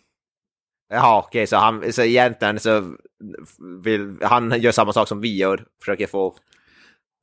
Jaha, 0.94 1.20
okej, 1.20 1.48
så, 1.48 1.56
han, 1.56 1.94
så 1.94 2.02
egentligen 2.02 2.60
så 2.60 2.84
vill 3.84 4.18
han 4.22 4.62
gör 4.62 4.72
samma 4.72 4.94
sak 4.94 5.08
som 5.08 5.22
vi 5.22 5.38
gör. 5.38 5.64
Försöker 5.80 6.08
få 6.08 6.36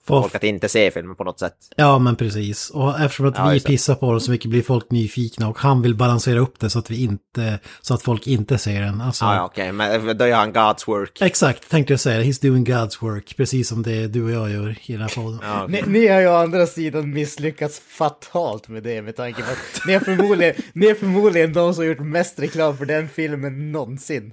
Få- 0.06 0.22
folk 0.22 0.34
att 0.34 0.44
inte 0.44 0.68
se 0.68 0.90
filmen 0.90 1.16
på 1.16 1.24
något 1.24 1.38
sätt. 1.40 1.54
Ja, 1.76 1.98
men 1.98 2.16
precis. 2.16 2.70
Och 2.70 3.00
eftersom 3.00 3.26
att 3.26 3.34
Ja, 3.38 3.48
vi 3.48 3.60
pissar 3.60 3.94
på 3.94 4.12
den 4.12 4.20
så 4.20 4.30
mycket 4.30 4.50
blir 4.50 4.62
folk 4.62 4.90
nyfikna 4.90 5.48
och 5.48 5.58
han 5.58 5.82
vill 5.82 5.94
balansera 5.94 6.38
upp 6.38 6.60
det 6.60 6.70
så 6.70 6.78
att 6.78 6.90
vi 6.90 7.02
inte, 7.02 7.58
så 7.80 7.94
att 7.94 8.02
folk 8.02 8.26
inte 8.26 8.58
ser 8.58 8.80
den. 8.80 9.00
Alltså, 9.00 9.24
Ja, 9.24 9.34
ja 9.34 9.44
okej, 9.44 9.72
men 9.72 10.18
då 10.18 10.26
gör 10.26 10.36
han 10.36 10.52
God's 10.52 10.86
work. 10.86 11.22
Exakt, 11.22 11.70
tänkte 11.70 11.92
jag 11.92 12.00
säga. 12.00 12.22
He's 12.22 12.42
doing 12.42 12.64
God's 12.66 13.00
work, 13.00 13.36
precis 13.36 13.68
som 13.68 13.82
det 13.82 14.06
du 14.06 14.24
och 14.24 14.30
jag 14.30 14.50
gör 14.50 14.76
i 14.86 14.92
den 14.92 15.00
här 15.02 15.08
podden. 15.08 15.40
Ja, 15.42 15.64
okej. 15.64 15.82
Ni, 15.86 16.00
ni 16.00 16.06
har 16.08 16.20
ju 16.20 16.28
å 16.28 16.34
andra 16.34 16.66
sidan 16.66 17.10
misslyckats 17.10 17.80
fatalt 17.88 18.68
med 18.68 18.82
det 18.82 19.02
med 19.02 19.16
tanke 19.16 19.42
på 19.42 19.50
att 19.50 19.86
ni 19.86 19.92
är 19.92 20.00
förmodligen, 20.00 20.54
ni 20.72 20.86
är 20.86 20.94
förmodligen 20.94 21.52
de 21.52 21.74
som 21.74 21.82
har 21.84 21.88
gjort 21.88 21.98
mest 22.00 22.38
reklam 22.38 22.76
för 22.78 22.86
den 22.86 23.08
filmen 23.08 23.72
någonsin. 23.72 24.32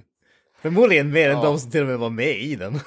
Förmodligen 0.62 1.10
mer 1.10 1.30
än 1.30 1.40
de 1.40 1.58
som 1.58 1.70
till 1.70 1.80
och 1.80 1.86
med 1.86 1.98
var 1.98 2.10
med 2.10 2.40
i 2.40 2.56
den. 2.56 2.80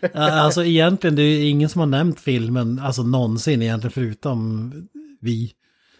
Ja, 0.00 0.30
Alltså 0.30 0.64
egentligen, 0.64 1.16
det 1.16 1.22
är 1.22 1.26
ju 1.26 1.44
ingen 1.44 1.68
som 1.68 1.80
har 1.80 1.86
nämnt 1.86 2.20
filmen, 2.20 2.78
alltså 2.78 3.02
någonsin 3.02 3.62
egentligen, 3.62 3.92
förutom 3.92 4.72
vi. 5.20 5.52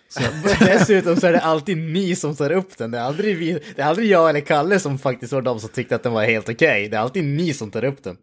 Så, 0.09 0.21
Dessutom 0.65 1.17
så 1.17 1.27
är 1.27 1.33
det 1.33 1.41
alltid 1.41 1.77
ni 1.77 2.17
som 2.17 2.37
tar 2.37 2.53
upp 2.53 2.79
den. 2.79 2.91
Det 2.91 2.99
är 2.99 3.03
aldrig, 3.03 3.37
vi, 3.37 3.53
det 3.77 3.83
är 3.83 3.87
aldrig 3.87 4.09
jag 4.09 4.31
eller 4.31 4.41
Kalle 4.41 4.79
som 4.79 4.99
faktiskt 4.99 5.33
var 5.33 5.43
de 5.43 5.61
som 5.61 5.69
tyckte 5.69 5.95
att 5.95 6.03
den 6.03 6.13
var 6.13 6.25
helt 6.25 6.49
okej. 6.49 6.89
Det 6.89 6.97
är 6.97 7.01
alltid 7.01 7.25
ni 7.25 7.55
som 7.55 7.71
tar 7.71 7.85
upp 7.85 8.03
den. 8.03 8.17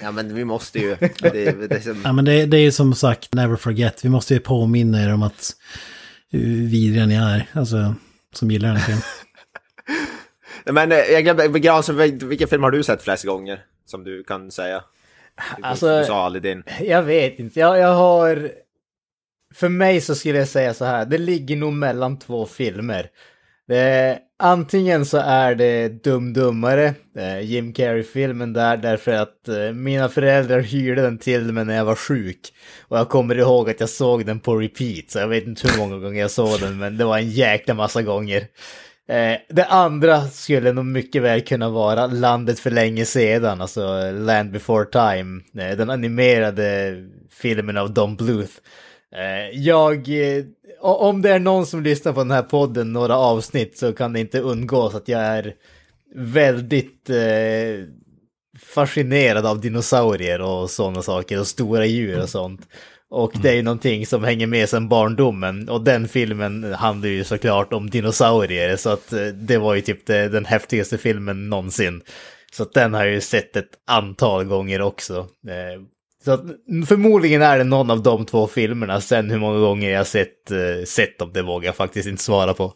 Ja, 0.00 0.12
men 0.12 0.34
vi 0.34 0.44
måste 0.44 0.78
ju. 0.78 0.96
Det, 1.00 1.68
det, 1.68 1.76
är 1.76 1.80
som, 1.80 2.02
ja, 2.04 2.12
men 2.12 2.24
det, 2.24 2.46
det 2.46 2.56
är 2.56 2.70
som 2.70 2.94
sagt, 2.94 3.34
never 3.34 3.56
forget. 3.56 4.04
Vi 4.04 4.08
måste 4.08 4.34
ju 4.34 4.40
påminna 4.40 5.02
er 5.02 5.14
om 5.14 5.22
att 5.22 5.52
hur 6.30 6.66
vidriga 6.66 7.06
ni 7.06 7.14
är, 7.14 7.48
alltså, 7.52 7.94
som 8.34 8.50
gillar 8.50 8.68
den 8.68 8.76
här 8.76 8.84
filmen. 8.86 9.02
men 10.74 10.92
eh, 10.92 10.98
jag 10.98 11.24
glömde, 11.24 11.48
vilken 12.26 12.48
film 12.48 12.62
har 12.62 12.70
du 12.70 12.82
sett 12.82 13.02
flest 13.02 13.24
gånger? 13.24 13.64
Som 13.86 14.04
du 14.04 14.24
kan 14.24 14.50
säga. 14.50 14.84
Alltså- 15.62 15.98
du 15.98 16.04
sa 16.04 16.24
aldrig 16.24 16.42
din. 16.42 16.62
Jag 16.80 17.02
vet 17.02 17.38
inte, 17.38 17.60
jag, 17.60 17.78
jag 17.78 17.94
har... 17.94 18.50
För 19.54 19.68
mig 19.68 20.00
så 20.00 20.14
skulle 20.14 20.38
jag 20.38 20.48
säga 20.48 20.74
så 20.74 20.84
här, 20.84 21.04
det 21.06 21.18
ligger 21.18 21.56
nog 21.56 21.72
mellan 21.72 22.18
två 22.18 22.46
filmer. 22.46 23.10
Det, 23.68 24.18
antingen 24.38 25.06
så 25.06 25.18
är 25.18 25.54
det 25.54 25.88
Dum 26.04 26.32
Dummare, 26.32 26.94
eh, 27.16 27.40
Jim 27.40 27.72
Carrey-filmen 27.72 28.52
där, 28.52 28.76
därför 28.76 29.12
att 29.12 29.48
eh, 29.48 29.72
mina 29.72 30.08
föräldrar 30.08 30.60
hyrde 30.60 31.02
den 31.02 31.18
till 31.18 31.52
mig 31.52 31.64
när 31.64 31.76
jag 31.76 31.84
var 31.84 31.94
sjuk. 31.94 32.40
Och 32.88 32.98
jag 32.98 33.08
kommer 33.08 33.38
ihåg 33.38 33.70
att 33.70 33.80
jag 33.80 33.88
såg 33.88 34.26
den 34.26 34.40
på 34.40 34.56
repeat, 34.56 35.10
så 35.10 35.18
jag 35.18 35.28
vet 35.28 35.44
inte 35.44 35.68
hur 35.68 35.78
många 35.78 35.98
gånger 35.98 36.20
jag 36.20 36.30
såg 36.30 36.60
den, 36.60 36.78
men 36.78 36.96
det 36.96 37.04
var 37.04 37.18
en 37.18 37.30
jäkla 37.30 37.74
massa 37.74 38.02
gånger. 38.02 38.46
Eh, 39.08 39.38
det 39.48 39.64
andra 39.64 40.20
skulle 40.20 40.72
nog 40.72 40.84
mycket 40.84 41.22
väl 41.22 41.40
kunna 41.40 41.68
vara 41.68 42.06
Landet 42.06 42.60
för 42.60 42.70
länge 42.70 43.04
sedan, 43.04 43.60
alltså 43.60 44.10
Land 44.12 44.52
before 44.52 44.84
time, 44.84 45.40
eh, 45.58 45.76
den 45.76 45.90
animerade 45.90 46.94
filmen 47.30 47.76
av 47.76 47.94
Don 47.94 48.16
Bluth. 48.16 48.52
Eh, 49.14 49.58
jag, 49.60 50.08
eh, 50.08 50.44
om 50.80 51.22
det 51.22 51.30
är 51.30 51.38
någon 51.38 51.66
som 51.66 51.82
lyssnar 51.82 52.12
på 52.12 52.20
den 52.20 52.30
här 52.30 52.42
podden 52.42 52.92
några 52.92 53.16
avsnitt 53.16 53.78
så 53.78 53.92
kan 53.92 54.12
det 54.12 54.20
inte 54.20 54.40
undgås 54.40 54.94
att 54.94 55.08
jag 55.08 55.20
är 55.20 55.54
väldigt 56.14 57.10
eh, 57.10 57.86
fascinerad 58.58 59.46
av 59.46 59.60
dinosaurier 59.60 60.40
och 60.40 60.70
sådana 60.70 61.02
saker 61.02 61.40
och 61.40 61.46
stora 61.46 61.86
djur 61.86 62.22
och 62.22 62.28
sånt. 62.28 62.68
Och 63.14 63.32
det 63.42 63.50
är 63.50 63.54
ju 63.54 63.62
någonting 63.62 64.06
som 64.06 64.24
hänger 64.24 64.46
med 64.46 64.68
sedan 64.68 64.88
barndomen. 64.88 65.68
Och 65.68 65.80
den 65.80 66.08
filmen 66.08 66.74
handlar 66.74 67.08
ju 67.08 67.24
såklart 67.24 67.72
om 67.72 67.90
dinosaurier. 67.90 68.76
Så 68.76 68.90
att 68.90 69.12
eh, 69.12 69.26
det 69.26 69.58
var 69.58 69.74
ju 69.74 69.80
typ 69.80 70.06
det, 70.06 70.28
den 70.28 70.44
häftigaste 70.44 70.98
filmen 70.98 71.50
någonsin. 71.50 72.02
Så 72.52 72.62
att 72.62 72.72
den 72.72 72.94
har 72.94 73.04
jag 73.04 73.14
ju 73.14 73.20
sett 73.20 73.56
ett 73.56 73.70
antal 73.86 74.44
gånger 74.44 74.80
också. 74.80 75.16
Eh, 75.48 75.82
så 76.24 76.32
att 76.32 76.40
förmodligen 76.86 77.42
är 77.42 77.58
det 77.58 77.64
någon 77.64 77.90
av 77.90 78.02
de 78.02 78.26
två 78.26 78.46
filmerna. 78.46 79.00
Sen 79.00 79.30
hur 79.30 79.38
många 79.38 79.58
gånger 79.58 79.90
jag 79.90 80.06
sett, 80.06 80.50
eh, 80.50 80.84
sett 80.86 81.18
dem, 81.18 81.30
det 81.34 81.42
vågar 81.42 81.66
jag 81.66 81.76
faktiskt 81.76 82.08
inte 82.08 82.22
svara 82.22 82.54
på. 82.54 82.72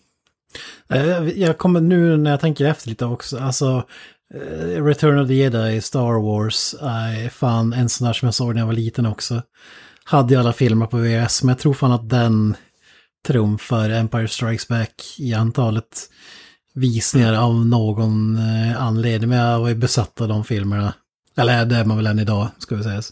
Jag 1.35 1.59
kommer 1.59 1.81
nu 1.81 2.17
när 2.17 2.31
jag 2.31 2.41
tänker 2.41 2.65
efter 2.65 2.89
lite 2.89 3.05
också, 3.05 3.39
alltså 3.39 3.85
Return 4.79 5.19
of 5.19 5.29
the 5.29 5.35
Jedi, 5.35 5.81
Star 5.81 6.23
Wars, 6.23 6.75
är 6.81 7.29
fan 7.29 7.73
en 7.73 7.89
sån 7.89 8.07
där 8.07 8.13
som 8.13 8.27
jag 8.27 8.35
såg 8.35 8.55
när 8.55 8.61
jag 8.61 8.67
var 8.67 8.75
liten 8.75 9.07
också. 9.07 9.43
Hade 10.09 10.35
ju 10.35 10.41
alla 10.41 10.53
filmer 10.53 10.87
på 10.87 10.97
VHS, 10.97 11.43
men 11.43 11.49
jag 11.49 11.59
tror 11.59 11.75
fan 11.75 11.93
att 11.93 12.09
den 12.09 12.57
trumfar 13.27 13.91
Empire 13.91 14.29
Strikes 14.29 14.69
Back 14.69 15.17
i 15.19 15.35
antalet 15.35 16.11
visningar 16.75 17.35
av 17.35 17.67
någon 17.67 18.37
eh, 18.37 18.83
anledning. 18.83 19.29
Men 19.29 19.39
jag 19.39 19.61
var 19.61 19.69
ju 19.69 19.75
besatt 19.75 20.21
av 20.21 20.29
de 20.29 20.45
filmerna. 20.45 20.95
Eller 21.37 21.65
det 21.65 21.77
är 21.77 21.85
man 21.85 21.97
väl 21.97 22.07
än 22.07 22.19
idag, 22.19 22.49
ska 22.59 22.77
vi 22.77 22.83
säga. 22.83 23.03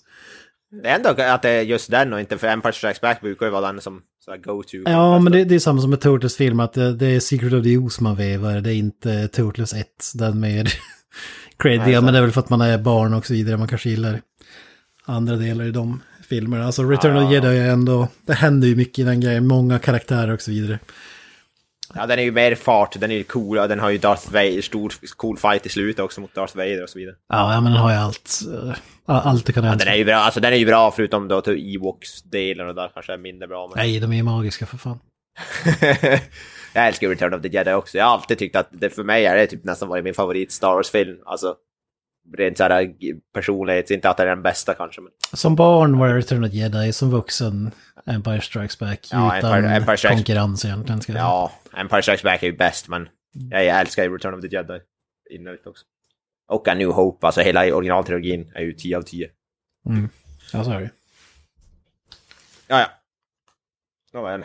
Det 0.83 0.89
är 0.89 0.97
ändå 0.97 1.09
att 1.09 1.43
det 1.43 1.51
är 1.51 1.63
just 1.63 1.91
den 1.91 2.13
och 2.13 2.21
inte 2.21 2.39
för 2.39 2.47
Empire 2.47 2.73
Strikes 2.73 3.01
Back 3.01 3.21
brukar 3.21 3.47
ju 3.47 3.53
vara 3.53 3.73
den 3.73 3.81
som 3.81 4.03
go-to. 4.45 4.77
Ja, 4.85 5.19
men 5.19 5.33
det, 5.33 5.45
det 5.45 5.55
är 5.55 5.59
samma 5.59 5.81
som 5.81 5.91
med 5.91 6.01
Turtles 6.01 6.37
film, 6.37 6.61
att 6.61 6.73
det, 6.73 6.95
det 6.95 7.07
är 7.07 7.21
Secret 7.21 7.53
of 7.53 7.65
the 7.65 7.77
Ooze 7.77 8.03
man 8.03 8.17
vevar, 8.17 8.61
det 8.61 8.75
är 8.75 8.77
inte 8.77 9.29
Turtles 9.29 9.75
1, 9.75 9.87
den 10.15 10.41
mer 10.41 10.73
creddiga, 11.59 12.01
men 12.01 12.13
det 12.13 12.19
är 12.19 12.23
väl 12.23 12.33
för 12.33 12.41
att 12.41 12.51
man 12.51 12.61
är 12.61 12.79
barn 12.79 13.15
och 13.15 13.27
så 13.27 13.33
vidare, 13.33 13.57
man 13.57 13.69
kanske 13.69 13.91
gillar 13.91 14.21
andra 15.05 15.37
delar 15.37 15.65
i 15.65 15.71
de 15.71 16.01
filmerna. 16.25 16.67
Alltså 16.67 16.83
Return 16.83 17.17
of 17.17 17.29
the 17.31 17.35
Ja. 17.35 17.45
Jedi 17.45 17.59
är 17.59 17.71
ändå, 17.71 18.09
det 18.27 18.33
händer 18.35 18.69
ju 18.69 18.77
mycket 18.77 18.99
i 18.99 19.03
den 19.03 19.21
grejen, 19.21 19.47
många 19.47 19.79
karaktärer 19.79 20.33
och 20.33 20.41
så 20.41 20.51
vidare. 20.51 20.79
Ja, 21.95 22.07
den 22.07 22.19
är 22.19 22.23
ju 22.23 22.33
mer 22.33 22.55
fart, 22.55 23.01
den 23.01 23.11
är 23.11 23.15
ju 23.15 23.25
cool, 23.25 23.57
den 23.57 23.81
har 23.81 23.91
ju 23.91 23.99
Darth 23.99 24.33
Vader, 24.33 24.63
stor 24.63 24.93
cool 25.17 25.37
fight 25.39 25.67
i 25.67 25.69
slutet 25.69 26.01
också 26.05 26.21
mot 26.21 26.35
Darth 26.35 26.57
Vader 26.57 26.83
och 26.83 26.89
så 26.91 26.99
vidare. 26.99 27.15
Ja, 27.29 27.55
ja 27.55 27.61
men 27.61 27.73
den 27.73 27.81
har 27.83 27.91
ju 27.91 27.97
allt, 27.97 28.41
eh, 29.09 29.27
allt 29.27 29.47
det 29.47 29.53
kan 29.53 29.65
Ja, 29.65 29.73
önska. 29.73 29.85
den 29.85 29.95
är 29.95 29.99
ju 29.99 30.05
bra, 30.05 30.15
alltså 30.17 30.41
den 30.41 30.53
är 30.53 30.57
ju 30.57 30.67
bra 30.67 30.91
förutom 30.91 31.29
då 31.29 31.41
till 31.41 31.53
Ewoks-delen 31.77 32.69
och 32.69 32.75
där 32.75 32.91
kanske 32.95 33.13
är 33.13 33.19
mindre 33.19 33.49
bra. 33.49 33.67
Men... 33.75 33.85
Nej, 33.85 34.01
de 34.01 34.13
är 34.13 34.17
ju 34.17 34.23
magiska 34.23 34.67
för 34.67 34.77
fan. 34.79 34.99
jag 36.75 36.87
älskar 36.89 37.09
Return 37.09 37.35
of 37.35 37.43
the 37.43 37.49
Jedi 37.49 37.73
också. 37.73 37.99
Jag 37.99 38.05
har 38.05 38.13
alltid 38.13 38.39
tyckt 38.39 38.57
att 38.57 38.69
det 38.71 38.91
för 38.91 39.05
mig 39.05 39.27
är 39.27 39.37
det 39.37 39.47
typ 39.47 39.65
nästan 39.65 39.89
varit 39.89 40.05
min 40.05 40.15
favorit 40.15 40.53
Star 40.53 40.75
Wars-film. 40.75 41.17
Alltså, 41.27 41.55
rent 42.37 42.59
såhär 42.59 42.95
personlighet, 43.35 43.91
inte 43.91 44.11
att 44.11 44.17
det 44.17 44.23
är 44.23 44.27
den 44.27 44.43
bästa 44.43 44.75
kanske. 44.75 45.01
Men... 45.01 45.13
Som 45.33 45.57
barn 45.57 45.99
var 45.99 46.09
det 46.09 46.15
Return 46.19 46.45
of 46.45 46.51
the 46.51 46.57
Jedi, 46.57 46.93
som 46.93 47.11
vuxen 47.11 47.71
Empire 48.07 48.41
Strikes 48.41 48.79
Back, 48.79 49.09
Ja, 49.13 49.39
utan 49.39 49.53
Empire- 49.53 49.77
Empire 49.77 49.97
Strikes- 49.97 50.09
konkurrens 50.15 50.65
egentligen. 50.65 51.01
Ska 51.01 51.13
jag 51.13 51.17
säga. 51.17 51.25
Ja, 51.25 51.53
Empire 51.81 52.03
Strikes 52.03 52.23
Back 52.23 52.43
är 52.43 52.47
ju 52.47 52.57
bäst, 52.57 52.89
men 52.89 53.09
jag, 53.51 53.65
jag 53.65 53.81
älskar 53.81 54.11
Return 54.11 54.35
of 54.35 54.41
the 54.41 54.49
Jedi 54.57 54.81
innerligt 55.31 55.67
också. 55.67 55.85
Och 56.49 56.69
A 56.69 56.75
New 56.75 56.89
Hope, 56.89 57.27
alltså 57.27 57.41
hela 57.41 57.75
originaltrilogin 57.75 58.53
är 58.55 58.61
ju 58.63 58.73
10 58.73 58.97
av 58.99 59.03
10. 59.03 59.31
Ja, 60.53 60.65
så 60.65 60.71
är 60.71 60.81
det. 60.81 60.91
Ja, 62.69 62.81
ja. 62.81 62.87
Det 64.13 64.19
var 64.19 64.31
en. 64.33 64.45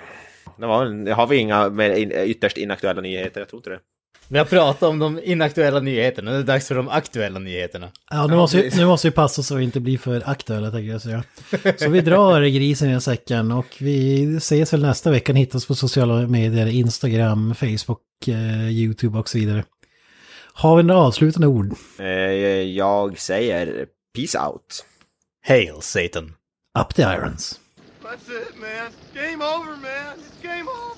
Det 0.57 0.65
var 0.67 0.85
en, 0.85 1.07
har 1.07 1.27
vi 1.27 1.37
inga 1.37 1.69
mer 1.69 1.91
ytterst 2.25 2.57
inaktuella 2.57 3.01
nyheter? 3.01 3.41
Jag 3.41 3.49
tror 3.49 3.59
inte 3.59 3.69
det. 3.69 3.79
Vi 4.31 4.37
har 4.37 4.45
pratat 4.45 4.83
om 4.83 4.99
de 4.99 5.19
inaktuella 5.23 5.79
nyheterna, 5.79 6.31
nu 6.31 6.37
är 6.37 6.39
det 6.39 6.45
dags 6.45 6.67
för 6.67 6.75
de 6.75 6.89
aktuella 6.89 7.39
nyheterna. 7.39 7.91
Ja, 8.09 8.27
nu, 8.27 8.35
måste 8.35 8.61
vi, 8.61 8.77
nu 8.77 8.85
måste 8.85 9.07
vi 9.07 9.11
passa 9.11 9.43
så 9.43 9.55
vi 9.55 9.63
inte 9.63 9.79
blir 9.79 9.97
för 9.97 10.23
aktuella, 10.25 10.71
tänker 10.71 10.91
jag 10.91 11.01
säga. 11.01 11.23
Så 11.77 11.89
vi 11.89 12.01
drar 12.01 12.41
grisen 12.41 12.89
i 12.89 13.01
säcken 13.01 13.51
och 13.51 13.77
vi 13.79 14.23
ses 14.37 14.73
väl 14.73 14.81
nästa 14.81 15.11
vecka. 15.11 15.33
Hittas 15.33 15.65
på 15.65 15.75
sociala 15.75 16.27
medier, 16.27 16.67
Instagram, 16.67 17.55
Facebook, 17.55 18.27
eh, 18.27 18.69
YouTube 18.69 19.19
och 19.19 19.29
så 19.29 19.37
vidare. 19.37 19.63
Har 20.53 20.77
vi 20.77 20.83
några 20.83 21.01
avslutande 21.01 21.47
ord? 21.47 21.73
Eh, 21.99 22.05
jag 22.61 23.19
säger 23.19 23.85
peace 24.15 24.39
out. 24.39 24.85
Hail 25.47 25.81
Satan! 25.81 26.33
Up 26.79 26.93
the 26.95 27.01
irons. 27.01 27.59
That's 28.03 28.29
it, 28.29 28.55
man. 28.59 28.91
Game 29.13 29.41
over, 29.41 29.71
man. 29.71 30.19
It's 30.19 30.41
game 30.43 30.69
over. 30.69 30.88